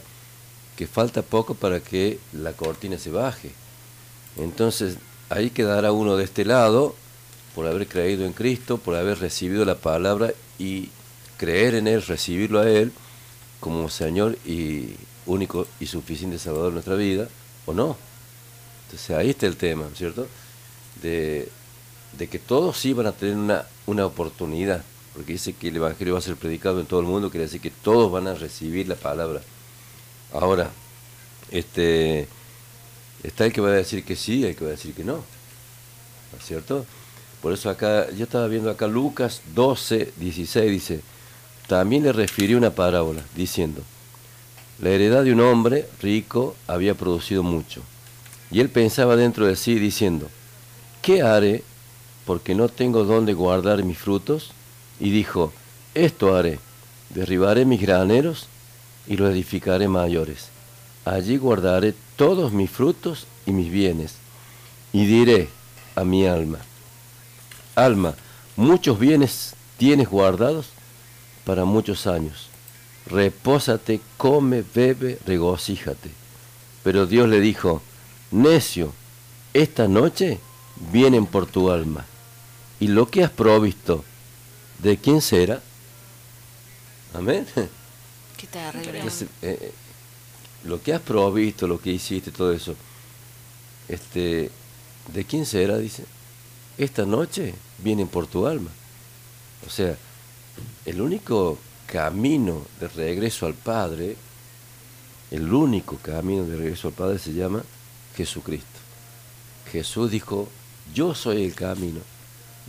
[0.76, 3.52] que falta poco para que la cortina se baje.
[4.36, 4.96] Entonces,
[5.28, 6.94] ahí quedará uno de este lado
[7.54, 10.90] por haber creído en Cristo, por haber recibido la palabra y
[11.36, 12.92] creer en Él, recibirlo a Él
[13.60, 14.94] como Señor y
[15.26, 17.28] único y suficiente Salvador de nuestra vida,
[17.66, 17.96] o no.
[18.86, 20.28] Entonces ahí está el tema, ¿cierto?
[21.02, 21.48] De,
[22.18, 26.14] de que todos sí van a tener una, una oportunidad, porque dice que el Evangelio
[26.14, 28.88] va a ser predicado en todo el mundo, quiere decir que todos van a recibir
[28.88, 29.40] la palabra.
[30.32, 30.70] Ahora,
[31.50, 32.28] este,
[33.22, 35.14] está el que va a decir que sí, el que va a decir que no.
[35.14, 36.84] ¿No es cierto?
[37.44, 41.00] Por eso acá, yo estaba viendo acá Lucas 12, 16, dice,
[41.66, 43.82] también le refirió una parábola, diciendo,
[44.80, 47.82] la heredad de un hombre rico había producido mucho.
[48.50, 50.30] Y él pensaba dentro de sí, diciendo,
[51.02, 51.62] ¿qué haré
[52.24, 54.52] porque no tengo dónde guardar mis frutos?
[54.98, 55.52] Y dijo,
[55.92, 56.60] esto haré,
[57.10, 58.48] derribaré mis graneros
[59.06, 60.48] y los edificaré mayores.
[61.04, 64.14] Allí guardaré todos mis frutos y mis bienes.
[64.94, 65.50] Y diré
[65.94, 66.60] a mi alma,
[67.74, 68.14] alma,
[68.56, 70.66] muchos bienes tienes guardados
[71.44, 72.48] para muchos años.
[73.06, 76.10] Repósate, come, bebe, regocíjate.
[76.82, 77.82] Pero Dios le dijo,
[78.30, 78.92] necio,
[79.52, 80.38] esta noche
[80.92, 82.04] vienen por tu alma.
[82.80, 84.04] Y lo que has provisto,
[84.78, 85.62] ¿de quién será?
[87.12, 87.46] Amén.
[88.36, 88.98] Qué terrible.
[88.98, 89.72] Entonces, eh, eh,
[90.64, 92.74] lo que has provisto, lo que hiciste, todo eso,
[93.88, 94.50] este,
[95.12, 95.78] ¿de quién será?
[95.78, 96.04] Dice,
[96.78, 98.70] esta noche vienen por tu alma.
[99.66, 99.96] O sea,
[100.84, 104.16] el único camino de regreso al Padre,
[105.30, 107.62] el único camino de regreso al Padre se llama
[108.16, 108.66] Jesucristo.
[109.70, 110.48] Jesús dijo,
[110.92, 112.00] yo soy el camino,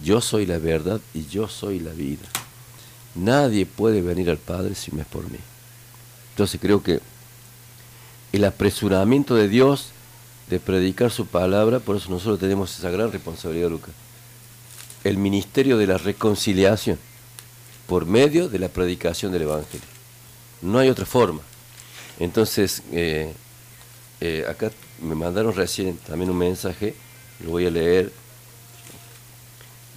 [0.03, 2.27] yo soy la verdad y yo soy la vida.
[3.15, 5.39] Nadie puede venir al Padre si no es por mí.
[6.31, 6.99] Entonces creo que
[8.31, 9.91] el apresuramiento de Dios
[10.49, 13.93] de predicar su palabra, por eso nosotros tenemos esa gran responsabilidad, Lucas.
[15.03, 16.99] El ministerio de la reconciliación
[17.87, 19.87] por medio de la predicación del Evangelio.
[20.61, 21.41] No hay otra forma.
[22.19, 23.33] Entonces, eh,
[24.21, 26.95] eh, acá me mandaron recién también un mensaje,
[27.43, 28.11] lo voy a leer.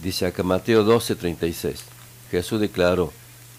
[0.03, 1.85] Dice acá Mateo 12, 36.
[2.31, 3.13] Jesús declaró,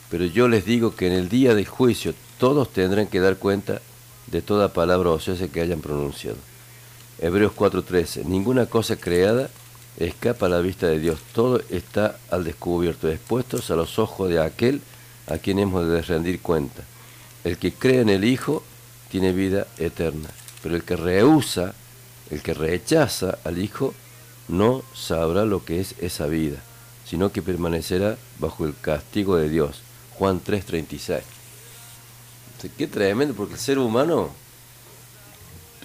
[0.10, 3.82] pero yo les digo que en el día del juicio todos tendrán que dar cuenta
[4.28, 6.38] de toda palabra ociosa que hayan pronunciado.
[7.22, 8.24] Hebreos 4:13.
[8.26, 9.50] Ninguna cosa creada
[9.98, 11.20] escapa a la vista de Dios.
[11.34, 14.82] Todo está al descubierto, expuestos a los ojos de aquel
[15.28, 16.84] a quien hemos de rendir cuenta.
[17.44, 18.64] El que cree en el Hijo
[19.12, 20.30] tiene vida eterna,
[20.64, 21.74] pero el que rehúsa,
[22.32, 23.94] el que rechaza al Hijo,
[24.48, 26.58] no sabrá lo que es esa vida,
[27.06, 29.82] sino que permanecerá bajo el castigo de Dios.
[30.18, 31.24] Juan 3:36.
[32.78, 34.32] Qué tremendo, porque el ser humano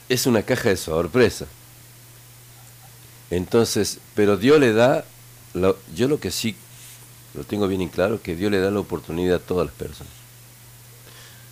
[0.08, 1.46] es una caja de sorpresa.
[3.30, 5.04] Entonces, pero Dios le da,
[5.94, 6.56] yo lo que sí
[7.34, 10.12] lo tengo bien en claro, que Dios le da la oportunidad a todas las personas.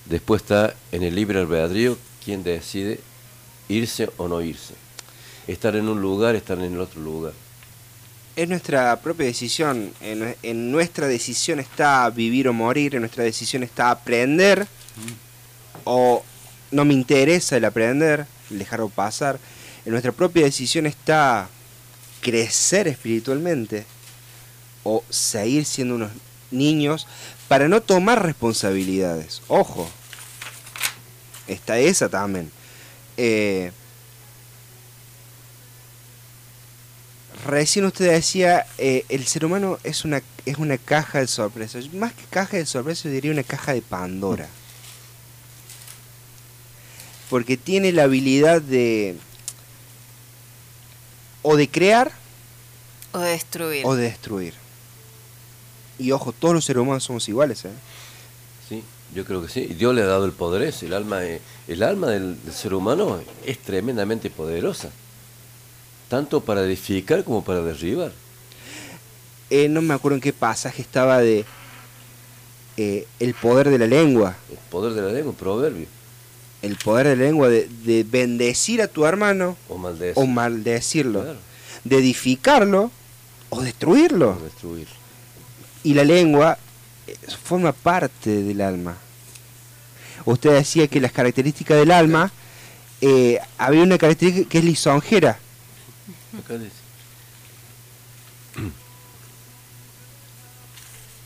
[0.05, 3.01] Después está en el libre albedrío quien decide
[3.69, 4.75] irse o no irse.
[5.47, 7.33] Estar en un lugar, estar en el otro lugar.
[8.37, 9.93] Es nuestra propia decisión.
[10.01, 12.95] En, en nuestra decisión está vivir o morir.
[12.95, 14.67] En nuestra decisión está aprender.
[15.85, 16.23] O
[16.71, 18.27] no me interesa el aprender,
[18.59, 19.39] dejarlo pasar.
[19.85, 21.49] En nuestra propia decisión está
[22.21, 23.85] crecer espiritualmente
[24.85, 26.11] o seguir siendo unos
[26.51, 27.07] niños
[27.49, 29.43] para no tomar responsabilidades.
[29.49, 29.91] Ojo,
[31.47, 32.51] está esa también.
[33.17, 33.73] Eh,
[37.47, 41.93] recién usted decía, eh, el ser humano es una, es una caja de sorpresas.
[41.93, 44.49] Más que caja de sorpresas, yo diría una caja de Pandora.
[47.33, 49.17] Porque tiene la habilidad de
[51.41, 52.13] o de crear
[53.13, 53.87] O destruir.
[53.87, 54.53] o de destruir.
[55.99, 57.71] Y ojo, todos los seres humanos somos iguales, ¿eh?
[58.69, 58.85] Sí,
[59.15, 59.65] yo creo que sí.
[59.65, 60.85] Dios le ha dado el poder ese.
[60.85, 64.91] El alma, el alma del, del ser humano es tremendamente poderosa.
[66.11, 68.13] Tanto para edificar como para derribar.
[69.49, 71.47] Eh, no me acuerdo en qué pasaje estaba de
[72.77, 74.37] eh, el poder de la lengua.
[74.51, 75.87] El poder de la lengua, proverbio.
[76.63, 80.13] El poder de la lengua de, de bendecir a tu hermano O maldecir.
[80.17, 81.37] o maldecirlo.
[81.85, 82.91] De edificarlo
[83.51, 84.39] o destruirlo.
[84.43, 84.87] Destruir.
[85.83, 86.57] Y la lengua
[87.09, 88.97] eh, forma parte del alma.
[90.25, 92.31] Usted decía que las características del alma,
[93.01, 95.39] eh, había una característica que es lisonjera.
[96.39, 96.71] Acá dice.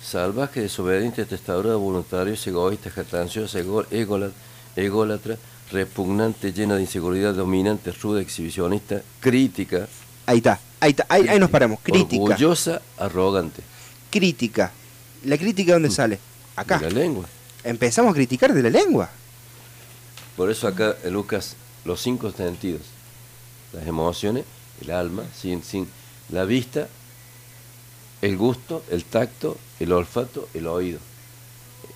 [0.02, 4.30] Salvaje, desobediente, testadora, voluntarios, egoístas, jactanciosos, ego- ególa-
[4.76, 5.36] ególatra,
[5.72, 9.88] repugnante, llena de inseguridad, dominante, ruda, exhibicionista, crítica.
[10.26, 11.80] Ahí está, ahí está, ahí, ahí nos paramos.
[11.82, 12.22] Crítica.
[12.22, 13.62] Orgullosa, arrogante.
[14.10, 14.72] Crítica.
[15.24, 16.18] ¿La crítica dónde sale?
[16.54, 16.78] Acá.
[16.78, 17.26] De la lengua.
[17.64, 19.10] Empezamos a criticar de la lengua.
[20.36, 22.82] Por eso acá en Lucas, los cinco sentidos,
[23.72, 24.44] las emociones,
[24.80, 25.88] el alma, sin, sin
[26.28, 26.88] la vista,
[28.22, 30.98] el gusto, el tacto, el olfato, el oído.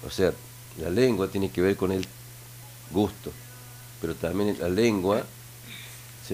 [0.06, 0.32] O sea,
[0.80, 2.06] la lengua tiene que ver con el
[2.90, 3.32] gusto,
[4.00, 5.24] pero también la lengua,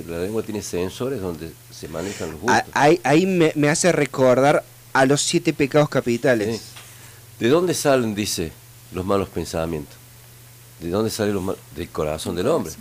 [0.06, 2.64] la lengua tiene sensores donde se manejan los gustos.
[2.72, 4.62] Ahí, ahí me, me hace recordar
[4.92, 6.62] a los siete pecados capitales.
[7.38, 8.52] ¿De dónde salen, dice,
[8.92, 9.96] los malos pensamientos?
[10.80, 11.60] ¿De dónde salen los malos?
[11.74, 12.72] Del corazón del hombre.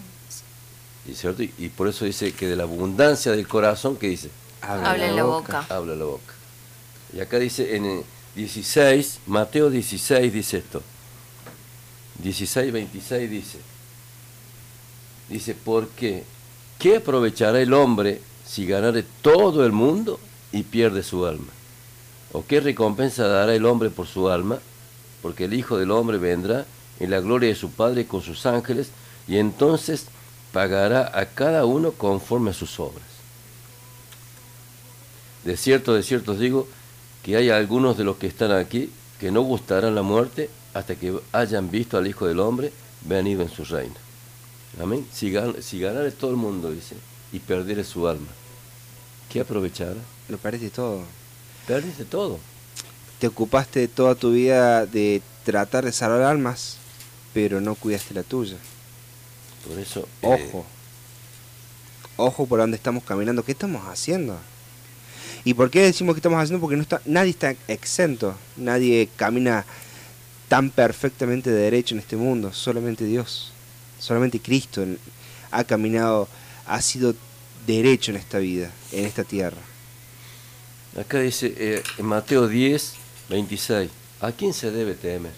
[1.08, 1.44] ¿Y, cierto?
[1.44, 4.30] Y, y por eso dice que de la abundancia del corazón, ¿qué dice?
[4.62, 5.66] Habla en la boca.
[5.70, 6.34] Habla la boca.
[7.14, 8.04] Y acá dice en el
[8.36, 10.82] 16, Mateo 16 dice esto.
[12.24, 13.60] 16, 26 dice.
[15.30, 16.24] Dice, porque
[16.80, 20.20] ¿qué aprovechará el hombre si ganare todo el mundo
[20.52, 21.52] y pierde su alma?
[22.32, 24.60] ¿O qué recompensa dará el hombre por su alma?
[25.22, 26.66] Porque el Hijo del Hombre vendrá
[27.00, 28.90] en la gloria de su Padre con sus ángeles
[29.28, 30.08] y entonces
[30.52, 33.04] pagará a cada uno conforme a sus obras.
[35.44, 36.68] De cierto, de cierto os digo
[37.24, 38.90] que hay algunos de los que están aquí
[39.20, 42.72] que no gustarán la muerte hasta que hayan visto al Hijo del Hombre
[43.06, 43.96] venido en su reino.
[44.80, 45.08] Amén.
[45.12, 46.98] Si, gan si ganare todo el mundo, dice,
[47.32, 48.28] y perdiere su alma,
[49.32, 49.96] ¿qué aprovechará?
[50.28, 51.02] Lo parece todo.
[51.66, 52.40] Perdiste todo.
[53.20, 56.76] Te ocupaste toda tu vida de tratar de salvar almas,
[57.34, 58.58] pero no cuidaste la tuya.
[59.66, 60.66] Por eso, eh, Ojo.
[62.18, 63.46] Ojo por dónde estamos caminando.
[63.46, 64.38] ¿Qué estamos haciendo?
[65.46, 66.60] ¿Y por qué decimos que estamos haciendo?
[66.60, 68.36] Porque no está, nadie está exento.
[68.58, 69.66] Nadie camina
[70.48, 72.54] tan perfectamente derecho en este mundo.
[72.54, 73.52] Solamente Dios.
[74.00, 74.86] Solamente Cristo
[75.52, 76.28] ha caminado,
[76.66, 77.16] ha sido
[77.66, 79.58] derecho en esta vida, en esta tierra.
[81.00, 82.94] Acá dice eh, en Mateo 10,
[83.30, 83.90] 26,
[84.22, 85.34] ¿a quién se debe temer?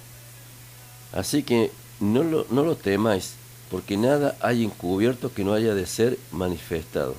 [1.13, 3.34] Así que no lo, no lo temáis,
[3.71, 7.15] porque nada hay encubierto que no haya de ser manifestado,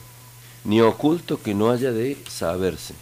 [0.64, 2.94] ni oculto que no haya de saberse.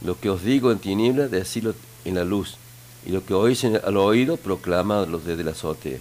[0.00, 1.74] Lo que os digo en tinieblas, decirlo
[2.04, 2.56] en la luz,
[3.04, 5.98] y lo que oís al oído, proclamadlo desde la azotea.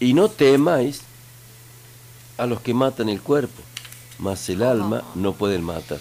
[0.00, 1.02] Y no temáis
[2.36, 3.62] a los que matan el cuerpo,
[4.18, 6.00] mas el alma no pueden matar.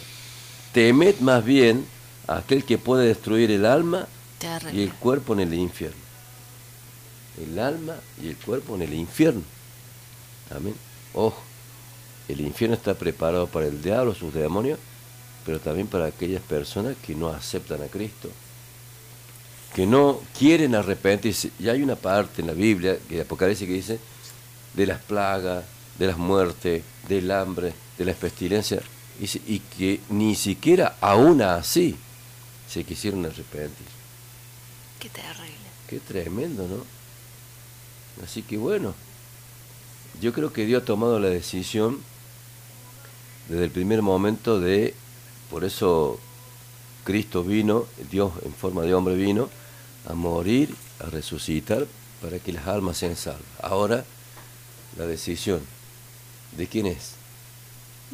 [0.71, 1.85] Temed más bien
[2.27, 4.07] a aquel que puede destruir el alma
[4.71, 6.01] y el cuerpo en el infierno.
[7.41, 9.43] El alma y el cuerpo en el infierno.
[10.55, 10.75] Amén.
[11.13, 11.41] Ojo,
[12.27, 14.79] el infierno está preparado para el diablo, sus demonios,
[15.45, 18.29] pero también para aquellas personas que no aceptan a Cristo,
[19.73, 21.51] que no quieren arrepentirse.
[21.59, 23.99] Y hay una parte en la Biblia, que Apocalipsis que dice,
[24.73, 25.65] de las plagas,
[25.97, 28.81] de las muertes, del hambre, de las pestilencias,
[29.19, 31.95] y, que ni siquiera aún así
[32.67, 33.87] se quisieron arrepentir.
[34.99, 35.53] Qué terrible.
[35.87, 38.23] Qué tremendo, ¿no?
[38.23, 38.93] Así que bueno,
[40.21, 41.99] yo creo que Dios ha tomado la decisión
[43.49, 44.95] desde el primer momento de,
[45.49, 46.19] por eso
[47.03, 49.49] Cristo vino, Dios en forma de hombre vino,
[50.07, 51.85] a morir, a resucitar,
[52.21, 53.41] para que las almas sean salvas.
[53.61, 54.05] Ahora,
[54.97, 55.61] la decisión,
[56.57, 57.23] ¿de quién es?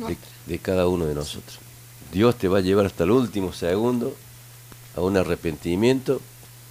[0.08, 1.60] de, de cada uno de nosotros.
[2.12, 4.16] Dios te va a llevar hasta el último segundo
[4.96, 6.22] a un arrepentimiento,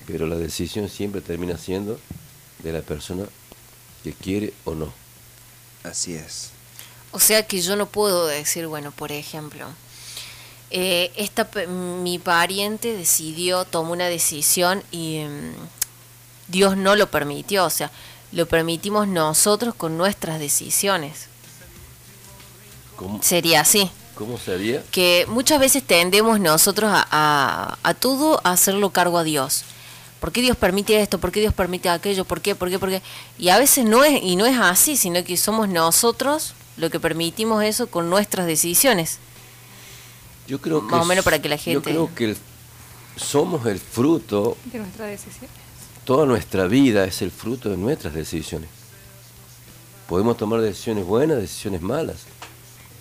[0.06, 1.98] pero la decisión siempre termina siendo
[2.62, 3.24] de la persona
[4.02, 4.92] que quiere o no.
[5.84, 6.50] Así es.
[7.12, 9.66] O sea que yo no puedo decir, bueno, por ejemplo,
[10.70, 15.52] eh, esta, mi pariente decidió, tomó una decisión y mm,
[16.48, 17.90] Dios no lo permitió, o sea,
[18.32, 21.26] lo permitimos nosotros con nuestras decisiones.
[22.96, 23.90] ¿Cómo, Sería así.
[24.14, 24.82] cómo sería?
[24.90, 29.64] que muchas veces tendemos nosotros a, a, a todo a hacerlo cargo a Dios.
[30.20, 31.18] ¿Por qué Dios permite esto?
[31.18, 32.24] ¿Por qué Dios permite aquello?
[32.24, 32.56] ¿Por qué?
[32.56, 32.78] ¿Por qué?
[32.78, 33.02] ¿Por qué?
[33.38, 36.98] Y a veces no es, y no es así, sino que somos nosotros lo que
[36.98, 39.18] permitimos eso con nuestras decisiones.
[40.48, 42.36] Yo creo que Más o menos para que la Yo gente- creo que el-
[43.16, 45.50] somos el fruto, De nuestra decisión.
[46.04, 48.68] toda nuestra vida es el fruto de nuestras decisiones.
[50.08, 52.16] Podemos tomar decisiones buenas, decisiones malas.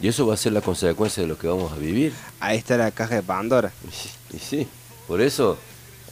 [0.02, 2.14] Y eso va a ser la consecuencia de lo que vamos a vivir.
[2.40, 3.72] Ahí está la caja de Pandora.
[4.34, 4.68] Y sí,
[5.08, 5.58] por eso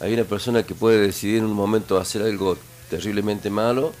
[0.00, 2.56] hay una persona que puede decidir en un momento hacer algo
[2.90, 3.92] terriblemente malo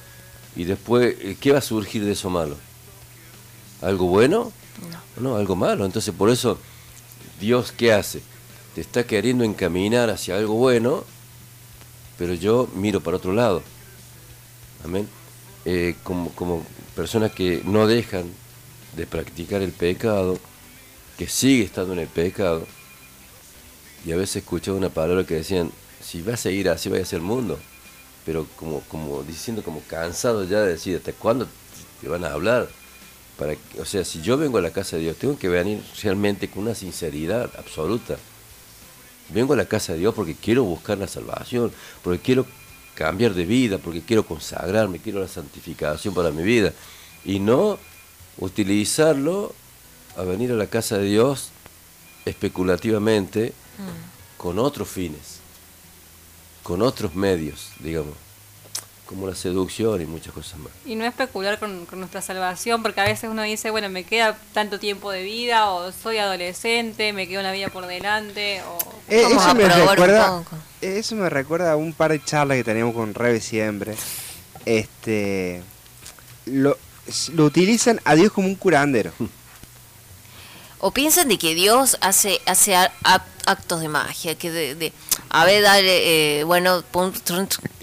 [0.56, 2.56] y después, eh, ¿qué va a surgir de eso malo?
[3.82, 4.52] ¿Algo bueno?
[5.20, 5.36] No.
[5.36, 5.84] algo malo.
[5.86, 6.58] Entonces, por eso,
[7.40, 8.22] Dios, ¿qué hace?
[8.74, 11.04] Te está queriendo encaminar hacia algo bueno,
[12.18, 13.62] pero yo miro para otro lado.
[14.84, 15.08] Amén.
[15.64, 16.64] Eh, como, como
[16.94, 18.30] personas que no dejan
[18.96, 20.38] de practicar el pecado,
[21.18, 22.66] que sigue estando en el pecado,
[24.04, 27.06] y a veces escuchaba una palabra que decían, si vas a seguir así, vaya a
[27.06, 27.58] ser el mundo.
[28.24, 31.48] Pero como, como diciendo, como cansado ya de decir, ¿hasta cuándo
[32.00, 32.68] te van a hablar?
[33.38, 35.82] Para, que- o sea, si yo vengo a la casa de Dios, tengo que venir
[36.02, 38.16] realmente con una sinceridad absoluta.
[39.28, 41.72] Vengo a la casa de Dios porque quiero buscar la salvación,
[42.02, 42.46] porque quiero
[42.94, 46.72] cambiar de vida, porque quiero consagrarme, quiero la santificación para mi vida.
[47.24, 47.78] Y no
[48.38, 49.54] utilizarlo
[50.16, 51.50] a venir a la casa de Dios
[52.24, 53.52] especulativamente
[54.38, 55.40] con otros fines,
[56.62, 58.14] con otros medios, digamos,
[59.06, 60.72] como la seducción y muchas cosas más.
[60.84, 64.36] Y no especular con, con nuestra salvación, porque a veces uno dice, bueno, me queda
[64.52, 68.78] tanto tiempo de vida, o soy adolescente, me queda una vida por delante, o...
[69.08, 70.44] Eh, Vamos eso, a me recuerda,
[70.80, 73.94] eso me recuerda a un par de charlas que teníamos con Rebe siempre.
[74.64, 75.62] Este
[76.46, 76.76] lo,
[77.34, 79.12] lo utilizan a Dios como un curandero.
[80.78, 84.92] O piensan de que Dios hace, hace actos de magia, que de, de,
[85.30, 86.84] a ver, dale, eh, bueno,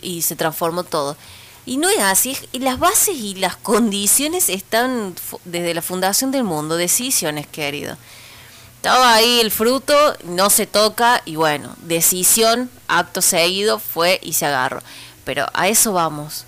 [0.01, 1.17] y se transformó todo.
[1.65, 5.15] Y no es así, las bases y las condiciones están
[5.45, 7.97] desde la fundación del mundo, decisiones, querido.
[8.75, 9.95] Estaba ahí el fruto,
[10.25, 14.81] no se toca, y bueno, decisión, acto seguido, fue y se agarró.
[15.23, 16.43] Pero a eso vamos,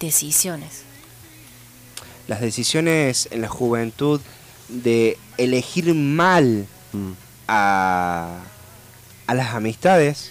[0.00, 0.82] decisiones.
[2.26, 4.20] Las decisiones en la juventud
[4.70, 6.66] de elegir mal
[7.48, 8.40] a,
[9.26, 10.30] a las amistades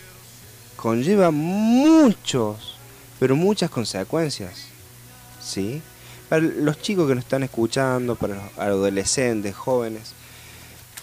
[0.75, 2.75] conlleva muchos,
[3.19, 4.65] pero muchas consecuencias.
[5.41, 5.81] ¿Sí?
[6.29, 10.11] Para los chicos que nos están escuchando, para los adolescentes, jóvenes,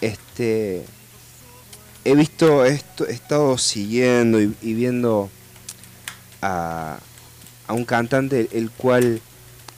[0.01, 0.85] este
[2.05, 5.29] he visto esto, he estado siguiendo y, y viendo
[6.41, 6.99] a,
[7.67, 9.19] a un cantante el cual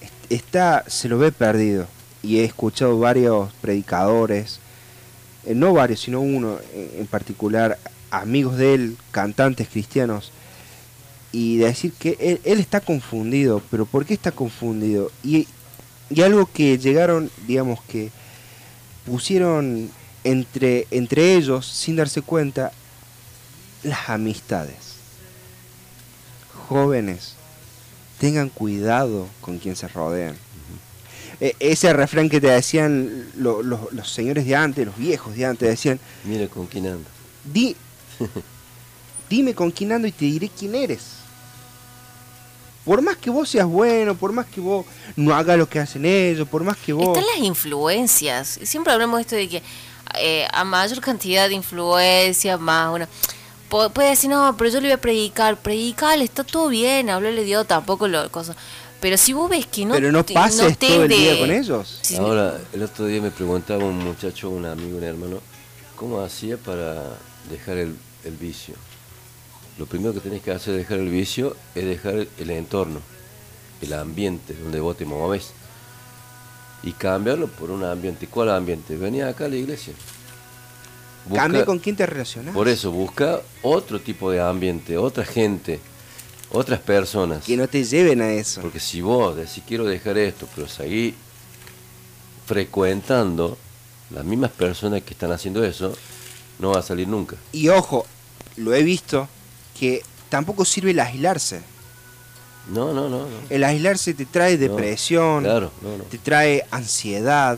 [0.02, 1.88] est- está se lo ve perdido
[2.24, 4.60] y he escuchado varios predicadores
[5.46, 7.78] eh, no varios sino uno en, particular
[8.12, 10.32] amigos de él cantantes cristianos
[11.32, 15.48] y decir que él, él está confundido pero por qué está confundido y,
[16.10, 18.12] y algo que llegaron digamos que
[19.06, 19.90] pusieron
[20.24, 22.72] entre entre ellos sin darse cuenta
[23.84, 24.90] las amistades
[26.70, 27.34] jóvenes
[28.20, 30.36] tengan cuidado con quien se rodean.
[31.42, 35.46] E- ese refrán que te decían lo- lo- los señores de antes, los viejos de
[35.46, 37.10] antes, decían, Mira con quién anda.
[37.44, 37.76] Di,
[39.30, 41.02] dime con quién ando y te diré quién eres.
[42.86, 44.86] Por más que vos seas bueno, por más que vos
[45.16, 47.10] no hagas lo que hacen ellos, por más que vos...
[47.18, 48.60] Están las influencias.
[48.64, 49.64] Siempre hablamos de esto de que
[50.18, 53.08] eh, a mayor cantidad de influencias, más una.
[53.70, 55.56] Puede decir, no, pero yo le voy a predicar.
[55.58, 58.56] Predicar, está todo bien, hablarle de Dios, tampoco lo cosa.
[59.02, 59.94] Pero si vos ves que no.
[59.94, 62.00] Pero no te- pases te todo el de- día con ellos.
[62.02, 65.38] Sí, Ahora, el otro día me preguntaba un muchacho, un amigo, un hermano,
[65.96, 67.18] ¿cómo hacía para
[67.50, 67.96] dejar el,
[68.26, 68.76] el vicio?
[69.78, 73.00] Lo primero que tenés que hacer de dejar el vicio es dejar el entorno,
[73.82, 75.52] el ambiente donde vos te moves
[76.84, 78.28] y cambiarlo por un ambiente.
[78.28, 78.98] ¿Cuál ambiente?
[78.98, 79.94] Venía acá a la iglesia.
[81.26, 82.54] Busca- Cambia con quién te relacionas.
[82.54, 85.80] Por eso, busca otro tipo de ambiente, otra gente,
[86.52, 87.46] otras personas.
[87.46, 88.62] Que no te lleven a eso.
[88.62, 91.16] Porque si vos decís quiero dejar esto, pero seguí
[92.46, 93.58] frecuentando
[94.10, 95.96] las mismas personas que están haciendo eso,
[96.58, 97.36] no va a salir nunca.
[97.52, 98.06] Y ojo,
[98.58, 99.28] lo he visto,
[99.80, 101.62] que tampoco sirve el aislarse.
[102.70, 103.20] No, no, no.
[103.20, 103.28] no.
[103.50, 106.04] El aislarse te trae depresión, claro, no, no.
[106.06, 107.58] te trae ansiedad.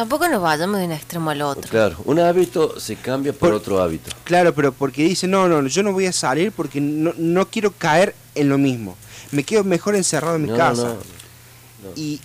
[0.00, 1.68] Tampoco nos vayamos de un extremo al otro.
[1.70, 4.10] Claro, un hábito se cambia por, otro hábito.
[4.24, 7.70] Claro, pero porque dice, no, no, yo no voy a salir porque no, no quiero
[7.72, 8.96] caer en lo mismo.
[9.30, 10.84] Me quedo mejor encerrado en mi No, casa.
[10.84, 11.90] no, no.
[11.96, 12.18] Y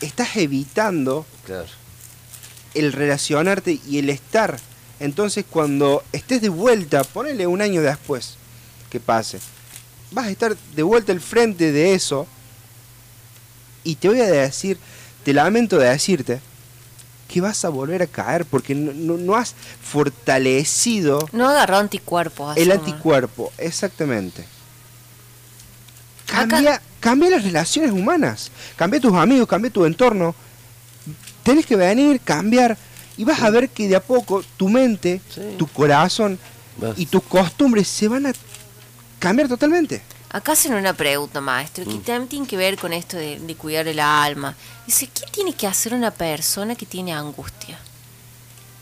[0.00, 1.68] estás evitando Claro.
[2.72, 4.58] el relacionarte y el estar.
[4.98, 8.36] Entonces cuando estés de vuelta, ponele un año después
[8.88, 9.40] que pase,
[10.10, 12.26] vas a estar de vuelta al frente de eso
[13.84, 14.78] y te voy a decir,
[15.22, 16.40] te lamento de decirte,
[17.32, 22.56] que vas a volver a caer porque no, no- no has fortalecido No agarró anticuerpos.
[22.56, 24.44] el anticuerpo, exactamente.
[26.26, 30.34] Cambia, cambia las relaciones humanas, cambia tus amigos, cambia tu entorno.
[31.42, 32.76] Tienes que venir, cambiar,
[33.16, 35.20] y vas a ver que de a poco tu mente,
[35.58, 36.38] tu corazón
[36.96, 38.32] y tus costumbres se van a
[39.18, 40.02] cambiar totalmente.
[40.32, 41.88] Acá hacen una pregunta, maestro, Mm.
[41.88, 44.54] que también tiene que ver con esto de, de cuidar el alma.
[44.86, 47.78] Dice, ¿qué tiene que hacer una persona que tiene angustia?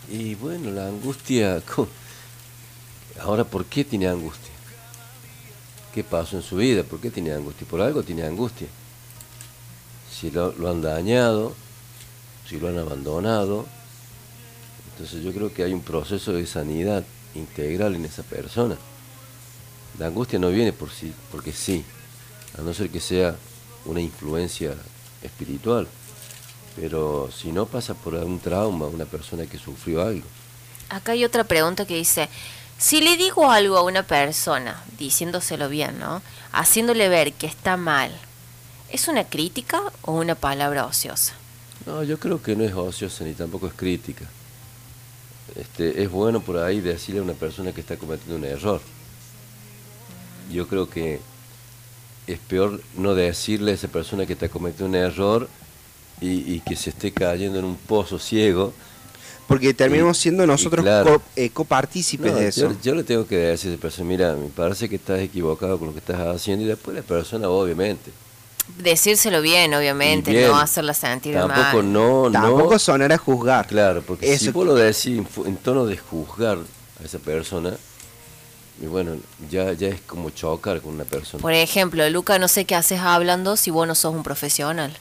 [0.08, 1.60] Y bueno, la angustia...
[3.20, 4.50] Ahora, ¿por qué tiene angustia?
[5.92, 6.84] ¿Qué pasó en su vida?
[6.84, 7.66] ¿Por qué tiene angustia?
[7.68, 8.68] Por algo tiene angustia.
[10.10, 11.54] Si lo, lo han dañado,
[12.48, 13.66] si lo han abandonado.
[14.92, 17.04] Entonces yo creo que hay un proceso de sanidad
[17.34, 18.76] integral en esa persona.
[20.00, 21.84] La angustia no viene por sí, porque sí,
[22.58, 23.36] a no ser que sea
[23.84, 24.74] una influencia
[25.22, 25.86] espiritual.
[26.74, 30.26] Pero si no pasa por algún trauma, una persona que sufrió algo.
[30.88, 32.30] Acá hay otra pregunta que dice,
[32.78, 36.22] si le digo algo a una persona, diciéndoselo bien, ¿no?
[36.50, 38.10] Haciéndole ver que está mal,
[38.88, 41.34] ¿es una crítica o una palabra ociosa?
[41.84, 44.24] No, yo creo que no es ociosa ni tampoco es crítica.
[45.56, 48.80] Este, es bueno por ahí decirle a una persona que está cometiendo un error.
[50.50, 51.20] Yo creo que
[52.26, 55.48] es peor no decirle a esa persona que está cometiendo un error
[56.20, 58.72] y, y que se esté cayendo en un pozo ciego.
[59.48, 61.18] Porque terminamos siendo nosotros claro.
[61.18, 62.60] co- eh, copartícipes No, de eso.
[62.70, 65.76] Yo, yo le tengo que decir a esa persona, mira, me parece que estás equivocado
[65.78, 68.12] con lo que estás haciendo y después la persona obviamente.
[68.78, 70.46] Decírselo bien, obviamente, bien.
[70.46, 71.92] no hacerla sentir Tampoco mal.
[71.92, 72.78] no, Tampoco no.
[72.78, 73.66] sonar a juzgar.
[73.66, 76.58] Claro, porque si Eso- vos lo decís en tono de juzgar
[77.00, 77.72] a esa persona,
[78.80, 79.16] y bueno,
[79.50, 81.40] ya, ya es como chocar con una persona.
[81.42, 84.96] Por ejemplo, Luca, no sé qué haces hablando si vos no sos un profesional.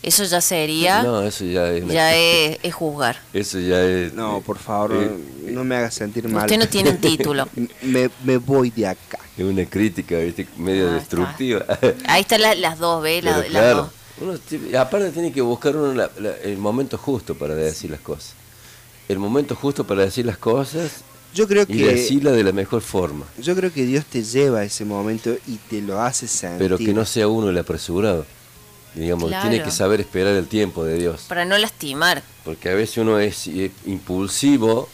[0.00, 1.84] Eso ya sería, No, eso ya es.
[1.88, 3.18] ya es, es juzgar.
[3.32, 4.12] Eso ya es.
[4.14, 5.10] No, por favor, eh,
[5.50, 6.44] no me hagas sentir mal.
[6.44, 7.48] Usted no tiene un título.
[7.82, 9.18] me, me voy de acá.
[9.36, 10.46] Es una crítica, ¿viste?
[10.56, 11.64] Medio destructiva.
[12.06, 13.24] Ahí están la- las dos, ¿ves?
[13.24, 13.90] La- Pero las claro,
[14.20, 14.38] dos.
[14.60, 18.34] uno aparte tiene que buscar uno la- la- el momento justo para decir las cosas.
[19.08, 21.02] El momento justo para decir las cosas
[21.34, 23.26] Yo creo y que decirlas de la mejor forma.
[23.40, 26.58] yo creo que Dios te lleva a ese momento y te lo hace sentir.
[26.58, 28.24] Pero que no sea uno el apresurado.
[28.94, 29.48] Digamos, Claro.
[29.48, 31.26] tiene que saber esperar el tiempo de Dios.
[31.28, 32.22] Para no lastimar.
[32.44, 34.88] Porque a veces uno es eh, impulsivo,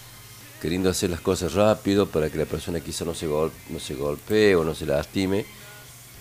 [0.61, 3.95] queriendo hacer las cosas rápido para que la persona quizá no se, gol- no se
[3.95, 5.47] golpee o no se lastime,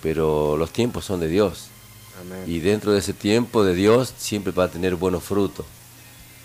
[0.01, 1.67] pero los tiempos son de Dios.
[2.21, 2.43] Amén.
[2.45, 5.65] Y dentro de ese tiempo de Dios siempre va a tener buenos frutos.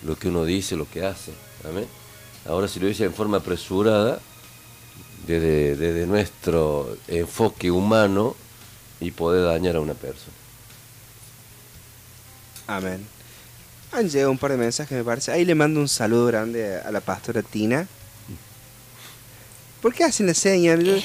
[0.04, 1.32] Lo que uno dice, lo que hace.
[1.68, 1.86] Amén.
[2.48, 4.18] Ahora si lo dice en forma apresurada,
[5.26, 8.34] desde, desde nuestro enfoque humano,
[9.00, 10.32] y poder dañar a una persona.
[12.66, 13.06] Amén.
[13.92, 15.30] Han llegado un par de mensajes, me parece.
[15.32, 17.86] Ahí le mando un saludo grande a la pastora Tina.
[19.80, 20.74] ¿Por qué hacen la seña?
[20.76, 20.96] Yo-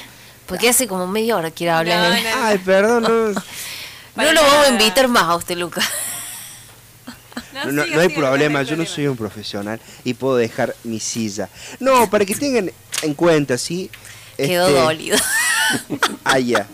[0.48, 2.18] Porque hace como media hora quiere hablar.
[2.42, 3.42] Ay, perdón, no,
[4.16, 5.82] No lo vamos a invitar más a usted, Luca.
[7.54, 8.64] No, no- no hay problema.
[8.64, 11.50] Yo no soy un profesional y puedo dejar mi silla.
[11.80, 12.72] No, para que tengan
[13.02, 13.90] en cuenta, ¿sí?
[14.38, 15.18] Quedó Este, dolido.
[16.24, 16.68] Ah, ya.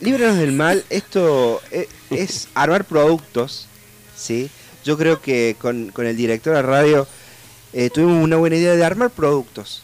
[0.00, 3.66] Líbranos del mal, esto e- es, armar productos,
[4.16, 4.50] ¿sí?
[4.84, 7.06] Yo creo que con, con el director de radio
[7.72, 9.82] eh, tuvimos una buena idea de armar productos.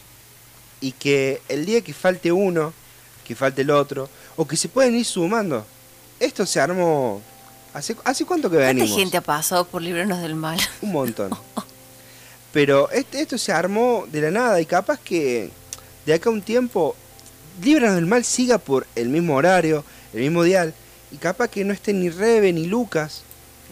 [0.81, 2.73] Y que el día que falte uno,
[3.25, 5.65] que falte el otro, o que se pueden ir sumando.
[6.19, 7.21] Esto se armó...
[7.79, 8.97] ¿Hace, hace cuánto que ¿Cuánta venimos?
[8.97, 10.59] gente ha pasado por librarnos del mal?
[10.81, 11.31] Un montón.
[12.51, 15.49] Pero este- esto se armó de la nada y capaz que
[16.05, 16.95] de acá a un tiempo
[17.61, 19.83] Líbranos del Mal siga por el mismo horario,
[20.13, 20.73] el mismo dial,
[21.11, 23.23] y capaz que no esté ni Rebe ni Lucas,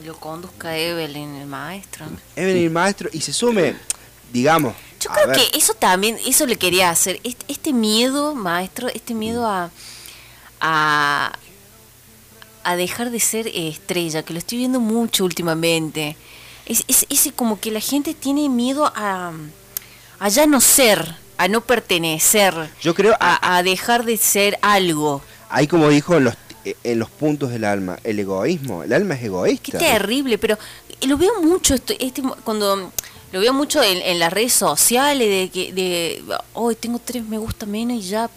[0.06, 2.06] Lo conduzca Evelyn, el maestro.
[2.36, 3.76] Evelyn el maestro, y se sume,
[4.34, 4.76] digamos.
[5.00, 7.20] Yo creo ver, que eso también, eso le quería hacer.
[7.24, 9.72] Este, este miedo, maestro, este miedo a,
[10.60, 11.32] a,
[12.68, 16.18] a dejar de ser eh, estrella, que lo estoy viendo mucho últimamente.
[16.66, 19.32] Es, es, ese como que la gente tiene miedo a,
[20.20, 25.22] a ya no ser, a no pertenecer, Yo creo, a, a dejar de ser algo.
[25.50, 26.34] ahí como dijo en los,
[26.66, 28.84] eh, en los puntos del alma, el egoísmo.
[28.84, 29.72] El alma es egoísta.
[29.72, 30.58] Qué terrible, pero
[31.08, 32.92] lo veo mucho esto, este, cuando
[33.32, 36.22] lo veo mucho en, en las redes sociales de que de
[36.54, 38.30] hoy tengo tres me gusta menos y ya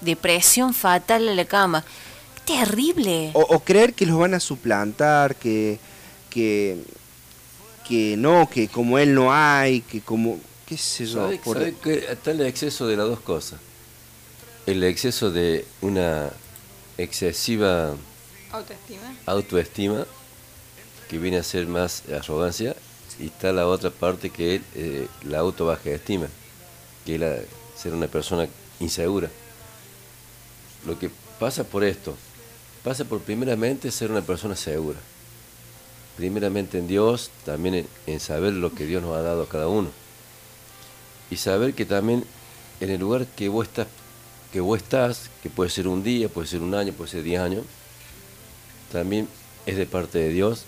[0.00, 1.84] depresión fatal a la cama.
[2.46, 3.30] Terrible.
[3.34, 5.78] O, o creer que los van a suplantar, que,
[6.30, 6.78] que,
[7.86, 11.24] que no, que como él no hay, que como, qué sé yo.
[11.24, 13.58] ¿Sabe, por- sabe que está el exceso de las dos cosas?
[14.66, 16.30] El exceso de una
[16.98, 17.94] excesiva
[18.52, 19.14] Autoestima.
[19.26, 20.06] autoestima,
[21.08, 22.74] que viene a ser más arrogancia,
[23.20, 26.26] y está la otra parte que es eh, la auto baja estima,
[27.04, 27.36] que es la-
[27.76, 28.48] ser una persona
[28.80, 29.30] insegura.
[30.86, 32.16] Lo que pasa por esto,
[32.86, 35.00] pasa por primeramente ser una persona segura.
[36.16, 39.88] Primeramente en Dios, también en, saber lo que Dios nos ha dado a cada uno.
[41.28, 42.24] Y saber que también
[42.78, 43.88] en el lugar que vos estás,
[44.52, 47.40] que vos estás, que puede ser un día, puede ser un año, puede ser diez
[47.40, 47.64] años,
[48.92, 49.26] también
[49.66, 50.62] es de parte de Dios.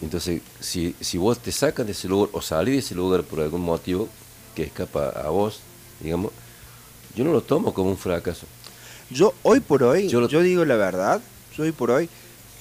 [0.00, 3.40] Entonces, si, si vos te sacan de ese lugar o salís de ese lugar por
[3.40, 4.08] algún motivo
[4.54, 5.60] que escapa a vos,
[6.00, 6.32] digamos,
[7.14, 8.46] yo no lo tomo como un fracaso.
[9.12, 11.20] Yo hoy por hoy, Yo yo, digo la verdad,
[11.56, 12.08] yo hoy por hoy,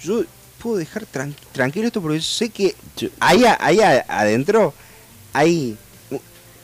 [0.03, 0.23] yo
[0.61, 2.75] puedo dejar tran- tranquilo esto porque yo sé que
[3.19, 4.73] ahí, a- ahí adentro,
[5.33, 5.77] ahí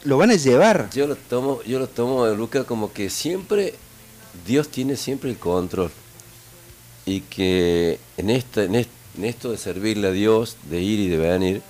[0.04, 0.90] lo van a llevar.
[0.92, 3.74] Yo lo tomo, yo lo tomo, Luca, como que siempre
[4.46, 5.92] Dios tiene siempre el control.
[7.06, 11.08] Y que en esta, en est- en esto de servirle a Dios, de ir y
[11.08, 11.62] de venir,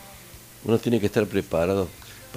[0.66, 1.88] uno tiene que estar preparado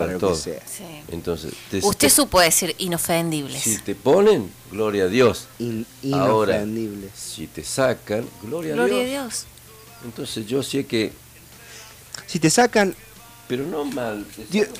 [0.00, 0.34] para, Para lo que todo.
[0.36, 0.60] sea.
[0.66, 0.84] Sí.
[1.12, 3.62] Entonces, te- Usted te- supo decir inofendibles.
[3.62, 5.46] si te ponen, gloria a Dios.
[6.12, 7.10] Ahora, inofendibles.
[7.14, 9.10] si te sacan, gloria, Gloria a a Dios.
[9.10, 9.44] Dios.
[10.04, 11.12] Entonces yo sé que...
[12.26, 12.94] Si te sacan...
[13.48, 14.24] Pero no mal,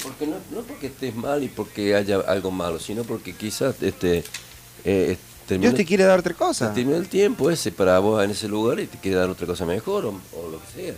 [0.03, 4.23] porque no, no porque estés mal y porque haya algo malo, sino porque quizás este,
[4.85, 5.17] eh,
[5.49, 6.73] terminó- Dios te quiere dar otra cosa.
[6.73, 9.67] terminó el tiempo ese para vos en ese lugar y te quiere dar otra cosa
[9.67, 10.95] mejor o, o lo que sea.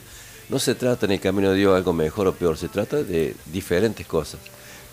[0.53, 3.35] No se trata en el camino de Dios algo mejor o peor, se trata de
[3.47, 4.39] diferentes cosas.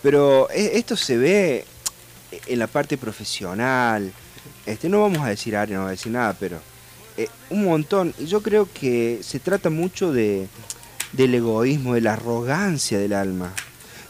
[0.01, 1.65] Pero e- esto se ve
[2.47, 4.09] en la parte profesional.
[4.65, 6.61] Este, no vamos a decir área, no vamos a decir nada, pero
[7.17, 8.13] eh, un montón.
[8.25, 10.47] Yo creo que se trata mucho de,
[11.11, 13.51] del egoísmo, de la arrogancia del alma,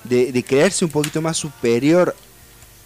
[0.03, 2.15] de, de creerse un poquito más superior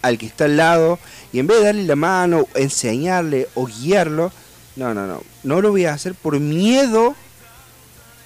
[0.02, 0.99] al que está al lado
[1.34, 4.31] y en vez de darle la mano, enseñarle o guiarlo,
[4.77, 7.14] no, no, no, no lo voy a hacer por miedo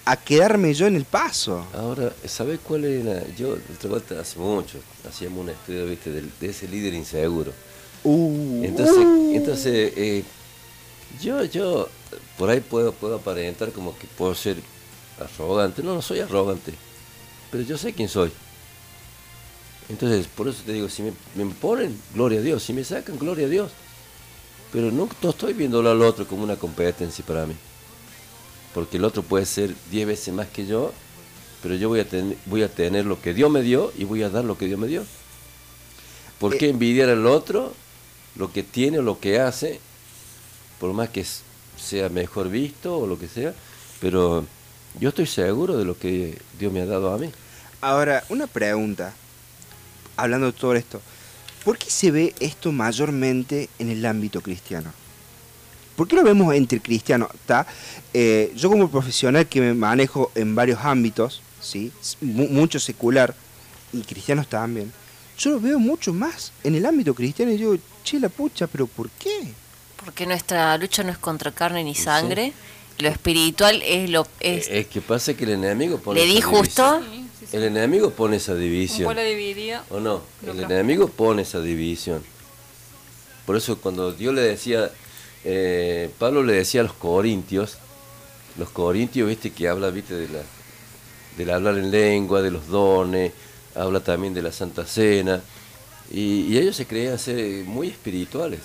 [0.07, 1.67] a quedarme yo en el paso.
[1.73, 3.27] Ahora, ¿sabes cuál era?
[3.35, 7.51] Yo, otra vuelta, hace mucho, hacíamos un estudio, viste, de, ese líder inseguro.
[8.05, 9.31] Uh, Entonces, uh.
[9.35, 10.23] entonces eh,
[11.21, 11.89] yo, yo,
[12.37, 14.55] por ahí puedo, puedo aparentar como que puedo ser
[15.19, 15.83] arrogante.
[15.83, 16.73] No, no soy arrogante,
[17.51, 18.31] pero yo sé quién soy.
[19.89, 23.19] Entonces, por eso te digo, si me, me ponen, gloria a Dios, si me sacan,
[23.19, 23.71] gloria a Dios.
[24.71, 27.55] Pero no, no estoy viéndolo al otro como una competencia para mí.
[28.77, 30.93] Porque el otro puede ser 10 veces más que yo,
[31.63, 34.21] pero yo voy a, tener, voy a tener lo que Dios me dio y voy
[34.21, 35.03] a dar lo que Dios me dio.
[36.37, 37.73] ¿Por qué envidiar al otro
[38.35, 39.79] lo que tiene o lo que hace,
[40.79, 41.25] por más que
[41.75, 43.51] sea mejor visto o lo que sea?
[43.99, 44.45] Pero
[44.99, 47.31] yo estoy seguro de lo que Dios me ha dado a mí.
[47.81, 49.11] Ahora, una pregunta,
[50.17, 51.01] hablando de todo esto,
[51.65, 54.93] ¿por qué se ve esto mayormente en el ámbito cristiano?
[55.97, 57.29] ¿Por qué lo vemos entre cristianos?
[58.13, 61.91] Eh, yo como profesional que me manejo en varios ámbitos, ¿sí?
[62.21, 63.33] Mucho secular
[63.91, 64.93] y cristianos también,
[65.39, 68.85] yo lo veo mucho más en el ámbito cristiano y digo, che la pucha, pero
[68.85, 69.51] ¿por qué?
[70.05, 72.53] Porque nuestra lucha no es contra carne ni sangre.
[72.99, 77.01] Lo espiritual es lo es Es que pasa que el enemigo pone ¿Le di justo?
[77.51, 79.05] El enemigo pone esa Un división.
[79.05, 79.81] pueblo dividido.
[79.89, 80.21] ¿O no?
[80.45, 82.23] El enemigo pone esa división.
[83.47, 84.91] Por eso cuando Dios le decía,
[85.49, 87.77] eh, Pablo le decía a los corintios,
[88.57, 90.41] los corintios, viste, que habla, viste, de la,
[91.37, 93.31] del hablar en lengua, de los dones,
[93.73, 95.41] habla también de la Santa Cena,
[96.11, 98.59] y, y ellos se creían ser muy espirituales,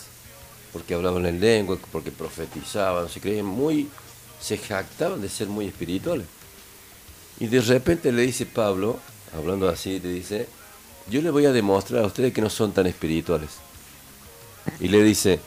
[0.73, 3.89] porque hablaban en lengua, porque profetizaban, se creían muy,
[4.41, 6.27] se jactaban de ser muy espirituales.
[7.39, 8.99] Y de repente le dice Pablo,
[9.37, 10.49] hablando así, le dice,
[11.09, 13.51] yo les voy a demostrar a ustedes que no son tan espirituales.
[14.81, 15.39] Y le dice,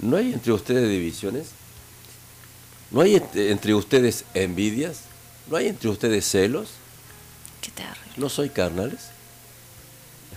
[0.00, 1.48] ¿no hay entre ustedes divisiones?
[2.90, 5.00] ¿No hay entre- entre ustedes envidias?
[5.48, 6.70] ¿No hay entre ustedes celos?
[7.60, 8.12] Qué terrible.
[8.16, 9.08] ¿No soy carnales?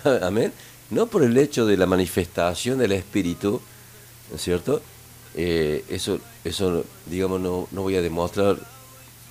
[0.22, 0.52] Amén.
[0.90, 3.62] No por el hecho de la manifestación del Espíritu,
[4.30, 4.82] ¿no es cierto?
[5.36, 8.58] eh, eso, eso, digamos, no, no voy a demostrar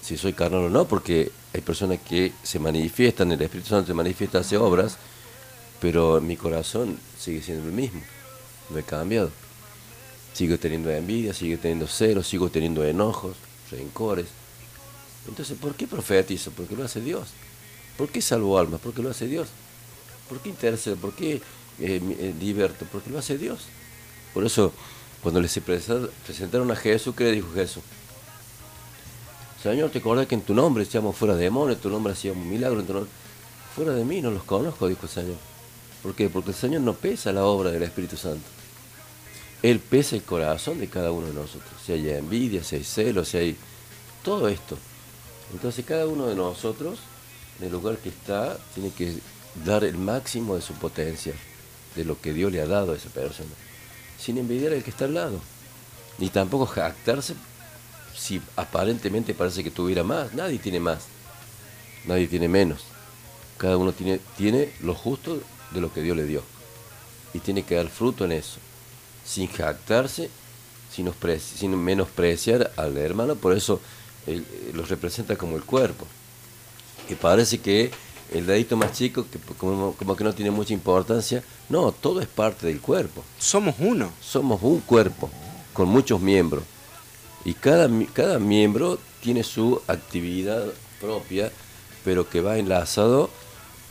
[0.03, 3.95] si soy carnal o no, porque hay personas que se manifiestan, el Espíritu Santo se
[3.95, 4.99] manifiesta, hace obras,
[5.81, 8.01] pero mi corazón sigue siendo el mismo,
[8.71, 9.33] no he cambiado.
[10.37, 13.37] Sigo teniendo envidia, sigo teniendo celos, sigo teniendo enojos,
[13.71, 14.27] rencores.
[15.27, 16.51] Entonces, ¿por qué profetizo?
[16.51, 17.29] Porque lo hace Dios.
[17.97, 18.79] ¿Por qué salvo almas?
[18.83, 19.49] Porque lo hace Dios.
[20.29, 20.97] ¿Por qué intercedo?
[20.97, 21.41] ¿Por qué eh,
[21.81, 22.85] eh, liberto?
[22.93, 23.61] Porque lo hace Dios.
[24.35, 24.75] Por eso,
[25.23, 27.83] cuando les presentaron a Jesús, ¿qué le dijo Jesús?
[29.63, 32.81] Señor, te acuerdas que en tu nombre echamos fuera demonios, en tu nombre hacíamos milagros,
[32.81, 33.11] en tu nombre...
[33.75, 35.37] Fuera de mí no los conozco, dijo el Señor.
[36.03, 36.29] ¿Por qué?
[36.29, 38.56] Porque el Señor no pesa la obra del Espíritu Santo.
[39.63, 41.73] Él pesa el corazón de cada uno de nosotros.
[41.85, 43.57] Si hay envidia, si hay celos, si hay
[44.23, 44.79] todo esto.
[45.53, 46.99] Entonces cada uno de nosotros,
[47.59, 49.15] en el lugar que está, tiene que
[49.65, 51.33] dar el máximo de su potencia,
[51.95, 53.51] de lo que Dios le ha dado a esa persona,
[54.19, 55.41] sin envidiar al que está al lado.
[56.19, 57.35] Ni tampoco jactarse
[58.17, 60.33] si aparentemente parece que tuviera más.
[60.35, 61.05] Nadie tiene más.
[62.07, 62.85] Nadie tiene menos.
[63.59, 66.43] Cada uno tiene, tiene lo justo de lo que Dios le dio.
[67.35, 68.59] Y tiene que dar fruto en eso.
[69.27, 70.31] Sin jactarse,
[70.95, 73.35] sin, ospre- sin menospreciar al hermano.
[73.35, 73.81] Por eso
[74.27, 76.07] él, eh, los representa como el cuerpo.
[77.09, 77.91] Que parece que
[78.33, 81.43] el dedito más chico, que como, como que no tiene mucha importancia.
[81.69, 83.23] No, todo es parte del cuerpo.
[83.39, 84.11] Somos uno.
[84.21, 85.31] Somos un cuerpo
[85.73, 86.63] con muchos miembros.
[87.45, 90.65] Y cada, cada miembro tiene su actividad
[91.01, 91.53] propia,
[92.05, 93.31] pero que va enlazado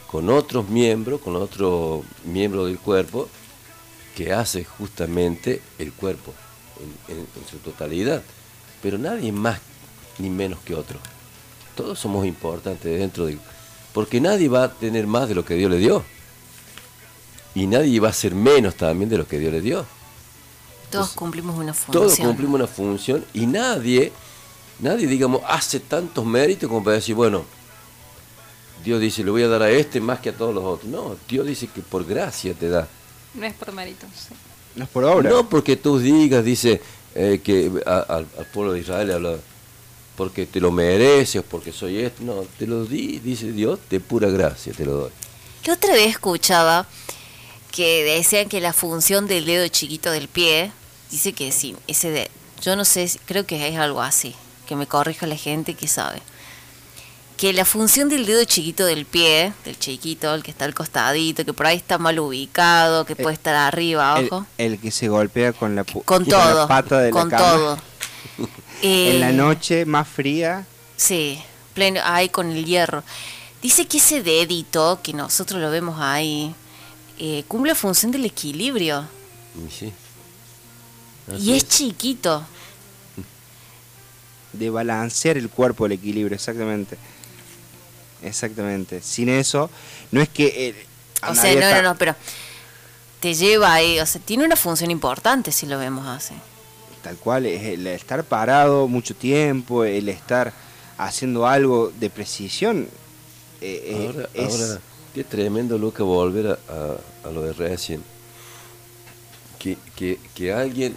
[0.08, 3.30] con otros miembros, con otro miembro del cuerpo,
[4.16, 6.34] que hace justamente el cuerpo
[7.08, 8.22] en, en- en su totalidad.
[8.82, 9.60] Pero nadie más
[10.18, 10.98] ni menos que otro.
[11.76, 13.38] Todos somos importantes dentro de...
[13.94, 16.04] Porque nadie va a tener más de lo que Dios le dio.
[17.54, 19.86] Y nadie va a ser menos también de lo que Dios le dio.
[20.92, 21.92] Todos cumplimos una función.
[22.06, 24.12] Todos cumplimos una función y nadie,
[24.80, 27.44] nadie, digamos, hace tantos méritos como para decir, bueno,
[28.84, 30.90] Dios dice, le voy a dar a este más que a todos los otros.
[30.92, 32.88] No, Dios dice que por gracia te da.
[33.36, 34.06] No es por mérito.
[34.16, 34.34] sí.
[34.76, 35.30] No es por obra.
[35.30, 36.82] No porque tú digas, dice,
[37.16, 39.38] eh, que a- al, al pueblo de Israel habla,
[40.18, 42.24] porque te lo mereces, porque soy esto.
[42.24, 45.12] No, te lo di, dice Dios, de pura gracia te lo doy.
[45.64, 46.86] Que otra vez escuchaba
[47.72, 50.72] que decían que la función del dedo chiquito del pie,
[51.12, 52.30] dice que sí, ese de,
[52.62, 54.36] yo no sé, si- creo que es algo así,
[54.68, 56.22] que me corrija la gente que sabe.
[57.38, 61.44] Que la función del dedo chiquito del pie, del chiquito, el que está al costadito,
[61.44, 65.10] que por ahí está mal ubicado, que puede estar arriba, El, abajo, el que se
[65.10, 67.52] golpea con la, con la todo, pata de con la cama.
[67.58, 67.78] todo.
[68.82, 70.66] En la Eh, noche más fría,
[70.98, 71.42] Sí,
[71.74, 73.04] pleno, ahí con el hierro.
[73.62, 76.54] Dice que ese dedito, que nosotros lo vemos ahí,
[77.20, 79.06] eh, cumple la función del equilibrio.
[79.78, 79.92] Sí.
[81.40, 82.46] Y es chiquito.
[84.54, 86.98] de balancear el cuerpo, el equilibrio, exactamente.
[88.26, 89.02] Exactamente.
[89.02, 89.70] Sin eso,
[90.12, 90.70] no es que...
[90.70, 90.86] eh,
[91.30, 92.16] O sea, no, está- no, no, pero
[93.20, 96.34] te lleva ahí, o sea, tiene una función importante si lo vemos así.
[97.02, 100.54] Tal cual, es el estar parado mucho tiempo, el estar
[100.98, 102.88] haciendo algo de precisión.
[103.62, 104.80] eh, eh, Ahora, es- ahora,
[105.14, 108.04] qué tremendo, Luca, volver a, a- a lo de recién.
[109.60, 110.96] Que, que, que alguien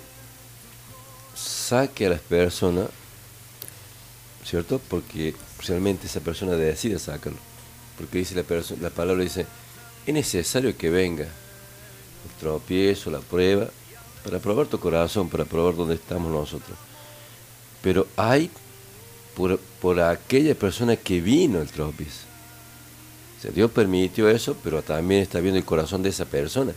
[1.34, 2.86] saque a las personas,
[4.44, 4.80] ¿cierto?
[4.88, 5.34] Porque
[5.66, 7.38] realmente esa persona decide sacarlo.
[7.96, 8.44] Porque dice la,
[8.80, 9.46] la palabra, dice,
[10.06, 13.68] es necesario que venga el tropiezo, la prueba,
[14.24, 16.76] para probar tu corazón, para probar dónde estamos nosotros.
[17.82, 18.50] Pero hay
[19.34, 22.26] por, por aquella persona que vino el tropiezo.
[23.38, 26.72] O sea, Dios permitió eso, pero también está viendo el corazón de esa persona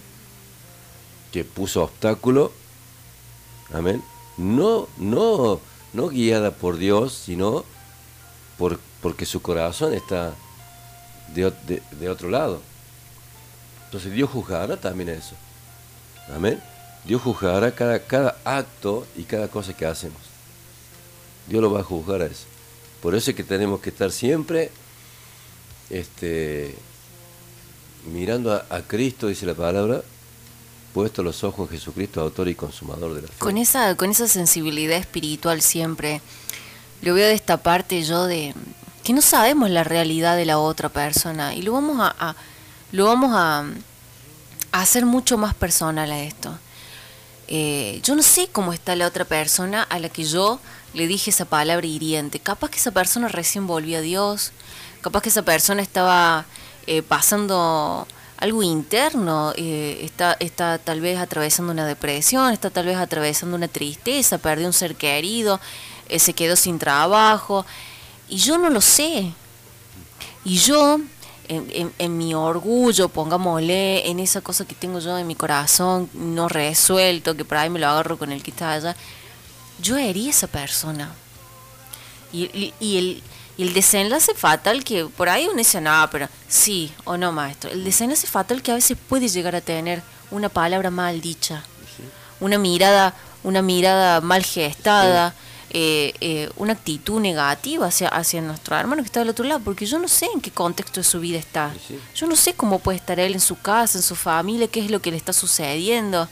[1.32, 2.52] que puso obstáculo,
[3.74, 4.04] amén,
[4.38, 5.60] no, no,
[5.94, 7.64] no guiada por Dios, sino
[8.62, 10.36] por, porque su corazón está
[11.34, 11.52] de,
[12.00, 12.62] de- otro lado.
[13.86, 15.34] Entonces Dios juzgará también eso.
[16.36, 16.62] Amén.
[17.04, 20.22] Dios juzgará cada, cada acto y cada cosa que hacemos.
[21.48, 22.46] Dios lo va a juzgar a eso.
[23.02, 24.70] Por eso es que tenemos que estar siempre
[25.90, 26.76] este,
[28.14, 30.04] mirando a, a Cristo, dice la palabra,
[30.94, 33.34] puesto los ojos en Jesucristo, autor y consumador de la fe.
[33.40, 36.22] Con esa, con esa sensibilidad espiritual siempre,
[37.02, 38.54] lo veo de esta parte yo de
[39.04, 42.36] que no sabemos la realidad de la otra persona y lo vamos a,
[42.92, 43.66] lo vamos a,
[44.72, 46.58] a hacer mucho más personal a esto.
[47.48, 50.62] Eh, yo no sé cómo está la otra persona a la que yo
[50.94, 52.40] le dije esa palabra hiriente.
[52.40, 54.54] Capaz que esa persona recién volvió a Dios,
[55.02, 56.46] capaz que esa persona estaba
[56.88, 58.08] eh, pasando
[58.38, 63.68] algo interno, eh, está, está tal vez atravesando una depresión, está tal vez atravesando una
[63.68, 65.60] tristeza, perdió un ser querido,
[66.12, 67.66] eh, se quedó sin trabajo,
[68.30, 69.32] y yo no lo sé.
[70.46, 71.00] Y yo,
[71.48, 76.10] en, en- en mi orgullo, pongámosle, en esa cosa que tengo yo en mi corazón,
[76.14, 78.96] no resuelto, que por ahí me lo agarro con el que está allá,
[79.82, 81.12] yo herí a esa persona.
[82.32, 83.24] Y, y- y el,
[83.58, 87.70] y el desenlace fatal que por ahí uno dice, no, pero sí o no, maestro.
[87.70, 90.02] El desenlace fatal que a veces puede llegar a tener
[90.32, 91.64] una palabra mal dicha,
[92.40, 93.14] una mirada,
[93.44, 95.34] una mirada mal gestada,
[95.74, 99.86] eh, eh, una actitud negativa hacia, hacia nuestro hermano que está del otro lado, porque
[99.86, 101.74] yo no sé en qué contexto de su vida está.
[102.16, 104.92] Yo no sé cómo puede estar él en su casa, en su familia, qué es
[104.92, 106.28] lo que le está sucediendo.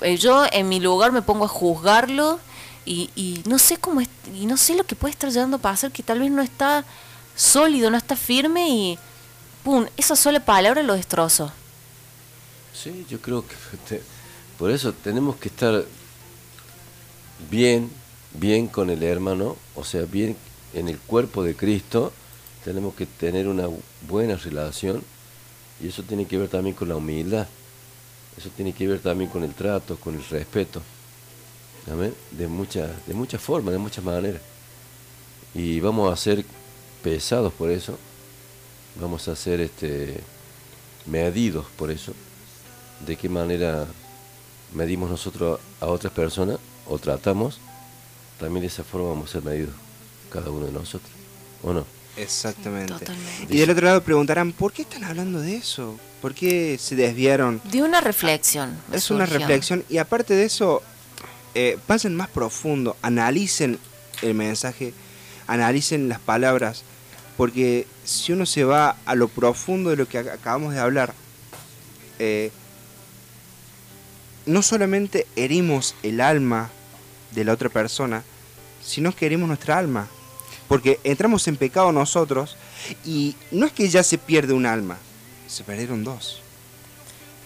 [0.00, 2.40] Eh, yo en mi lugar me pongo a juzgarlo
[2.86, 5.60] y, y no sé cómo es, y no sé lo que puede estar llegando a
[5.60, 6.84] pasar que tal vez no está
[7.36, 8.98] sólido, no está firme y
[9.62, 11.52] pum, esa sola palabra lo destrozó.
[12.72, 13.54] Sí, yo creo que
[13.88, 14.02] te-
[14.58, 15.84] por eso tenemos que estar
[17.50, 17.90] bien,
[18.34, 20.36] bien con el hermano, o sea, bien
[20.74, 22.12] en el cuerpo de Cristo,
[22.64, 23.68] tenemos que tener una
[24.08, 25.02] buena relación
[25.80, 27.46] y eso tiene que ver también con la humildad,
[28.36, 30.82] eso tiene que ver también con el trato, con el respeto,
[31.90, 32.14] ¿amén?
[32.32, 34.42] De muchas, de muchas formas, de muchas maneras.
[35.54, 36.44] Y vamos a ser
[37.02, 37.96] pesados por eso,
[39.00, 40.20] vamos a ser este,
[41.06, 42.12] medidos por eso,
[43.06, 43.86] de qué manera
[44.72, 47.60] medimos nosotros a otras personas o tratamos,
[48.38, 49.74] también de esa forma vamos a ser medidos
[50.30, 51.10] cada uno de nosotros,
[51.62, 51.86] ¿o no?
[52.16, 52.92] Exactamente.
[52.92, 53.54] Totalmente.
[53.54, 55.98] Y del otro lado preguntarán, ¿por qué están hablando de eso?
[56.22, 57.60] ¿Por qué se desviaron?
[57.70, 58.76] De una reflexión.
[58.92, 60.82] Es una reflexión y aparte de eso,
[61.54, 63.78] eh, pasen más profundo, analicen
[64.22, 64.94] el mensaje,
[65.46, 66.82] analicen las palabras,
[67.36, 71.14] porque si uno se va a lo profundo de lo que ac- acabamos de hablar,
[72.20, 72.50] eh,
[74.46, 76.70] no solamente herimos el alma
[77.34, 78.22] de la otra persona,
[78.84, 80.08] sino que herimos nuestra alma.
[80.68, 82.56] Porque entramos en pecado nosotros
[83.04, 84.96] y no es que ya se pierde un alma,
[85.46, 86.40] se perdieron dos.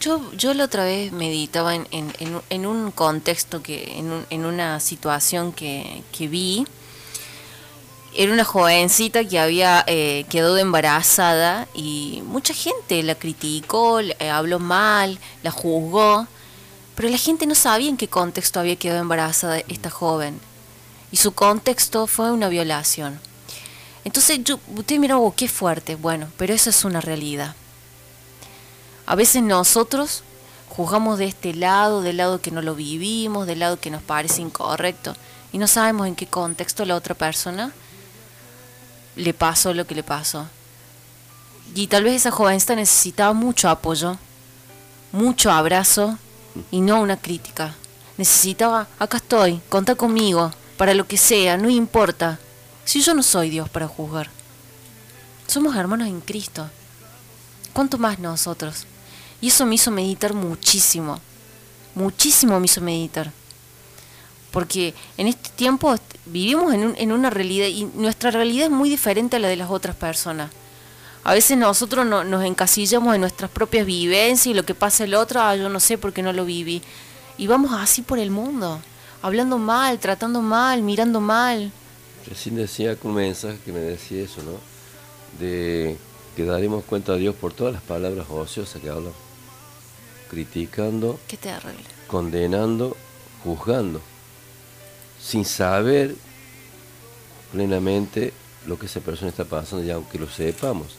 [0.01, 2.12] Yo, yo la otra vez meditaba en, en,
[2.51, 6.65] en un- contexto, que en, un- en una situación que, que vi.
[8.15, 14.59] Era una jovencita que había eh, quedado embarazada y mucha gente la criticó, eh, habló
[14.60, 16.27] mal, la juzgó,
[16.99, 20.41] pero la gente no sabía en qué contexto había quedado embarazada esta joven.
[21.12, 23.20] Y su contexto fue una violación.
[24.03, 27.55] Entonces yo, usted mira, oh, qué fuerte, bueno, pero eso es una realidad.
[29.07, 30.25] A veces nosotros
[30.70, 34.43] juzgamos de este lado, del lado que no lo vivimos, del lado que nos parece
[34.43, 35.15] incorrecto,
[35.53, 37.70] y no sabemos en qué contexto la otra persona
[39.15, 40.49] le pasó lo que le pasó.
[41.77, 44.19] Y tal vez esa jovencita necesitaba mucho apoyo,
[45.12, 46.19] mucho abrazo
[46.71, 47.75] y no una crítica.
[48.17, 52.39] Necesitaba, acá estoy, contá conmigo, para lo que sea, no importa.
[52.85, 54.31] Si yo no soy Dios para juzgar.
[55.47, 56.69] Somos hermanos en Cristo.
[57.73, 58.87] ¿Cuánto más nosotros?
[59.41, 61.21] Y eso me hizo meditar muchísimo.
[61.95, 63.33] Muchísimo me hizo meditar.
[64.51, 65.95] Porque en este tiempo
[66.27, 69.71] vivimos en, en una realidad y nuestra realidad es muy diferente a la de las
[69.71, 70.51] otras personas.
[71.29, 75.13] A veces nosotros no- nos encasillamos en nuestras propias vivencias y lo que pasa el
[75.15, 76.81] otro, ah, yo no sé porque no lo viví.
[77.37, 78.81] Y vamos así por el mundo,
[79.21, 81.71] hablando mal, tratando mal, mirando mal.
[82.27, 84.53] Recién decía con un mensaje que me decía eso, ¿no?
[85.39, 85.99] De
[86.35, 89.13] que daremos cuenta a Dios por todas las palabras ociosas que hablan.
[90.31, 91.85] Criticando, Qué terrible.
[92.07, 92.97] condenando,
[93.45, 94.01] juzgando.
[95.23, 96.15] Sin saber
[97.53, 98.33] plenamente
[98.67, 100.97] lo que esa persona está pasando, y aunque lo sepamos.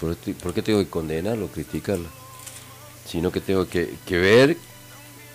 [0.00, 2.08] ¿Por, qué- por qué tengo que condenarlo, criticarlo?
[3.06, 4.56] Sino que tengo que, que ver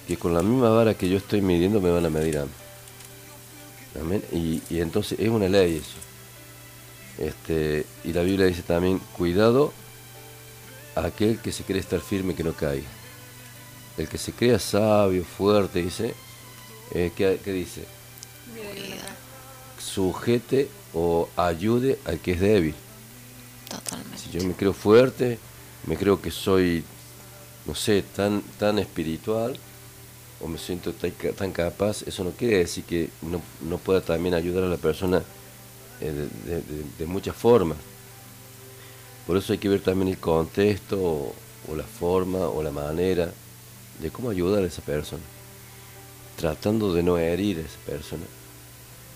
[0.07, 2.51] que con la misma vara que yo estoy midiendo me van a medir a mí.
[3.99, 4.23] Amén.
[4.31, 5.97] Y, y entonces es una ley eso.
[7.17, 9.73] Este, y la Biblia dice también, cuidado
[10.95, 12.87] a aquel que se cree estar firme que no caiga.
[13.97, 16.13] El que se crea sabio, fuerte, dice,
[16.91, 17.85] eh, ¿qué, qué dice?
[19.77, 22.75] Sujete o ayude al que es débil.
[23.69, 24.04] Totalmente.
[24.35, 25.39] Yo me creo fuerte,
[25.87, 26.83] me creo que soy,
[27.65, 29.57] no sé, tan, tan espiritual,
[30.41, 34.35] o me siento tan, tan capaz, eso no quiere decir que no, no pueda también
[34.35, 35.23] ayudar a la persona
[36.01, 36.61] eh, de,
[36.99, 37.77] de- muchas formas.
[39.25, 43.31] Por eso hay que ver también el contexto, o, la forma, o la manera
[44.01, 45.23] de cómo ayudar a esa persona.
[46.35, 48.25] Tratando de no herir a esa persona.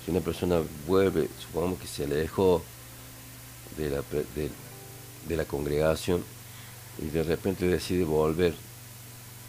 [0.05, 2.63] Si una persona vuelve, supongamos que se alejó
[3.77, 4.01] de la,
[5.30, 6.23] de la congregación,
[7.01, 8.53] y de repente decide volver.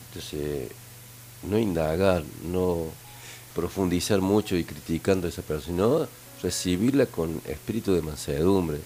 [0.09, 0.69] Entonces,
[1.43, 2.85] no indagar, no
[3.55, 6.09] profundizar mucho y criticando a esa persona, sino
[6.43, 8.78] recibirla con espíritu de mansedumbre.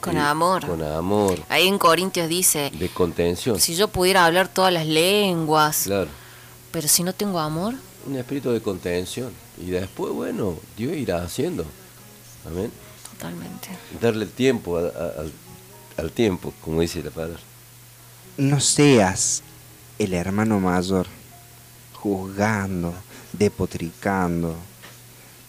[0.00, 0.66] Con y- amor.
[0.66, 3.58] Con amor, Ahí en Corintios dice, de contención.
[3.60, 6.08] si yo pudiera hablar todas las lenguas, Claro,
[6.72, 7.74] pero si no tengo amor,
[8.06, 9.32] un espíritu de contención.
[9.60, 11.64] Y después, bueno, Dios irá haciendo.
[12.46, 12.70] Amén.
[13.12, 13.68] totalmente.
[14.00, 15.32] Darle el tiempo a- a- al,
[15.98, 17.40] al tiempo, como dice la palabra.
[18.36, 19.42] No seas
[19.98, 21.06] el hermano mayor
[21.92, 22.94] juzgando,
[23.32, 24.56] depotricando,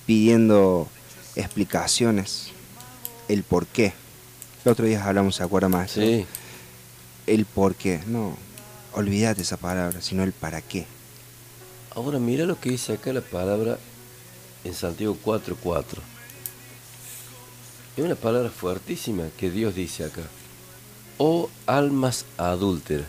[0.08, 0.90] pidiendo
[1.36, 2.50] explicaciones,
[3.28, 3.94] el por qué.
[4.66, 5.92] El otro día hablamos, ¿se acuerda más?
[5.92, 6.26] Sí.
[7.28, 8.02] El por qué.
[8.08, 8.36] No,
[8.94, 10.88] olvídate esa palabra, sino el para qué.
[11.96, 13.78] Ahora mira lo que dice acá la palabra
[14.64, 15.84] en Santiago 4.4.
[17.98, 20.24] Es una palabra fuertísima que Dios dice acá.
[21.22, 23.06] Oh almas adúlteras.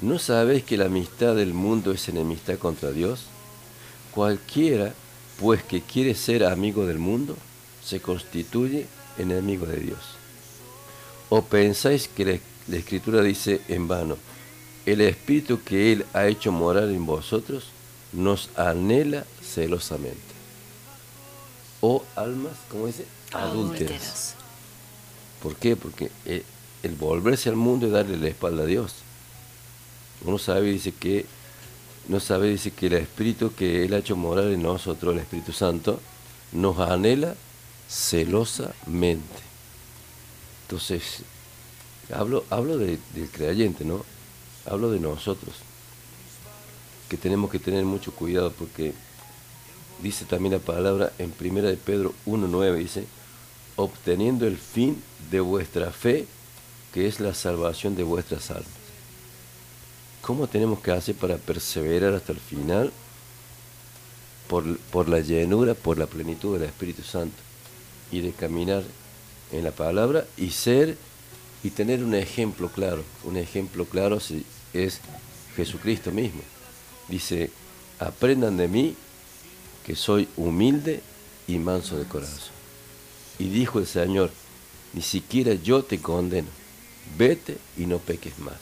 [0.00, 3.24] ¿No sabéis que la amistad del mundo es enemistad contra Dios?
[4.12, 4.94] Cualquiera,
[5.40, 7.36] pues que quiere ser amigo del mundo,
[7.84, 8.86] se constituye
[9.18, 9.98] enemigo de Dios.
[11.30, 12.38] ¿O pensáis que la,
[12.68, 14.16] la Escritura dice en vano,
[14.86, 17.64] el Espíritu que Él ha hecho morar en vosotros
[18.12, 20.20] nos anhela celosamente?
[21.80, 23.04] Oh almas, ¿cómo dice?
[23.32, 24.36] Adúlteras.
[25.44, 25.76] ¿Por qué?
[25.76, 26.42] Porque eh,
[26.82, 28.94] el volverse al mundo es darle la espalda a Dios.
[30.24, 31.26] Uno sabe, dice que,
[32.08, 35.52] no sabe, dice que el Espíritu que Él ha hecho morar en nosotros, el Espíritu
[35.52, 36.00] Santo,
[36.52, 37.34] nos anhela
[37.90, 39.42] celosamente.
[40.62, 41.20] Entonces,
[42.10, 44.02] hablo, hablo de- del creyente, ¿no?
[44.64, 45.54] Hablo de nosotros,
[47.10, 48.94] que tenemos que tener mucho cuidado porque
[50.02, 53.04] dice también la palabra en 1 de Pedro 1.9, dice,
[53.76, 56.26] obteniendo el fin de vuestra fe,
[56.92, 58.68] que es la salvación de vuestras almas.
[60.20, 62.92] ¿Cómo tenemos que hacer para perseverar hasta el final?
[64.48, 67.36] Por, por la llenura, por la plenitud del Espíritu Santo
[68.12, 68.82] y de caminar
[69.52, 70.96] en la palabra y ser
[71.62, 73.02] y tener un ejemplo claro.
[73.24, 74.18] Un ejemplo claro
[74.72, 75.00] es
[75.56, 76.42] Jesucristo mismo.
[77.08, 77.50] Dice,
[77.98, 78.94] aprendan de mí
[79.84, 81.02] que soy humilde
[81.46, 82.53] y manso de corazón.
[83.38, 84.30] Y dijo el Señor,
[84.92, 86.48] ni siquiera yo te condeno,
[87.18, 88.56] vete y no peques más.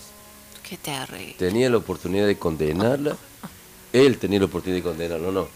[0.62, 1.34] Qué terrible.
[1.38, 3.16] Tenía la oportunidad de condenarla,
[3.92, 5.48] él tenía la oportunidad de condenarla, no,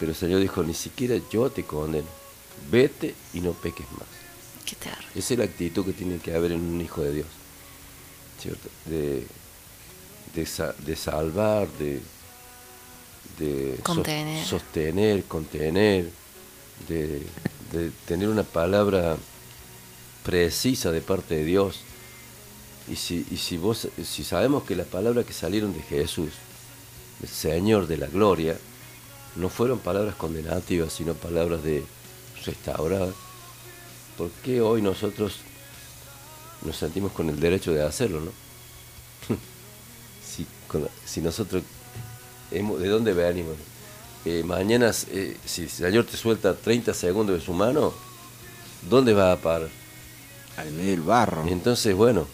[0.00, 2.08] pero el Señor dijo, ni siquiera yo te condeno,
[2.70, 4.08] vete y no peques más.
[4.64, 5.06] Qué terrible.
[5.14, 7.28] Esa es la actitud que tiene que haber en un hijo de Dios,
[8.40, 8.68] ¿cierto?
[8.86, 9.24] De,
[10.34, 10.48] de,
[10.84, 12.00] de salvar, de,
[13.38, 13.78] de
[14.44, 16.10] sostener, contener,
[16.88, 17.22] de,
[17.72, 19.16] de tener una palabra
[20.24, 21.80] precisa de parte de Dios.
[22.88, 26.30] Y si, y si vos, si sabemos que las palabras que salieron de Jesús,
[27.22, 28.56] el Señor de la gloria,
[29.36, 31.84] no fueron palabras condenativas, sino palabras de
[32.44, 33.08] restaurar,
[34.16, 35.36] ¿por qué hoy nosotros
[36.62, 38.30] nos sentimos con el derecho de hacerlo, no?
[40.24, 40.46] si,
[41.04, 41.62] si nosotros,
[42.50, 43.56] hemos- ¿de dónde venimos?
[44.24, 47.92] Eh, mañana, eh, si el Señor te suelta 30 segundos de su mano,
[48.88, 49.68] ¿dónde va a parar?
[50.56, 51.46] Al medio del barro.
[51.46, 52.26] Entonces, bueno,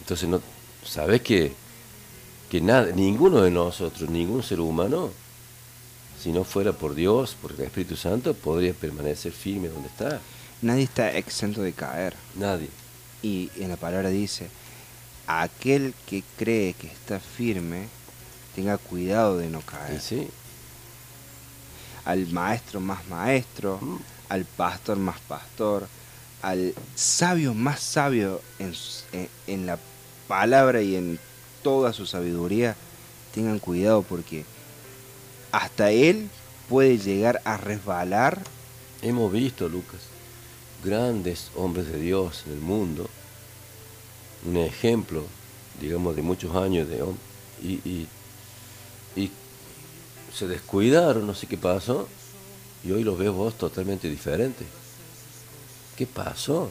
[0.00, 0.40] entonces no,
[0.84, 1.52] ¿sabes que,
[2.50, 5.10] que nada, ninguno de nosotros, ningún ser humano,
[6.22, 10.20] si no fuera por Dios, por el Espíritu Santo, podría permanecer firme donde está?
[10.62, 12.14] Nadie está exento de caer.
[12.36, 12.68] Nadie.
[13.22, 14.48] Y en la palabra dice,
[15.26, 17.88] aquel que cree que está firme,
[18.54, 20.00] tenga cuidado de no caer.
[20.00, 20.28] sí.
[22.06, 23.96] Al maestro más maestro, Mm.
[24.30, 25.86] al pastor más pastor,
[26.42, 28.72] al sabio más sabio en,
[29.12, 29.78] en- en la
[30.28, 31.18] palabra y en
[31.62, 32.74] toda su sabiduría,
[33.34, 34.44] tengan cuidado porque
[35.52, 36.28] hasta él
[36.68, 38.42] puede llegar a resbalar.
[39.02, 40.00] Hemos visto, Lucas,
[40.84, 43.08] grandes hombres de Dios en el mundo,
[44.44, 45.24] un ejemplo,
[45.80, 47.16] digamos, de muchos años de hom-
[47.62, 48.08] y, y,
[49.16, 49.30] y
[50.36, 52.08] se descuidaron, no sé qué pasó,
[52.84, 54.66] y hoy los veo vos totalmente diferentes.
[55.96, 56.64] ¿Qué pasó?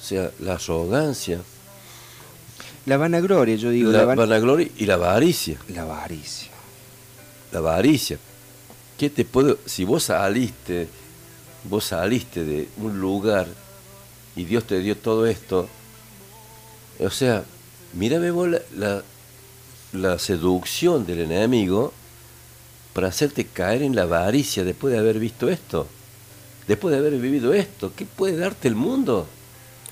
[0.00, 1.40] O sea, la arrogancia,
[2.86, 3.90] La vanagloria, yo digo.
[3.90, 5.58] la, la van- vanagloria y la avaricia.
[5.68, 6.50] La avaricia.
[7.52, 8.18] La avaricia.
[8.98, 10.86] ¿Qué te puedo, si vos saliste,
[11.64, 13.46] vos saliste de un lugar
[14.36, 15.66] y Dios te dio todo esto,
[17.00, 17.44] o sea,
[17.94, 19.02] mírame vos la, la,
[19.92, 21.92] la seducción del enemigo
[22.94, 25.86] para hacerte caer en la avaricia después de haber visto esto,
[26.66, 29.26] después de haber vivido esto, ¿qué puede darte el mundo?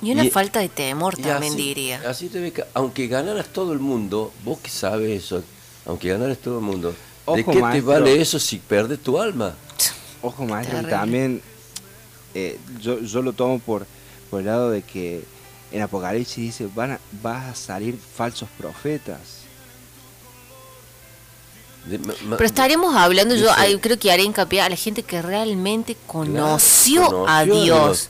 [0.01, 2.03] Y una Y- falta de temor también así- diría.
[2.09, 5.43] Así te ves que, aunque ganaras todo el mundo, vos que sabes eso,
[5.85, 6.95] aunque ganaras todo el mundo,
[7.37, 7.71] ¿de qué maestro.
[7.73, 9.55] te vale eso si perdes tu alma?
[10.23, 11.43] Ojo, maestro, que también
[12.35, 13.87] eh, yo, yo lo tomo por,
[14.31, 15.23] por el lado de que
[15.71, 19.42] en Apocalipsis dice, van a, vas a salir falsos profetas.
[21.87, 23.49] De- ma- ma- Pero estaríamos hablando, yo
[23.81, 28.09] creo que haré hincapié a la gente que realmente conoció, conoció a a Dios.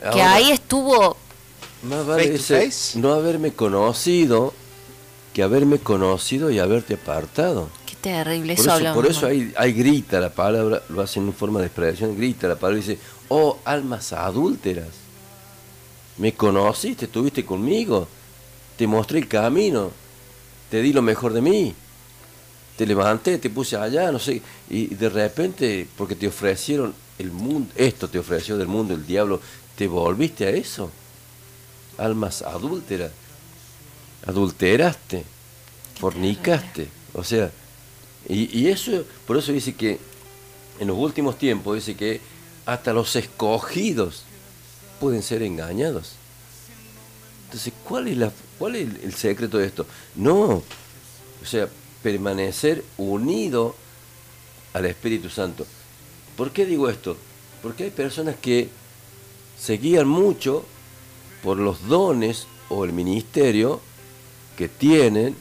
[0.00, 1.16] Que Ahora- ahí estuvo.
[1.82, 4.52] Más vale ese no haberme conocido
[5.32, 7.68] que haberme conocido y haberte apartado.
[7.86, 9.02] Qué terrible, Por eso eso, hablamos.
[9.02, 12.56] por eso hay, hay grita la palabra, lo hacen en forma de expresión, grita la
[12.56, 12.98] palabra y dice,
[13.28, 14.88] oh almas adúlteras,
[16.18, 18.08] me conociste, estuviste conmigo,
[18.76, 19.90] te mostré el camino,
[20.68, 21.74] te di lo mejor de mí,
[22.80, 24.40] te levanté, te puse allá, no sé,
[24.70, 29.38] y de repente, porque te ofrecieron el mundo, esto te ofreció del mundo, el diablo,
[29.76, 30.90] te volviste a eso,
[31.98, 33.12] almas adúlteras,
[34.26, 35.26] adulteraste,
[35.98, 37.50] fornicaste, o sea,
[38.26, 39.98] y, y eso, por eso dice que
[40.78, 42.18] en los últimos tiempos dice que
[42.64, 44.22] hasta los escogidos
[45.00, 46.12] pueden ser engañados.
[47.44, 49.84] Entonces, ¿cuál es, la, cuál es el, el secreto de esto?
[50.16, 50.62] No,
[51.42, 51.68] o sea,
[52.02, 53.74] permanecer unido
[54.72, 55.66] al Espíritu Santo.
[56.36, 57.16] ¿Por qué digo esto?
[57.62, 58.68] Porque hay personas que
[59.58, 60.64] se guían mucho
[61.42, 63.80] por los dones o el ministerio
[64.56, 65.36] que tienen,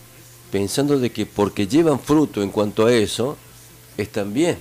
[0.51, 3.37] pensando de que porque llevan fruto en cuanto a eso,
[3.97, 4.57] están bien.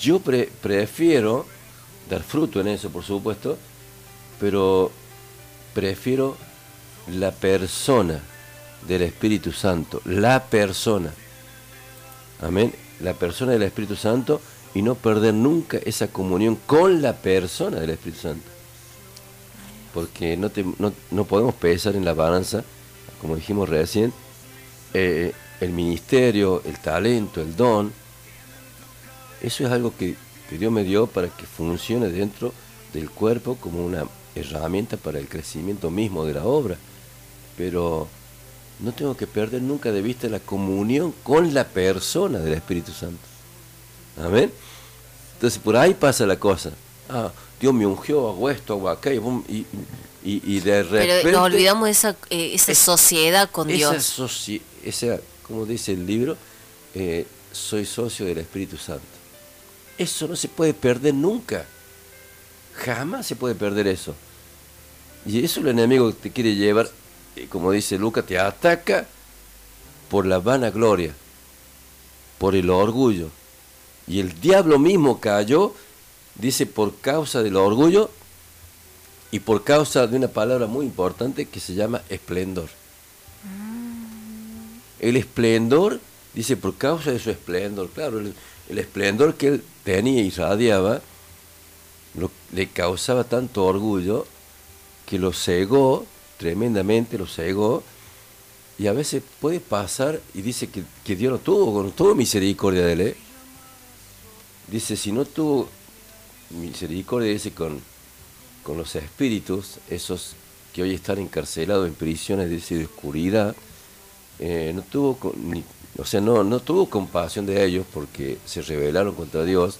[0.00, 1.46] Yo pre- prefiero
[2.08, 3.58] dar fruto en eso, por supuesto,
[4.40, 4.90] pero
[5.74, 6.36] prefiero
[7.08, 8.22] la persona
[8.86, 11.12] del Espíritu Santo, la persona.
[12.40, 12.72] Amén.
[13.00, 14.40] La persona del Espíritu Santo
[14.74, 18.46] y no perder nunca esa comunión con la persona del Espíritu Santo.
[19.94, 22.62] Porque no, te- no, no podemos pesar en la balanza,
[23.20, 24.12] como dijimos recién,
[24.94, 27.92] eh, el ministerio, el talento, el don.
[29.42, 30.14] Eso es algo que,
[30.48, 32.52] que Dios me dio para que funcione dentro
[32.92, 36.76] del cuerpo como una herramienta para el crecimiento mismo de la obra.
[37.56, 38.08] Pero
[38.80, 43.18] no tengo que perder nunca de vista la comunión con la persona del Espíritu Santo.
[44.22, 44.52] Amén.
[45.34, 46.70] Entonces por ahí pasa la cosa.
[47.08, 47.30] Ah,
[47.60, 49.66] Dios me ungió, hago esto, hago aquello, y,
[50.24, 51.20] y, y de repente...
[51.24, 54.18] Pero nos olvidamos de esa, eh, esa sociedad con esa Dios.
[54.18, 56.36] soci- esa, como dice el libro,
[56.94, 59.02] eh, soy socio del Espíritu Santo.
[59.96, 61.66] Eso no se puede perder nunca.
[62.76, 64.14] Jamás se puede perder eso.
[65.26, 66.88] Y eso el enemigo te quiere llevar,
[67.46, 69.06] como dice Lucas, te ataca
[70.10, 71.14] por la vanagloria,
[72.38, 73.28] por el orgullo.
[74.06, 75.74] Y el diablo mismo cayó,
[76.34, 78.10] dice, por causa del orgullo
[79.30, 82.68] y por causa de una palabra muy importante que se llama esplendor.
[85.00, 86.00] El esplendor,
[86.34, 88.34] dice, por causa de su esplendor, claro, el,
[88.68, 91.00] el esplendor que él tenía y radiaba,
[92.14, 94.26] lo- le causaba tanto orgullo
[95.06, 96.06] que lo cegó
[96.38, 97.82] tremendamente, lo cegó,
[98.78, 102.86] y a veces puede pasar, y dice que, que Dios no tuvo, no tuvo misericordia
[102.86, 103.16] de él, ¿eh?
[104.70, 105.68] dice, si no tuvo
[106.50, 107.80] misericordia, dice, con,
[108.62, 110.34] con los espíritus, esos
[110.72, 113.56] que hoy están encarcelados en prisiones dice, de oscuridad,
[114.38, 115.64] eh, no tuvo ni-
[115.98, 119.78] o sea, no, no tuvo compasión de ellos porque se rebelaron contra Dios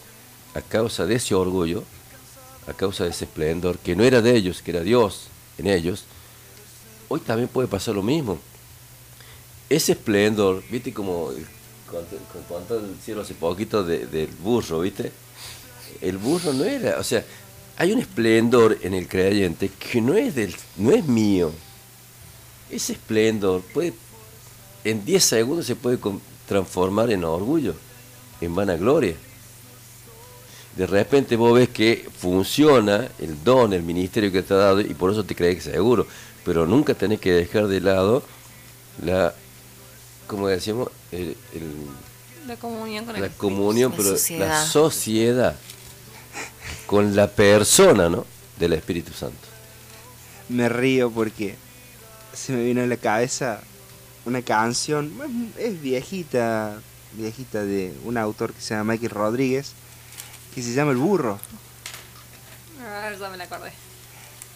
[0.55, 1.85] a causa de ese orgullo,
[2.67, 5.29] a causa de ese esplendor, que no era de ellos, que era Dios
[5.59, 6.05] en ellos.
[7.09, 8.39] Hoy también puede pasar lo mismo.
[9.69, 11.31] Ese esplendor, viste como
[12.49, 15.11] contó el cielo hace poquito de- del burro, viste.
[16.03, 17.25] El burro no era, o sea,
[17.79, 21.51] hay un esplendor en el creyente que no es del, no es mío.
[22.71, 23.95] Ese esplendor puede,
[24.85, 25.99] en 10 segundos se puede
[26.47, 27.75] transformar en orgullo,
[28.41, 29.15] en vanagloria.
[30.77, 34.95] De repente vos ves que funciona el don, el ministerio que te ha dado y
[34.95, 36.07] por eso te crees seguro.
[36.49, 38.23] Pero nunca tenés que dejar de lado
[39.05, 39.35] la,
[40.27, 41.87] como decíamos, el- el-
[42.47, 43.55] La comunión con el la Espíritu.
[43.55, 44.49] comunión, La pero sociedad.
[44.49, 45.57] la sociedad
[46.87, 48.25] con la persona, ¿no?
[48.59, 49.37] Del Espíritu Santo.
[50.49, 51.55] Me río porque
[52.33, 53.61] se me vino a la cabeza
[54.25, 55.13] una canción,
[55.59, 56.81] es es viejita,
[57.13, 59.73] viejita de un autor que se llama Michael Rodríguez,
[60.55, 61.39] que se llama El Burro.
[62.83, 63.73] Ah, ya me la acordé.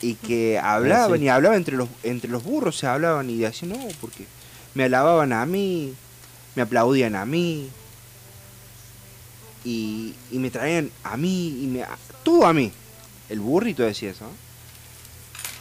[0.03, 1.25] Y que hablaban Ah, sí.
[1.25, 4.27] y hablaban entre los entre los burros se hablaban y decían no porque
[4.75, 5.95] me alababan a mí
[6.57, 7.71] me aplaudían a mí
[9.65, 11.85] y, y me traían a mí y me
[12.25, 12.73] todo a mí
[13.29, 14.27] el burrito decía eso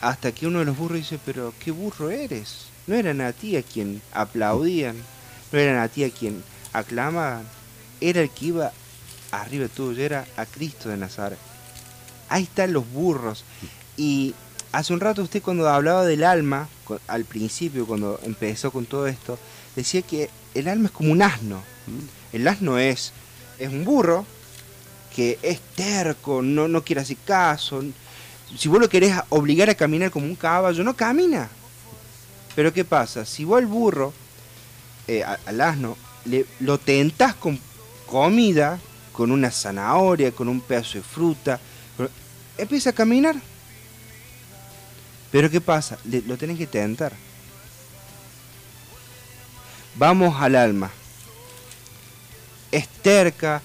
[0.01, 2.65] Hasta que uno de los burros dice, pero qué burro eres.
[2.87, 4.95] No eran a ti a quien aplaudían,
[5.51, 6.43] no eran a ti a quien
[6.73, 7.43] aclamaban,
[8.01, 8.71] era el que iba
[9.31, 11.37] arriba tuyo, era a Cristo de Nazaret.
[12.29, 13.45] Ahí están los burros.
[14.01, 14.33] Y
[14.71, 16.67] hace un rato usted cuando hablaba del alma,
[17.07, 19.37] al principio, cuando empezó con todo esto,
[19.75, 21.61] decía que el alma es como un asno.
[22.33, 23.13] El asno es,
[23.59, 24.25] es un burro
[25.15, 27.83] que es terco, no, no quiere hacer caso.
[28.57, 31.47] Si vos lo querés obligar a caminar como un caballo, no camina.
[32.55, 33.23] Pero ¿qué pasa?
[33.23, 34.13] Si vos al burro,
[35.07, 35.95] eh, al asno,
[36.25, 37.59] le, lo tentás con
[38.07, 38.79] comida,
[39.11, 41.59] con una zanahoria, con un pedazo de fruta,
[42.57, 43.50] empieza a caminar.
[45.31, 45.97] Pero ¿qué pasa?
[46.05, 47.13] Le- lo tenés que tentar.
[49.95, 50.91] Vamos al alma.
[52.71, 53.61] Es terca,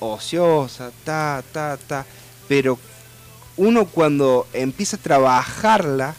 [0.00, 2.04] ociosa, ta, ta, ta.
[2.48, 2.78] Pero
[3.56, 6.14] uno cuando empieza a trabajarla,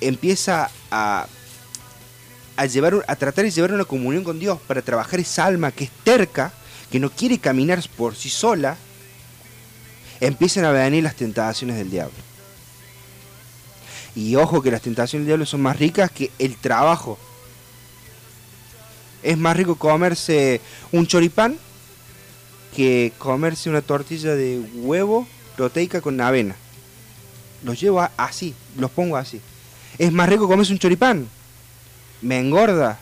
[0.00, 1.26] empieza a,
[2.70, 5.90] llevar, a tratar de llevar una comunión con Dios para trabajar esa alma que es
[6.04, 6.52] terca,
[6.90, 8.76] que no quiere caminar por sí sola,
[10.20, 12.14] empiezan a venir las tentaciones del diablo.
[14.14, 17.18] Y ojo que las tentaciones del diablo son más ricas que el trabajo.
[19.22, 20.60] Es más rico comerse
[20.90, 21.56] un choripán
[22.74, 25.26] que comerse una tortilla de huevo
[25.56, 26.56] proteica con avena.
[27.62, 29.40] Los llevo así, los pongo así.
[29.98, 31.28] Es más rico comerse un choripán.
[32.20, 32.98] Me engorda.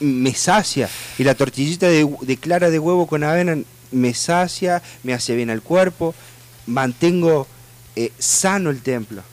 [0.00, 0.88] Me sacia.
[1.18, 3.58] Y la tortillita de, de clara de huevo con avena
[3.90, 6.14] me sacia, me hace bien al cuerpo.
[6.66, 7.46] Mantengo
[7.98, 9.24] eh, sano el templo.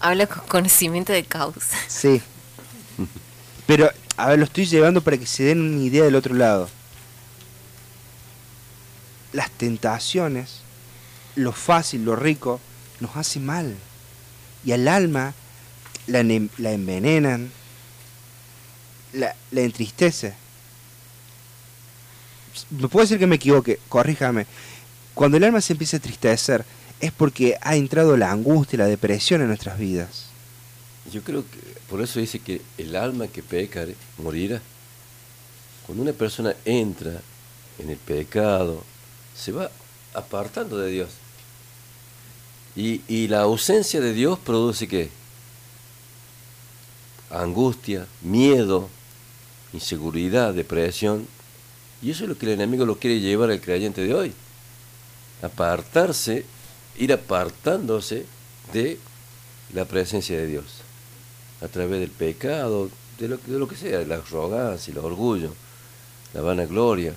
[0.00, 1.76] Habla con conocimiento de causa.
[1.86, 2.20] Sí.
[3.64, 6.68] Pero, a ver, lo estoy llevando para que se den una idea del otro lado.
[9.32, 10.62] Las tentaciones,
[11.36, 12.58] lo fácil, lo rico,
[12.98, 13.76] nos hace mal.
[14.64, 15.32] Y al alma
[16.08, 17.52] la, la envenenan,
[19.12, 20.34] la, la entristece.
[22.70, 24.44] Me puede ser que me equivoque, corríjame.
[25.14, 26.64] Cuando el alma se empieza a entristecer,
[27.00, 30.26] es porque ha entrado la angustia y la depresión en nuestras vidas.
[31.12, 31.58] Yo creo que
[31.88, 33.86] por eso dice que el alma que peca
[34.18, 34.60] morirá.
[35.86, 37.20] Cuando una persona entra
[37.78, 38.84] en el pecado,
[39.34, 39.70] se va
[40.12, 41.10] apartando de Dios.
[42.76, 45.10] Y, la ausencia de Dios produce qué?
[47.30, 48.88] Angustia, miedo,
[49.72, 51.26] inseguridad, depresión.
[52.00, 54.32] Y eso es lo que el enemigo lo quiere llevar al creyente de hoy.
[55.42, 56.44] Apartarse,
[56.98, 58.26] ir apartándose
[58.72, 58.98] de
[59.72, 60.64] la presencia de Dios
[61.62, 65.52] a través del pecado, de lo, que- de lo que sea, la arrogancia, el orgullo,
[66.34, 67.14] la vanagloria,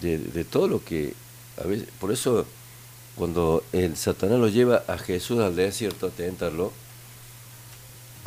[0.00, 1.14] de, de todo lo que
[1.62, 2.46] a veces, por eso
[3.16, 6.72] cuando el Satanás lo lleva a Jesús al desierto a tentarlo,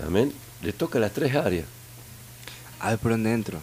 [0.05, 1.65] amén, le toca las tres áreas.
[2.79, 3.59] A ver por dónde entro.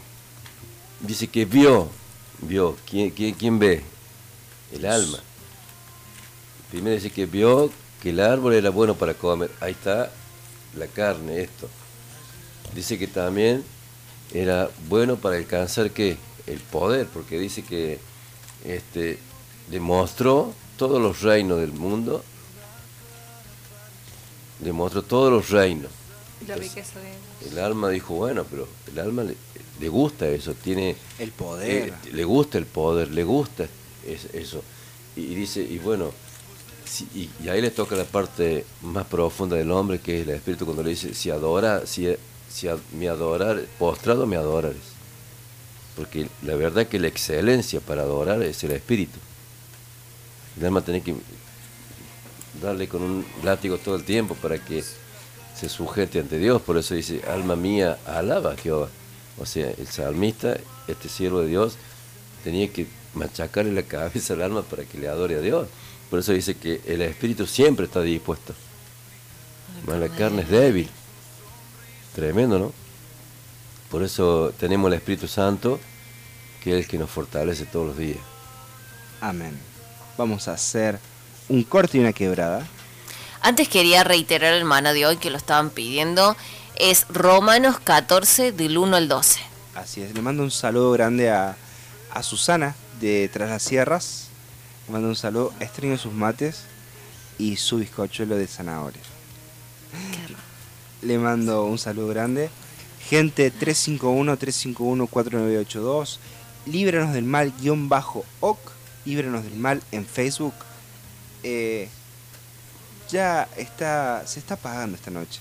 [1.00, 1.88] Dice que vio,
[2.42, 3.82] vio, ¿quién, quién, quién ve?
[4.72, 5.18] El alma.
[6.74, 7.70] Primero dice que vio
[8.02, 9.48] que el árbol era bueno para comer.
[9.60, 10.10] Ahí está
[10.76, 11.68] la carne, esto.
[12.74, 13.62] Dice que también
[14.32, 16.16] era bueno para alcanzar qué?
[16.48, 18.00] El poder, porque dice que
[18.64, 19.20] este,
[19.70, 22.24] demostró todos los reinos del mundo,
[24.58, 25.92] demostró todos los reinos.
[26.48, 29.36] La riqueza de El alma dijo, bueno, pero el alma le,
[29.78, 30.96] le gusta eso, tiene...
[31.20, 31.88] El poder.
[31.90, 33.68] eh, le gusta el poder, le gusta
[34.04, 34.60] es- eso.
[35.14, 36.10] Y dice, y bueno,
[37.14, 40.82] y, ahí le toca la parte más profunda del hombre, que es el espíritu, cuando
[40.82, 42.14] le dice, si adora, si,
[42.48, 44.94] si me adorar, postrado me adorares.
[45.96, 49.18] Porque la verdad que la excelencia para adorar es el espíritu.
[50.58, 51.14] El alma tiene que
[52.62, 56.62] darle con un látigo todo el tiempo para que se sujete ante Dios.
[56.62, 58.88] Por eso dice, alma mía, alaba a Jehová.
[59.38, 60.56] O sea, el salmista,
[60.86, 61.76] este siervo de Dios,
[62.42, 65.68] tenía que machacarle la cabeza al alma para que le adore a Dios.
[66.14, 68.54] Por eso dice que el espíritu siempre está dispuesto.
[69.84, 70.88] Mas la carne es débil.
[72.14, 72.72] Tremendo, ¿no?
[73.90, 75.80] Por eso tenemos el Espíritu Santo,
[76.62, 78.20] que es el que nos fortalece todos los días.
[79.20, 79.58] Amén.
[80.16, 81.00] Vamos a hacer
[81.48, 82.64] un corte y una quebrada.
[83.40, 86.36] Antes quería reiterar el maná de hoy que lo estaban pidiendo.
[86.76, 89.40] Es Romanos 14 del 1 al 12.
[89.74, 91.56] Así es, le mando un saludo grande a,
[92.12, 94.23] a Susana de Tras las Sierras.
[94.88, 96.64] Mando un saludo, extraño sus mates
[97.38, 99.00] y su bizcochuelo de zanahoria.
[101.02, 102.50] Le mando un saludo grande.
[103.08, 106.18] Gente 351-351-4982.
[106.66, 108.58] Líbranos del mal guion bajo OC.
[109.06, 110.54] Líbranos del mal en Facebook.
[111.42, 111.88] Eh,
[113.10, 115.40] ya está, se está apagando esta noche.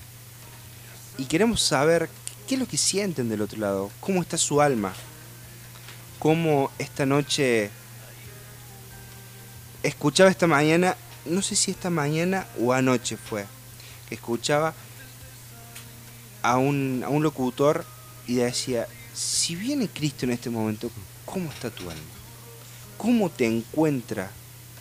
[1.18, 2.08] Y queremos saber
[2.46, 4.92] qué es lo que sienten del otro lado, cómo está su alma,
[6.18, 7.70] cómo esta noche
[9.84, 10.96] escuchaba esta mañana,
[11.26, 13.44] no sé si esta mañana o anoche fue,
[14.08, 14.74] que escuchaba
[16.42, 17.84] a un, a un locutor
[18.26, 20.90] y decía, si viene Cristo en este momento,
[21.26, 22.02] ¿cómo está tu alma?
[22.96, 24.30] ¿Cómo te encuentra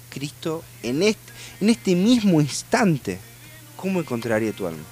[0.10, 3.20] Cristo en este, en este mismo instante?
[3.76, 4.84] ¿Cómo encontraría tu alma?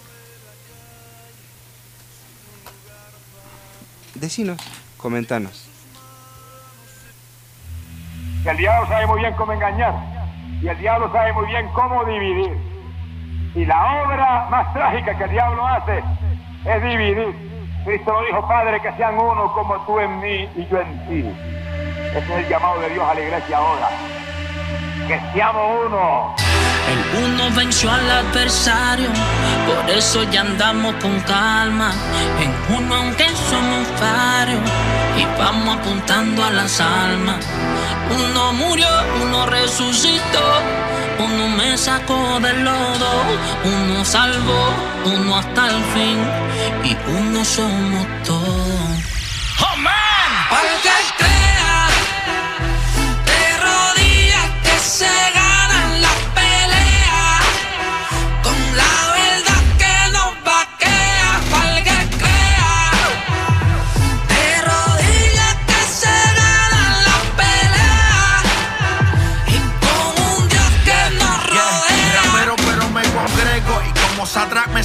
[4.15, 4.59] Decinos,
[4.97, 5.70] comentanos.
[8.43, 9.93] Que el diablo sabe muy bien cómo engañar
[10.61, 12.57] y el diablo sabe muy bien cómo dividir.
[13.55, 16.03] Y la obra más trágica que el diablo hace
[16.65, 17.51] es dividir.
[17.83, 21.35] Cristo lo dijo, Padre, que sean uno como tú en mí y yo en ti.
[22.15, 23.89] Ese es el llamado de Dios a la iglesia ahora.
[25.07, 26.35] Que seamos uno.
[26.89, 29.09] El uno venció al adversario,
[29.67, 31.91] por eso ya andamos con calma.
[32.39, 34.61] En uno aunque somos varios
[35.17, 37.45] y vamos apuntando a las almas.
[38.09, 38.87] Uno murió,
[39.21, 40.45] uno resucitó,
[41.19, 43.11] uno me sacó del lodo,
[43.63, 44.73] uno salvó,
[45.05, 46.19] uno hasta el fin
[46.83, 49.11] y uno somos todos.
[49.61, 50.01] ¡Oh, man!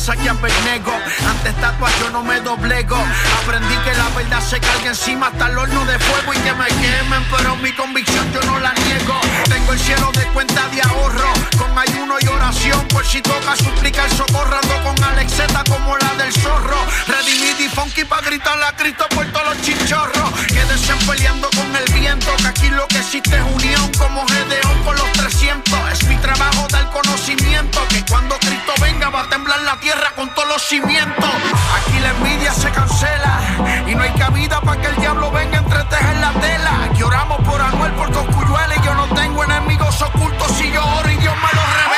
[0.06, 1.25] Saqué a.
[1.46, 2.96] Ante estatuas yo no me doblego.
[3.40, 6.66] Aprendí que la verdad se carga encima hasta el horno de fuego y que me
[6.66, 9.20] quemen, pero mi convicción yo no la niego.
[9.48, 14.10] Tengo el cielo de cuenta de ahorro, con ayuno y oración, por si toca suplicar
[14.10, 14.58] socorro.
[14.60, 16.78] Ando con Alexeta como la del zorro.
[17.06, 20.30] Redimid y funky pa' gritarle a Cristo por todos los chinchorros.
[20.48, 24.96] Quédense peleando con el viento, que aquí lo que existe es unión como Gedeón con
[24.96, 25.92] los 300.
[25.92, 30.28] Es mi trabajo dar conocimiento, que cuando Cristo venga va a temblar la tierra con
[30.34, 31.35] todos los cimientos.
[31.76, 33.40] Aquí la envidia se cancela
[33.86, 36.84] y no hay cabida para que el diablo venga a entretejer la tela.
[36.90, 41.10] Aquí oramos por Anuel, por Coscuyuela y yo no tengo enemigos ocultos si yo oro
[41.10, 41.96] y Dios me los revela.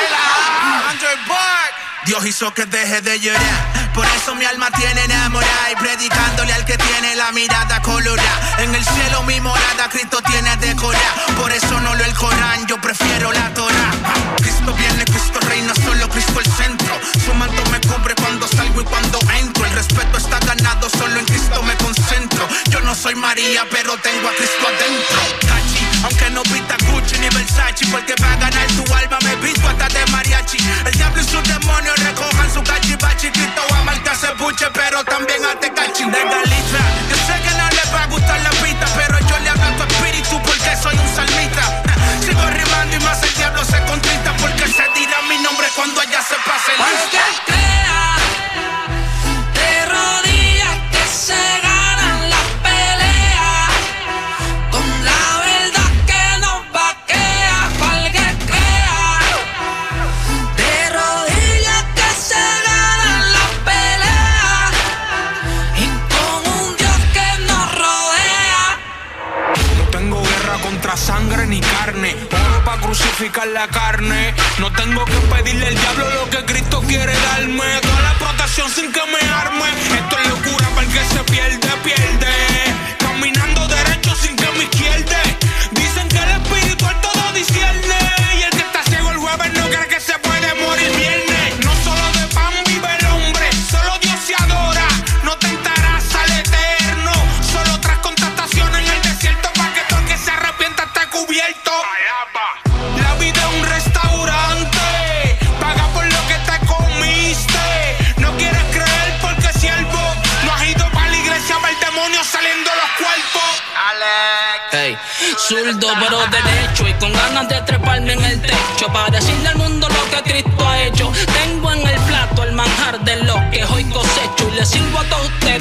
[2.05, 3.91] Dios hizo que deje de llorar.
[3.93, 8.55] Por eso mi alma tiene enamorada y predicándole al que tiene la mirada colorada.
[8.59, 11.13] En el cielo mi morada Cristo tiene decorada.
[11.37, 13.91] Por eso no lo el Corán, yo prefiero la Torah.
[14.37, 16.78] Cristo viene, Cristo reina, solo Cristo el centro.
[17.25, 19.65] Su manto me cubre cuando salgo y cuando entro.
[19.65, 22.47] El respeto está ganado, solo en Cristo me concentro.
[22.69, 25.19] Yo no soy María, pero tengo a Cristo adentro.
[25.47, 29.67] Cachi, aunque no pita Gucci ni Versace, porque va a ganar tu alma me visto
[29.67, 30.57] hasta de mariachi.
[30.85, 33.29] El diablo y sus demonios recojan su cachivachi.
[33.31, 36.05] Cristo ama al que se buche, pero también a Tecachi.
[36.05, 39.08] De Galicia, yo sé que no les va a gustar la pista, pero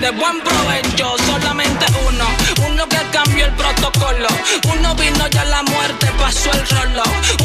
[0.08, 1.16] ustedes buen provecho.
[1.26, 2.24] Solamente uno,
[2.68, 4.28] uno que cambió el protocolo.
[4.72, 7.02] Uno vino ya la muerte, pasó el rolo.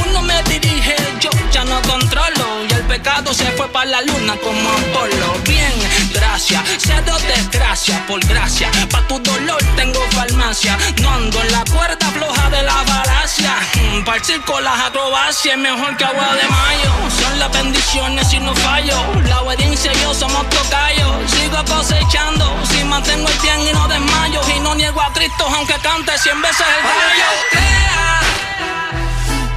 [0.07, 4.35] Uno me dirige, yo ya no controlo y el pecado se fue para la luna
[4.37, 5.33] como Apolo.
[5.45, 5.73] Bien,
[6.13, 6.63] gracia.
[6.77, 8.69] Cero desgracia por gracia.
[8.91, 10.77] Pa' tu dolor tengo farmacia.
[11.01, 13.53] No ando en la cuerda floja de la falacia.
[13.75, 16.91] Mm, Para el circo las acrobacias es mejor que agua de mayo.
[17.21, 18.97] Son las bendiciones y no fallo.
[19.27, 21.31] La obediencia y yo somos tocayos.
[21.31, 22.45] Sigo cosechando.
[22.69, 24.41] Si mantengo el pie y no desmayo.
[24.55, 27.29] Y no niego a Cristo aunque cante cien veces el gallo.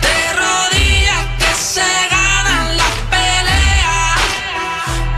[0.03, 4.21] De rodillas que se ganan las peleas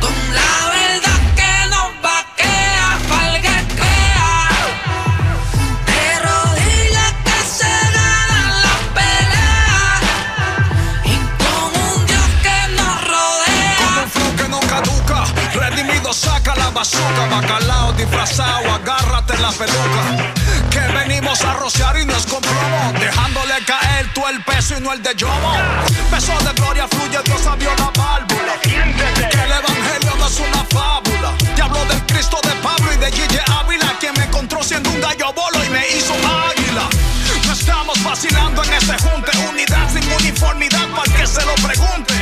[0.01, 0.68] con la
[16.79, 20.03] bazooka, bacalao disfrazado, agárrate la peluca.
[20.71, 24.81] Que venimos a rociar y no es con plomo, dejándole caer tú el peso y
[24.81, 25.53] no el de yomo.
[26.11, 28.55] Peso de gloria fluye, Dios abrió la válvula.
[28.63, 31.31] Que el evangelio no es una fábula.
[31.57, 35.01] Te hablo del Cristo de Pablo y de Gille Ávila, quien me encontró siendo un
[35.01, 36.85] gallo bolo y me hizo águila.
[37.47, 42.15] No estamos vacilando en este junte, unidad sin uniformidad para que se lo pregunte.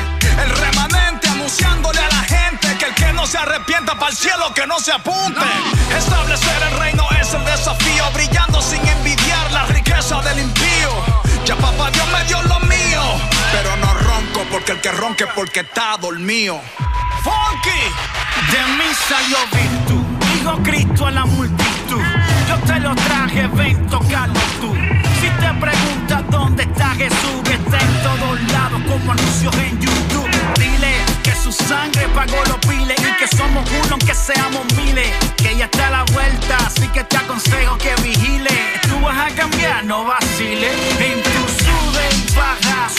[0.43, 2.66] El remanente anunciándole a la gente
[3.27, 5.41] se arrepienta para el cielo que no se apunte.
[5.97, 10.91] Establecer el reino es el desafío, brillando sin envidiar la riqueza del impío.
[11.45, 13.03] Ya papá Dios me dio lo mío,
[13.53, 16.61] pero no ronco porque el que ronque porque está dormido.
[17.25, 17.83] Funky,
[18.53, 22.03] De mí salió virtud, dijo Cristo a la multitud.
[22.49, 24.73] Yo te lo traje, ven, tocalo tú.
[25.21, 26.16] Si te preguntas
[26.63, 30.29] está Jesús, que está en todos lados como anuncios en YouTube.
[30.59, 35.09] Dile que su sangre pagó los piles y que somos uno aunque seamos miles.
[35.37, 38.51] Que ya está a la vuelta, así que te aconsejo que vigile.
[38.89, 40.73] Tú vas a cambiar, no vaciles.
[40.91, 41.66] Sube y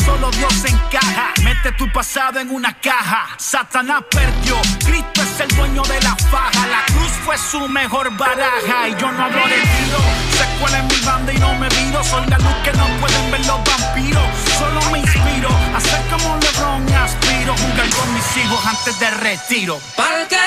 [0.05, 1.33] solo Dios encaja.
[1.43, 3.27] Mete tu pasado en una caja.
[3.37, 4.55] Satanás perdió,
[4.85, 6.67] Cristo es el dueño de la faja.
[6.67, 9.99] La cruz fue su mejor baraja y yo no hablo de tiro.
[10.37, 12.03] Se cuela en mi banda y no me viro.
[12.03, 14.23] Soy la luz que no pueden ver los vampiros.
[14.57, 17.55] Solo me inspiro a ser como LeBron y aspiro.
[17.55, 19.79] Jugar con mis hijos antes del retiro.
[19.95, 20.37] Para que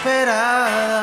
[0.00, 0.99] esperar.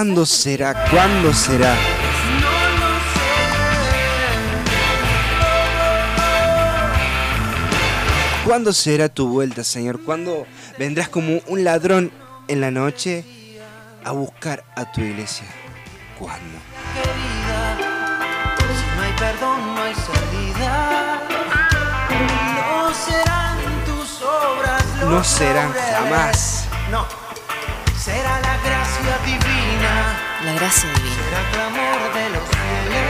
[0.00, 0.88] ¿Cuándo será?
[0.88, 1.76] ¿Cuándo será?
[1.76, 3.24] ¿Cuándo será?
[8.46, 10.02] ¿Cuándo será tu vuelta, Señor?
[10.02, 10.46] ¿Cuándo
[10.78, 12.10] vendrás como un ladrón
[12.48, 13.26] en la noche
[14.02, 15.44] a buscar a tu iglesia?
[16.18, 16.58] ¿Cuándo?
[18.72, 21.20] Si no hay perdón, no hay salida.
[22.54, 26.64] No serán tus obras No serán jamás.
[26.90, 27.06] No,
[28.02, 29.59] será la gracia divina.
[30.44, 31.16] La gracia divina.
[31.16, 33.04] Será clamor de los fieles.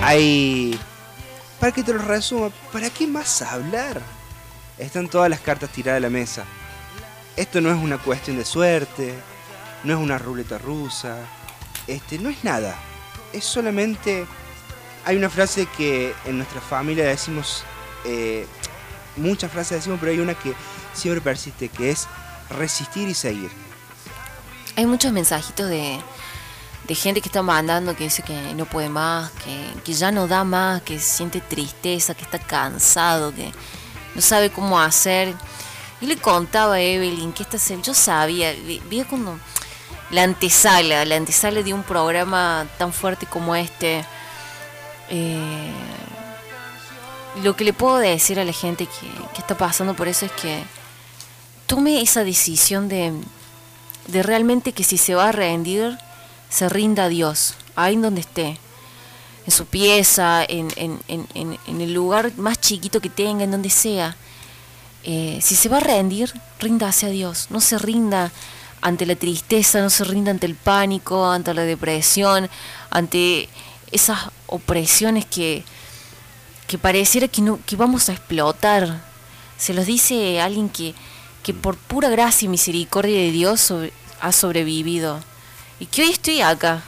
[0.00, 0.78] Hay
[1.58, 4.02] para que te lo resuma, ¿para qué más hablar?
[4.76, 6.44] Están todas las cartas tiradas a la mesa.
[7.34, 9.14] Esto no es una cuestión de suerte,
[9.84, 11.16] no es una ruleta rusa,
[11.86, 12.76] este, no es nada.
[13.32, 14.26] Es solamente.
[15.06, 17.64] Hay una frase que en nuestra familia decimos.
[18.04, 18.46] eh,
[19.16, 20.52] muchas frases decimos, pero hay una que
[20.92, 22.06] siempre persiste, que es
[22.50, 23.65] resistir y seguir.
[24.76, 25.98] Hay muchos mensajitos de,
[26.86, 30.28] de gente que está mandando que dice que no puede más, que, que ya no
[30.28, 33.52] da más, que siente tristeza, que está cansado, que
[34.14, 35.34] no sabe cómo hacer.
[36.00, 39.38] Yo le contaba a Evelyn que esta se- yo sabía, vi- cuando
[40.10, 44.04] la antesala, la antesala de un programa tan fuerte como este.
[45.08, 45.72] eh,
[47.42, 50.32] lo que le puedo decir a la gente que, que está pasando por eso es
[50.32, 50.62] que
[51.66, 53.12] tome esa decisión de,
[54.08, 55.98] de realmente que si se va a rendir,
[56.48, 58.58] se rinda a Dios, ahí donde esté,
[59.46, 63.70] en su pieza, en, en- en- en- el lugar más chiquito que tenga, en donde
[63.70, 64.16] sea.
[65.04, 68.32] Eh, si se va a rendir, ríndase a Dios, no se rinda
[68.80, 72.48] ante la tristeza, no se rinda ante el pánico, ante la depresión,
[72.90, 73.48] ante
[73.92, 74.18] esas
[74.48, 75.64] opresiones que,
[76.66, 79.00] que pareciera que, no, que vamos a explotar.
[79.56, 80.94] Se los dice alguien que,
[81.46, 83.72] que por pura gracia y misericordia de Dios
[84.20, 85.20] ha sobrevivido.
[85.78, 86.82] Y que hoy estoy acá.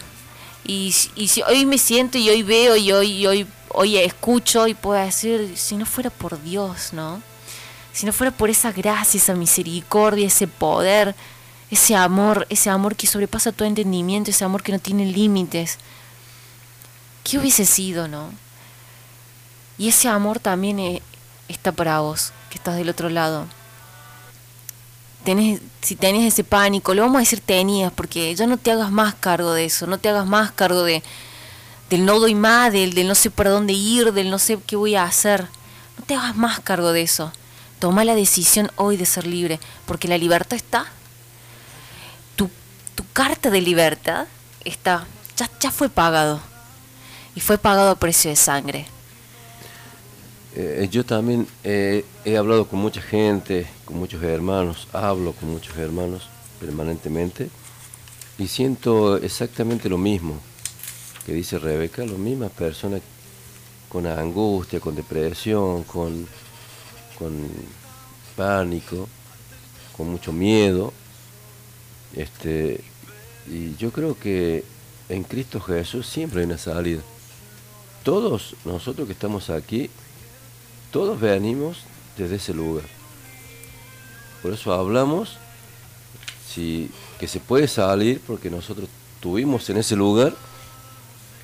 [0.64, 4.74] Y, y si hoy me siento y hoy veo y hoy, hoy, hoy escucho y
[4.74, 7.22] puedo decir, si no fuera por Dios, ¿no?
[7.92, 11.14] Si no fuera por esa gracia, esa misericordia, ese poder,
[11.70, 15.78] ese amor, ese amor que sobrepasa todo entendimiento, ese amor que no tiene límites.
[17.22, 18.32] ¿Qué hubiese sido, no?
[19.78, 21.00] Y ese amor también eh,
[21.46, 23.46] está para vos, que estás del otro lado.
[25.24, 28.90] Tenés, si tenés ese pánico, lo vamos a decir tenías, porque ya no te hagas
[28.90, 31.02] más cargo de eso, no te hagas más cargo de
[31.90, 34.76] del no doy más, del, del no sé por dónde ir, del no sé qué
[34.76, 35.46] voy a hacer.
[35.98, 37.32] No te hagas más cargo de eso.
[37.78, 40.86] Toma la decisión hoy de ser libre, porque la libertad está.
[42.36, 42.50] Tu,
[42.94, 44.26] tu carta de libertad
[44.64, 45.06] está,
[45.36, 46.40] ya, ya fue pagado.
[47.34, 48.86] Y fue pagado a precio de sangre.
[50.60, 52.04] Eh, yo también he
[52.36, 56.28] hablado con mucha gente, con muchos hermanos, hablo con muchos hermanos
[56.58, 57.48] permanentemente
[58.38, 60.40] y siento exactamente lo mismo
[61.24, 63.02] que dice Rebeca, las mismas personas
[63.88, 66.26] con angustia, con depresión, con,
[67.16, 67.46] con
[68.34, 69.08] pánico,
[69.96, 70.92] con mucho miedo.
[72.16, 72.82] Este,
[73.46, 74.64] y yo creo que
[75.08, 77.02] en Cristo Jesús siempre hay una salida.
[78.02, 79.88] Todos nosotros que estamos aquí,
[80.90, 81.78] todos venimos
[82.16, 82.84] desde ese lugar.
[84.42, 85.38] Por eso hablamos
[86.48, 88.88] si, que se puede salir porque nosotros
[89.20, 90.34] tuvimos en ese lugar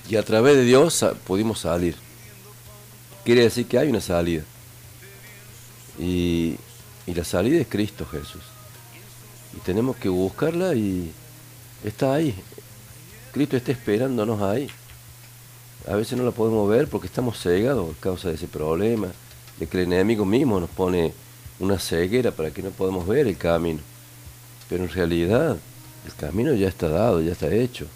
[0.08, 1.96] y a través de Dios pudimos salir.
[3.24, 4.42] Quiere decir que hay una salida.
[5.98, 6.56] Y,
[7.06, 8.42] y la salida es Cristo Jesús.
[9.56, 11.10] Y tenemos que buscarla y
[11.84, 12.34] está ahí.
[13.32, 14.68] Cristo está esperándonos ahí.
[15.88, 19.08] A veces no la podemos ver porque estamos cegados a causa de ese problema,
[19.58, 21.12] de que el enemigo mismo nos pone
[21.60, 23.80] una ceguera para que no podamos ver el camino.
[24.68, 25.56] Pero en realidad
[26.06, 27.86] el camino ya está dado, ya está hecho.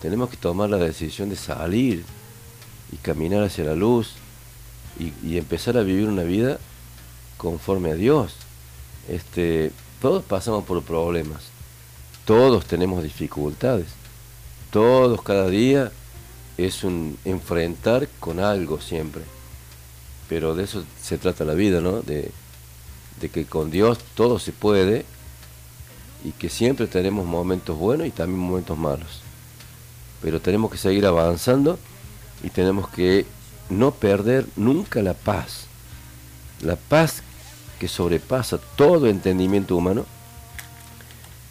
[0.00, 2.04] Tenemos que tomar la decisión de salir
[2.92, 4.14] y caminar hacia la luz
[4.98, 6.58] y, empezar a vivir una vida
[7.36, 8.34] conforme a Dios.
[9.08, 11.44] Este, todos pasamos por problemas,
[12.24, 13.86] todos tenemos dificultades,
[14.70, 15.90] todos cada día
[16.58, 19.22] es un enfrentar con algo siempre.
[20.30, 22.02] Pero de eso se trata la vida, ¿no?
[22.02, 22.30] De,
[23.32, 25.04] que con Dios todo se puede
[26.24, 29.22] y que siempre tenemos momentos buenos y también momentos malos.
[30.22, 31.80] Pero tenemos que seguir avanzando
[32.44, 33.26] y tenemos que
[33.70, 35.66] no perder nunca la paz.
[36.62, 37.22] La paz
[37.80, 40.06] que sobrepasa todo entendimiento humano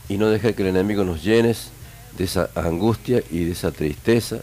[0.07, 1.53] y no dejar que el enemigo nos llene
[2.17, 4.39] de esa angustia y de esa tristeza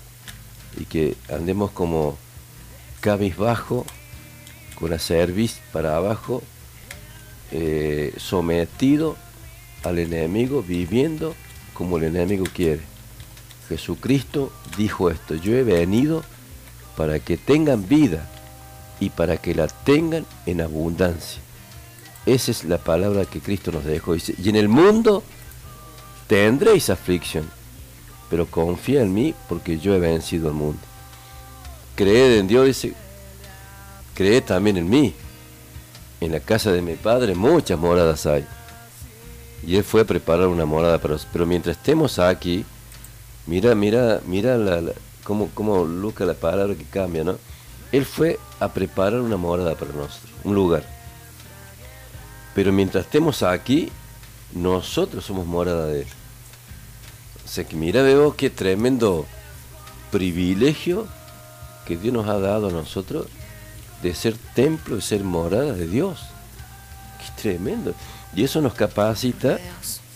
[0.78, 2.18] y que andemos como
[3.00, 3.86] cabizbajo,
[4.78, 6.42] con la cerviz para abajo,
[7.52, 9.16] eh, sometido
[9.84, 11.34] al enemigo, viviendo
[11.74, 12.82] como el enemigo quiere.
[13.68, 16.22] Jesucristo dijo esto, yo he venido
[16.96, 18.28] para que tengan vida
[19.00, 21.40] y para que la tengan en abundancia.
[22.24, 24.14] Esa es la palabra que Cristo nos dejó.
[24.14, 25.22] Dice, y en el mundo
[26.26, 27.48] tendréis aflicción,
[28.28, 30.80] pero confía en mí porque yo he vencido al mundo.
[31.94, 32.94] Creed en Dios, dice,
[34.16, 35.14] creed también en mí.
[36.20, 38.44] En la casa de mi padre muchas moradas hay.
[39.64, 41.32] Y él fue a preparar una morada para nosotros.
[41.32, 42.64] Pero mientras estemos aquí,
[43.46, 47.36] mira, mira, mira la, cómo, cómo Luca la palabra que cambia, ¿no?
[47.92, 50.84] Él fue a preparar una morada para nosotros, un lugar.
[52.54, 53.90] Pero mientras estemos aquí,
[54.52, 56.08] nosotros somos morada de Él.
[57.44, 59.26] O sea que mira, veo qué tremendo
[60.10, 61.06] privilegio
[61.86, 63.26] que Dios nos ha dado a nosotros
[64.02, 66.20] de ser templo, de ser morada de Dios.
[67.18, 67.94] Qué tremendo.
[68.34, 69.58] Y eso nos capacita,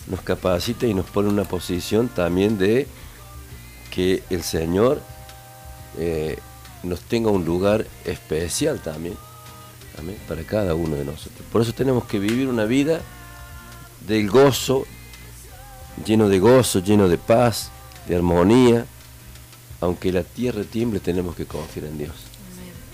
[0.07, 2.87] nos capacita y nos pone en una posición también de
[3.91, 5.01] que el Señor
[5.97, 6.37] eh,
[6.83, 9.15] nos tenga un lugar especial también,
[9.99, 11.45] amén, para cada uno de nosotros.
[11.51, 13.01] Por eso tenemos que vivir una vida
[14.07, 14.85] del gozo,
[16.05, 17.71] lleno de gozo, lleno de paz,
[18.07, 18.85] de armonía.
[19.79, 22.30] Aunque la tierra tiemble, tenemos que confiar en Dios.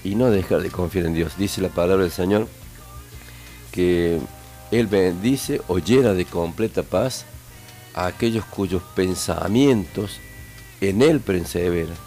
[0.08, 1.34] Y no dejar de confiar en Dios.
[1.38, 2.48] Dice la palabra del Señor
[3.74, 4.22] que
[4.72, 7.26] Él bendice o llena de completa paz
[7.94, 10.22] a aquellos cuyos pensamientos
[10.80, 11.98] en Él perseveran,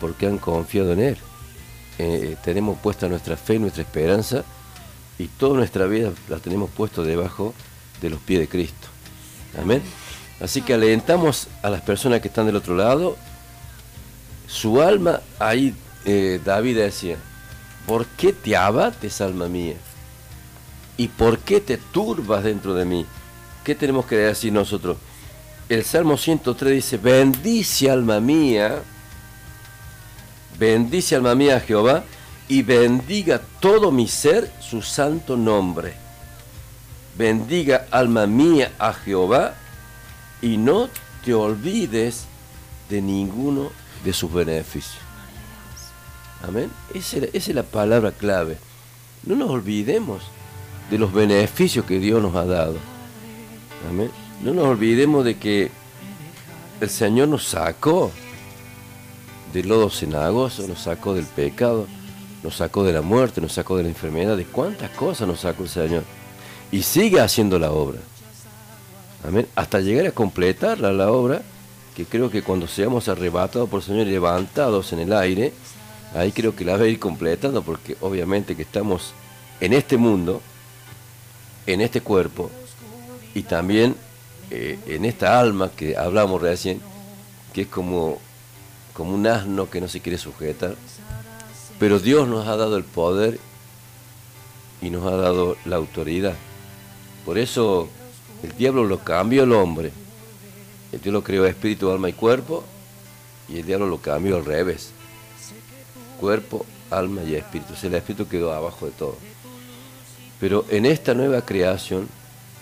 [0.00, 1.16] porque han confiado en Él.
[1.98, 4.42] Eh, tenemos puesta nuestra fe, nuestra esperanza,
[5.16, 7.54] y toda nuestra vida la tenemos puesto debajo
[8.00, 8.88] de los pies de Cristo.
[9.62, 9.80] Amén.
[10.40, 13.16] Así que alentamos a las personas que están del otro lado.
[14.48, 15.72] Su alma, ahí
[16.04, 17.16] eh, David decía,
[17.86, 19.76] ¿por qué te abates, alma mía?
[20.96, 23.06] ¿Y por qué te turbas dentro de mí?
[23.64, 24.96] ¿Qué tenemos que decir nosotros?
[25.68, 28.82] El Salmo 103 dice, bendice alma mía,
[30.58, 32.04] bendice alma mía a Jehová
[32.48, 35.94] y bendiga todo mi ser su santo nombre.
[37.16, 39.54] Bendiga alma mía a Jehová
[40.40, 40.88] y no
[41.24, 42.24] te olvides
[42.88, 43.70] de ninguno
[44.04, 45.01] de sus beneficios.
[46.42, 46.70] Amén.
[46.94, 48.58] Esa es la palabra clave.
[49.24, 50.22] No nos olvidemos
[50.90, 52.76] de los beneficios que Dios nos ha dado.
[53.88, 54.10] Amén.
[54.42, 55.70] No nos olvidemos de que
[56.80, 58.10] el Señor nos sacó
[59.52, 61.86] del lodo cenagoso, nos sacó del pecado,
[62.42, 65.62] nos sacó de la muerte, nos sacó de la enfermedad, de cuántas cosas nos sacó
[65.62, 66.02] el Señor.
[66.72, 67.98] Y sigue haciendo la obra.
[69.24, 69.46] Amén.
[69.54, 71.42] Hasta llegar a completarla la obra,
[71.94, 75.52] que creo que cuando seamos arrebatados por el Señor y levantados en el aire,
[76.14, 79.12] ahí creo que la va a ir completando, porque obviamente que estamos
[79.60, 80.40] en este mundo,
[81.66, 82.50] en este cuerpo,
[83.34, 83.96] y también
[84.50, 86.80] eh, en esta alma que hablamos recién,
[87.52, 88.18] que es como,
[88.92, 90.74] como un asno que no se quiere sujetar,
[91.78, 93.38] pero Dios nos ha dado el poder
[94.80, 96.34] y nos ha dado la autoridad.
[97.24, 97.88] Por eso
[98.42, 99.92] el diablo lo cambió el hombre.
[100.92, 102.64] El Dios lo creó espíritu, alma y cuerpo,
[103.48, 104.91] y el diablo lo cambió al revés.
[106.22, 107.74] Cuerpo, alma y espíritu.
[107.82, 109.16] El espíritu quedó abajo de todo.
[110.38, 112.08] Pero en esta nueva creación,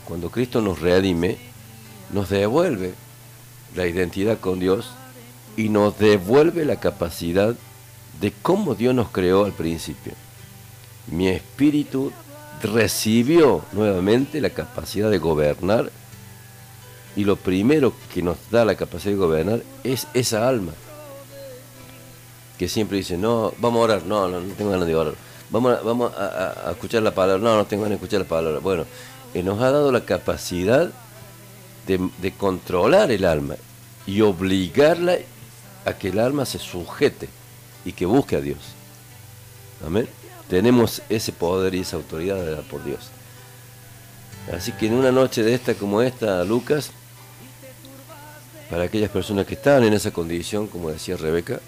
[0.06, 1.36] cuando Cristo nos redime,
[2.10, 2.94] nos devuelve
[3.76, 4.92] la identidad con Dios
[5.58, 7.54] y nos devuelve la capacidad
[8.18, 10.14] de cómo Dios nos creó al principio.
[11.08, 12.12] Mi espíritu
[12.62, 15.90] recibió nuevamente la capacidad de gobernar
[17.14, 20.72] y lo primero que nos da la capacidad de gobernar es esa alma
[22.60, 25.14] que siempre dice, no, vamos a orar, no, no, no tengo ganas de orar,
[25.50, 28.60] vamos, a, a, escuchar la palabra, no, no tengo ganas de escuchar la palabra.
[28.60, 28.84] Bueno,
[29.34, 30.90] eh, nos ha dado la capacidad
[31.86, 33.56] de, de controlar el alma
[34.06, 35.16] y obligarla
[35.86, 37.30] a que el alma se sujete
[37.84, 38.58] y que busque a Dios.
[39.84, 40.06] Amén
[40.50, 43.08] tenemos ese poder y esa autoridad de dar por Dios.
[44.52, 46.90] Así que en una noche de esta como esta, Lucas,
[48.68, 51.60] para aquellas personas que están en esa condición, como decía Rebeca,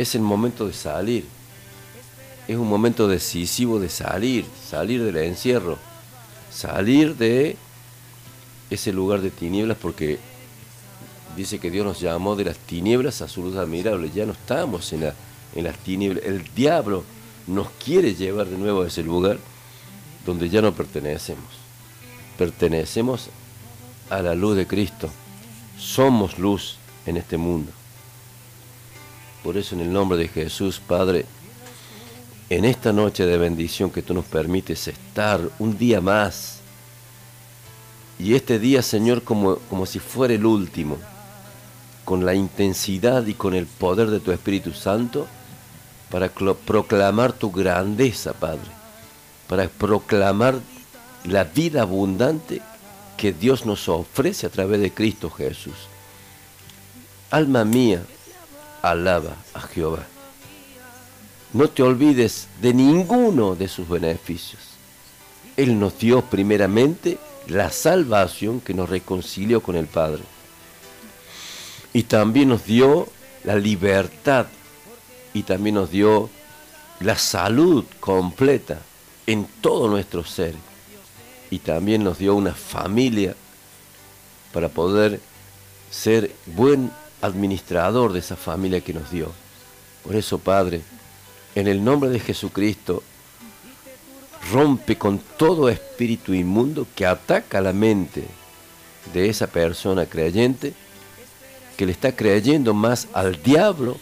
[0.00, 1.24] es el momento de salir.
[2.48, 5.78] Es un momento decisivo de salir, salir del encierro,
[6.50, 7.56] salir de
[8.70, 10.18] ese lugar de tinieblas porque
[11.36, 14.10] dice que Dios nos llamó de las tinieblas a su luz admirable.
[14.12, 15.12] Ya no estamos en,
[15.54, 16.24] en las tinieblas.
[16.24, 17.04] El diablo
[17.46, 19.38] nos quiere llevar de nuevo a ese lugar
[20.24, 21.44] donde ya no pertenecemos.
[22.38, 23.28] Pertenecemos
[24.08, 25.10] a la luz de Cristo.
[25.78, 27.70] Somos luz en este mundo.
[29.42, 31.24] Por eso en el nombre de Jesús, Padre,
[32.50, 36.58] en esta noche de bendición que tú nos permites estar un día más,
[38.18, 40.98] y este día, Señor, como, como si fuera el último,
[42.04, 45.26] con la intensidad y con el poder de tu Espíritu Santo,
[46.10, 48.68] para proclamar tu grandeza, Padre,
[49.48, 50.58] para proclamar
[51.24, 52.60] la vida abundante
[53.16, 55.74] que Dios nos ofrece a través de Cristo Jesús.
[57.30, 58.02] Alma mía,
[58.82, 60.06] alaba a Jehová.
[61.52, 64.62] No te olvides de ninguno de sus beneficios.
[65.56, 67.18] Él nos dio primeramente
[67.48, 70.22] la salvación que nos reconcilió con el Padre.
[71.92, 73.08] Y también nos dio
[73.44, 74.46] la libertad
[75.34, 76.30] y también nos dio
[77.00, 78.78] la salud completa
[79.26, 80.54] en todo nuestro ser.
[81.50, 83.34] Y también nos dio una familia
[84.52, 85.20] para poder
[85.90, 89.32] ser buen administrador de esa familia que nos dio.
[90.04, 90.82] Por eso, Padre,
[91.54, 93.02] en el nombre de Jesucristo,
[94.52, 98.24] rompe con todo espíritu inmundo que ataca la mente
[99.12, 100.72] de esa persona creyente,
[101.76, 103.96] que le está creyendo más al diablo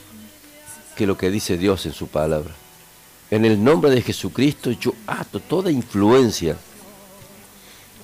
[0.97, 2.53] que lo que dice Dios en su palabra.
[3.31, 6.57] En el nombre de Jesucristo yo ato toda influencia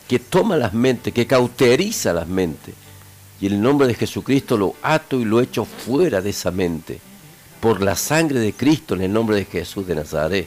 [0.06, 2.74] que toma las mentes, que cauteriza las mentes.
[3.40, 7.00] Y en el nombre de Jesucristo lo ato y lo echo fuera de esa mente.
[7.60, 10.46] Por la sangre de Cristo, en el nombre de Jesús de Nazaret.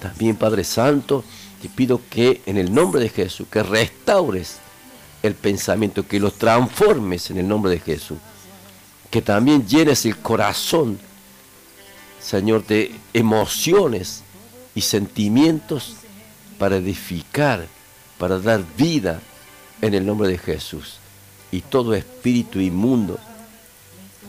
[0.00, 1.24] También, Padre Santo,
[1.60, 4.58] te pido que en el nombre de Jesús, que restaures
[5.22, 8.18] el pensamiento, que lo transformes en el nombre de Jesús.
[9.10, 10.98] Que también llenes el corazón,
[12.20, 14.22] Señor, de emociones
[14.74, 15.94] y sentimientos
[16.58, 17.66] para edificar,
[18.18, 19.20] para dar vida
[19.80, 20.98] en el nombre de Jesús.
[21.52, 23.18] Y todo espíritu inmundo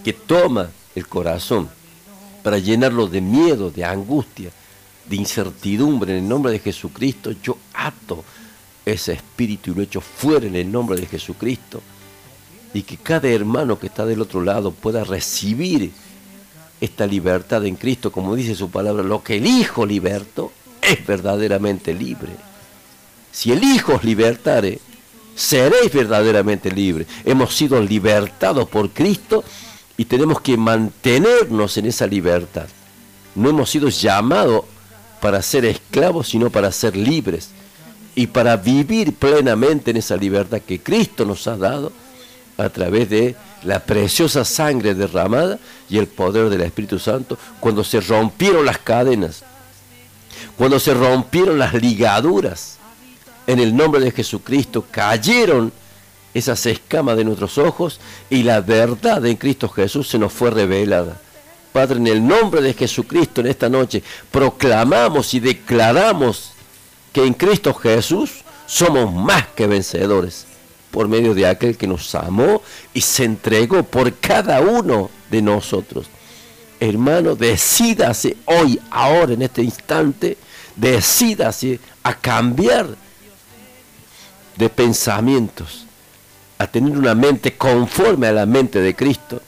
[0.04, 1.70] que toma el corazón
[2.44, 4.52] para llenarlo de miedo, de angustia,
[5.10, 8.24] de incertidumbre en el nombre de Jesucristo, yo ato
[8.86, 11.82] ese espíritu y lo echo fuera en el nombre de Jesucristo.
[12.74, 15.92] Y que cada hermano que está del otro lado pueda recibir
[16.80, 21.94] esta libertad en Cristo, como dice su palabra, lo que el Hijo libertó es verdaderamente
[21.94, 22.32] libre.
[23.32, 24.80] Si el Hijo os libertare,
[25.38, 27.08] seréis verdaderamente libres.
[27.24, 29.44] Hemos sido libertados por Cristo
[29.96, 32.68] y tenemos que mantenernos en esa libertad.
[33.36, 34.66] No hemos sido llamados
[35.22, 37.52] para ser esclavos, sino para ser libres
[38.16, 41.92] y para vivir plenamente en esa libertad que Cristo nos ha dado
[42.58, 48.02] a través de la preciosa sangre derramada y el poder del Espíritu Santo cuando se
[48.02, 49.44] rompieron las cadenas,
[50.58, 52.77] cuando se rompieron las ligaduras.
[53.48, 55.72] En el nombre de Jesucristo cayeron
[56.34, 61.20] esas escamas de nuestros ojos y la verdad en Cristo Jesús se nos fue revelada.
[61.72, 66.52] Padre, en el nombre de Jesucristo en esta noche proclamamos y declaramos
[67.14, 70.46] que en Cristo Jesús somos más que vencedores
[70.92, 72.62] por medio de aquel que nos amó
[72.94, 76.08] y se entregó por cada uno de nosotros.
[76.80, 80.38] Hermano, decídase hoy, ahora, en este instante,
[80.76, 82.88] decídase a cambiar
[84.58, 85.86] de pensamientos,
[86.58, 89.42] a tener una mente conforme a la mente de Cristo,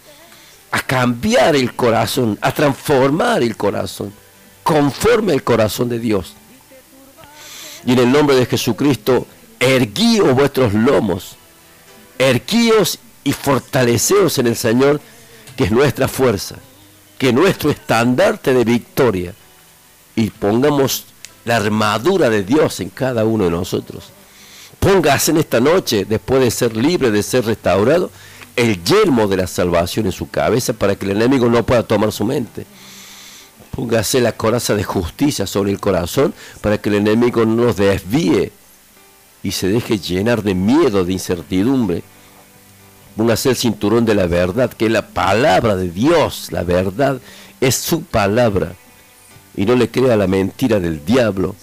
[0.71, 4.13] a cambiar el corazón, a transformar el corazón,
[4.63, 6.33] conforme al corazón de Dios.
[7.85, 9.25] Y en el nombre de Jesucristo,
[9.59, 11.35] erguíos vuestros lomos,
[12.17, 15.01] erguíos y fortaleceos en el Señor,
[15.55, 16.55] que es nuestra fuerza,
[17.17, 19.33] que es nuestro estandarte de victoria,
[20.15, 21.05] y pongamos
[21.45, 24.11] la armadura de Dios en cada uno de nosotros.
[24.79, 28.09] Póngase en esta noche, después de ser libre, de ser restaurado,
[28.55, 32.11] el yelmo de la salvación en su cabeza para que el enemigo no pueda tomar
[32.11, 32.65] su mente.
[33.71, 38.51] Póngase la coraza de justicia sobre el corazón para que el enemigo no nos desvíe
[39.43, 42.03] y se deje llenar de miedo, de incertidumbre.
[43.15, 46.51] Póngase el cinturón de la verdad, que es la palabra de Dios.
[46.51, 47.19] La verdad
[47.61, 48.73] es su palabra.
[49.55, 51.55] Y no le crea la mentira del diablo.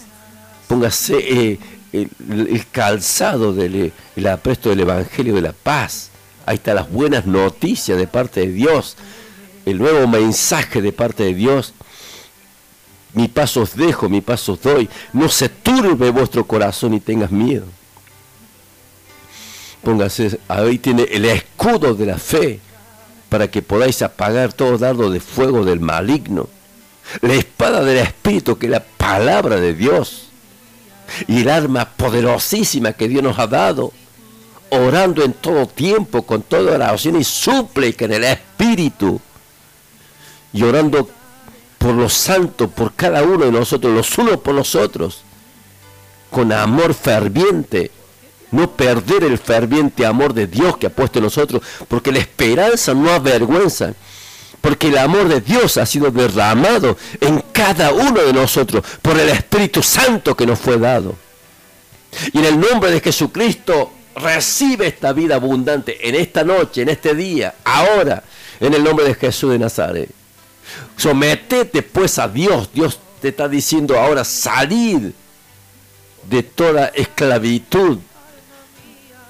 [0.69, 1.59] Póngase eh,
[2.03, 6.11] el, calzado del el apresto del Evangelio de la paz.
[6.45, 8.97] Ahí están las buenas noticias de parte de Dios.
[9.65, 11.75] El nuevo mensaje de parte de Dios
[13.17, 14.91] mi paso os dejo, mi paso os doy.
[15.15, 17.65] No se turbe vuestro corazón y tengas miedo.
[19.83, 22.61] Póngase, ahí tiene el escudo de la fe
[23.31, 26.51] para que podáis apagar todo dardo de fuego del maligno.
[27.23, 30.26] La espada del Espíritu, que es la palabra de Dios.
[31.27, 33.93] Y el arma poderosísima que Dios nos ha dado.
[34.71, 39.21] Orando en todo tiempo, con toda oración y súplica en el Espíritu.
[40.53, 41.09] Y orando
[41.79, 45.23] por los santos, por cada uno de nosotros, los unos por los otros,
[46.31, 47.91] con amor ferviente,
[48.51, 52.95] no perder el ferviente amor de Dios que ha puesto en nosotros, porque la esperanza
[52.95, 53.95] no avergüenza,
[54.67, 59.29] porque el amor de Dios ha sido derramado en cada uno de nosotros por el
[59.29, 61.15] Espíritu Santo que nos fue dado.
[62.33, 67.15] Y en el nombre de Jesucristo recibe esta vida abundante en esta noche, en este
[67.15, 68.25] día, ahora,
[68.59, 70.11] en el nombre de Jesús de Nazaret.
[70.97, 72.69] Sometete pues a Dios.
[72.75, 75.15] Dios te está diciendo ahora salir
[76.29, 77.99] de toda esclavitud.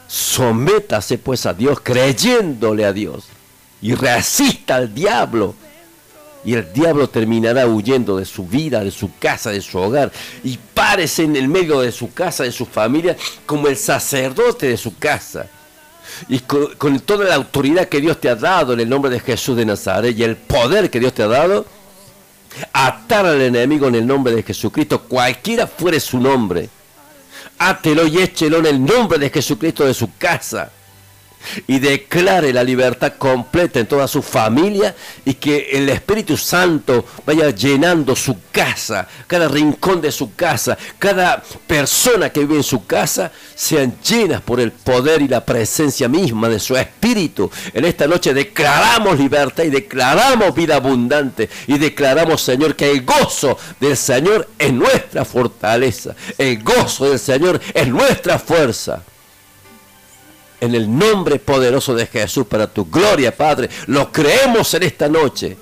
[0.08, 3.35] Sométase pues a Dios creyéndole a Dios
[3.86, 5.55] y resista al diablo
[6.44, 10.10] Y el diablo terminará huyendo de su vida, de su casa, de su hogar.
[10.42, 13.16] Y párese en el medio de su casa, de su familia,
[13.47, 15.47] como el sacerdote de su casa.
[16.28, 19.56] Y con, toda la autoridad que Dios te ha dado en el nombre de Jesús
[19.56, 21.65] de Nazaret y el poder que Dios te ha dado,
[22.73, 26.68] atar al enemigo en el nombre de Jesucristo, cualquiera fuere su nombre.
[27.58, 30.73] Átelo y échelo en el nombre de Jesucristo de su casa
[31.66, 37.50] y declare la libertad completa en toda su familia y que el Espíritu Santo vaya
[37.50, 43.31] llenando su casa, cada rincón de su casa, cada persona que vive en su casa,
[43.55, 47.50] sean llenas por el poder y la presencia misma de su Espíritu.
[47.73, 53.58] En esta noche declaramos libertad y declaramos vida abundante y declaramos, Señor, que el gozo
[53.81, 59.02] del Señor es nuestra fortaleza, el gozo del Señor es nuestra fuerza
[60.60, 63.68] en el nombre poderoso de Jesús para tu gloria, Padre.
[63.86, 65.57] Lo creemos en esta noche.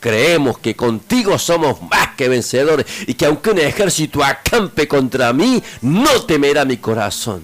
[0.00, 5.62] Creemos que contigo somos más que vencedores y que aunque un ejército acampe contra mí,
[5.82, 7.42] no temerá mi corazón,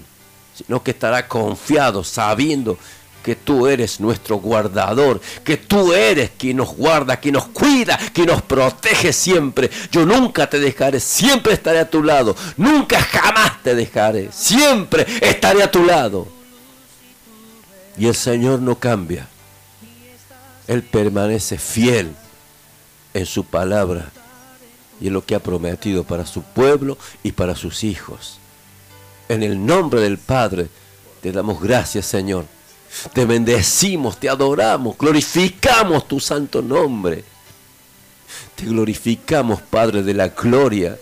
[0.55, 2.77] sino que estará confiado sabiendo
[3.23, 8.27] que tú eres nuestro guardador, que tú eres quien nos guarda, quien nos cuida, quien
[8.27, 9.69] nos protege siempre.
[9.91, 15.63] Yo nunca te dejaré, siempre estaré a tu lado, nunca jamás te dejaré, siempre estaré
[15.63, 16.42] a tu lado.
[17.97, 19.27] Y el Señor no cambia.
[20.67, 22.15] Él permanece fiel
[23.13, 24.11] en su palabra
[24.99, 28.39] y en lo que ha prometido para su pueblo y para sus hijos.
[29.29, 30.67] En el nombre del Padre
[31.21, 32.45] te damos gracias, Señor.
[33.13, 37.23] Te bendecimos, te adoramos, glorificamos tu santo nombre.
[38.55, 40.97] Te glorificamos, Padre de la gloria.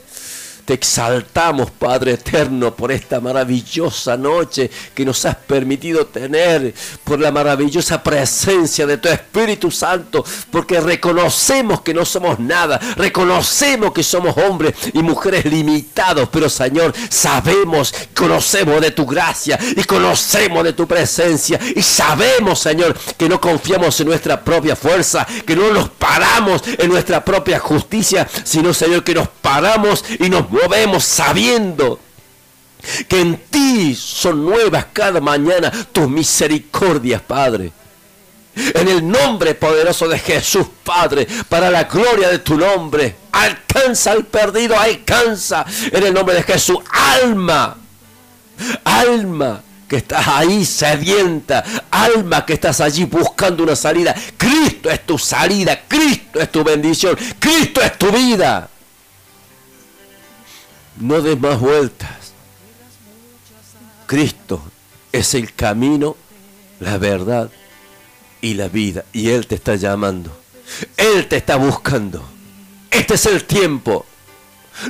[0.71, 7.29] Te exaltamos, Padre eterno, por esta maravillosa noche que nos has permitido tener, por la
[7.29, 14.37] maravillosa presencia de tu Espíritu Santo, porque reconocemos que no somos nada, reconocemos que somos
[14.37, 20.87] hombres y mujeres limitados, pero Señor, sabemos, conocemos de tu gracia y conocemos de tu
[20.87, 26.63] presencia y sabemos, Señor, que no confiamos en nuestra propia fuerza, que no nos paramos
[26.65, 31.99] en nuestra propia justicia, sino, Señor, que nos paramos y nos movemos sabiendo
[33.07, 37.71] que en ti son nuevas cada mañana tus misericordias, Padre.
[38.55, 44.25] En el nombre poderoso de Jesús, Padre, para la gloria de tu nombre, alcanza al
[44.25, 47.77] perdido, alcanza en el nombre de Jesús, alma,
[48.83, 54.15] alma que estás ahí sedienta, alma que estás allí buscando una salida.
[54.37, 58.69] Cristo es tu salida, Cristo es tu bendición, Cristo es tu vida.
[61.01, 62.33] No des más vueltas.
[64.05, 64.61] Cristo
[65.11, 66.15] es el camino,
[66.79, 67.49] la verdad
[68.39, 69.03] y la vida.
[69.11, 70.31] Y Él te está llamando.
[70.97, 72.23] Él te está buscando.
[72.91, 74.05] Este es el tiempo.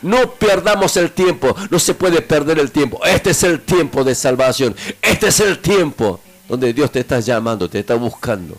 [0.01, 1.55] No perdamos el tiempo.
[1.69, 2.99] No se puede perder el tiempo.
[3.05, 4.75] Este es el tiempo de salvación.
[5.01, 8.57] Este es el tiempo donde Dios te está llamando, te está buscando.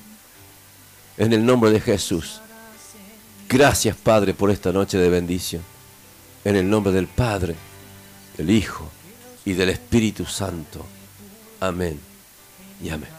[1.18, 2.40] En el nombre de Jesús.
[3.46, 5.71] Gracias Padre por esta noche de bendición.
[6.44, 7.54] En el nombre del Padre,
[8.36, 8.90] del Hijo
[9.44, 10.84] y del Espíritu Santo.
[11.60, 12.00] Amén
[12.82, 13.10] y amén.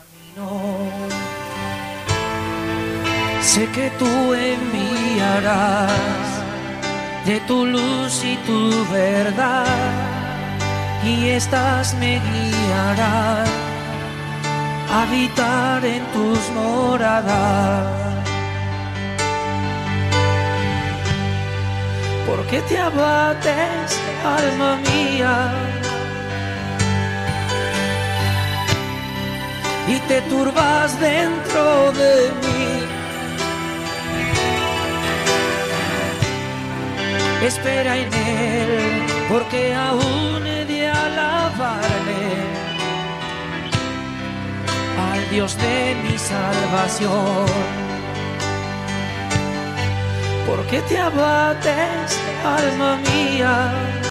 [3.41, 5.91] Sé que tú enviarás
[7.25, 9.65] de tu luz y tu verdad,
[11.05, 13.47] y estas me guiarán
[14.89, 18.12] a habitar en tus moradas.
[22.25, 25.51] ¿Por qué te abates, alma mía?
[29.87, 32.93] Y te turbas dentro de mí.
[37.45, 42.25] Espera en él, porque aún he de alabarle
[45.11, 47.92] al Dios de mi salvación.
[50.45, 53.93] ¿Por qué te abates, alma mía?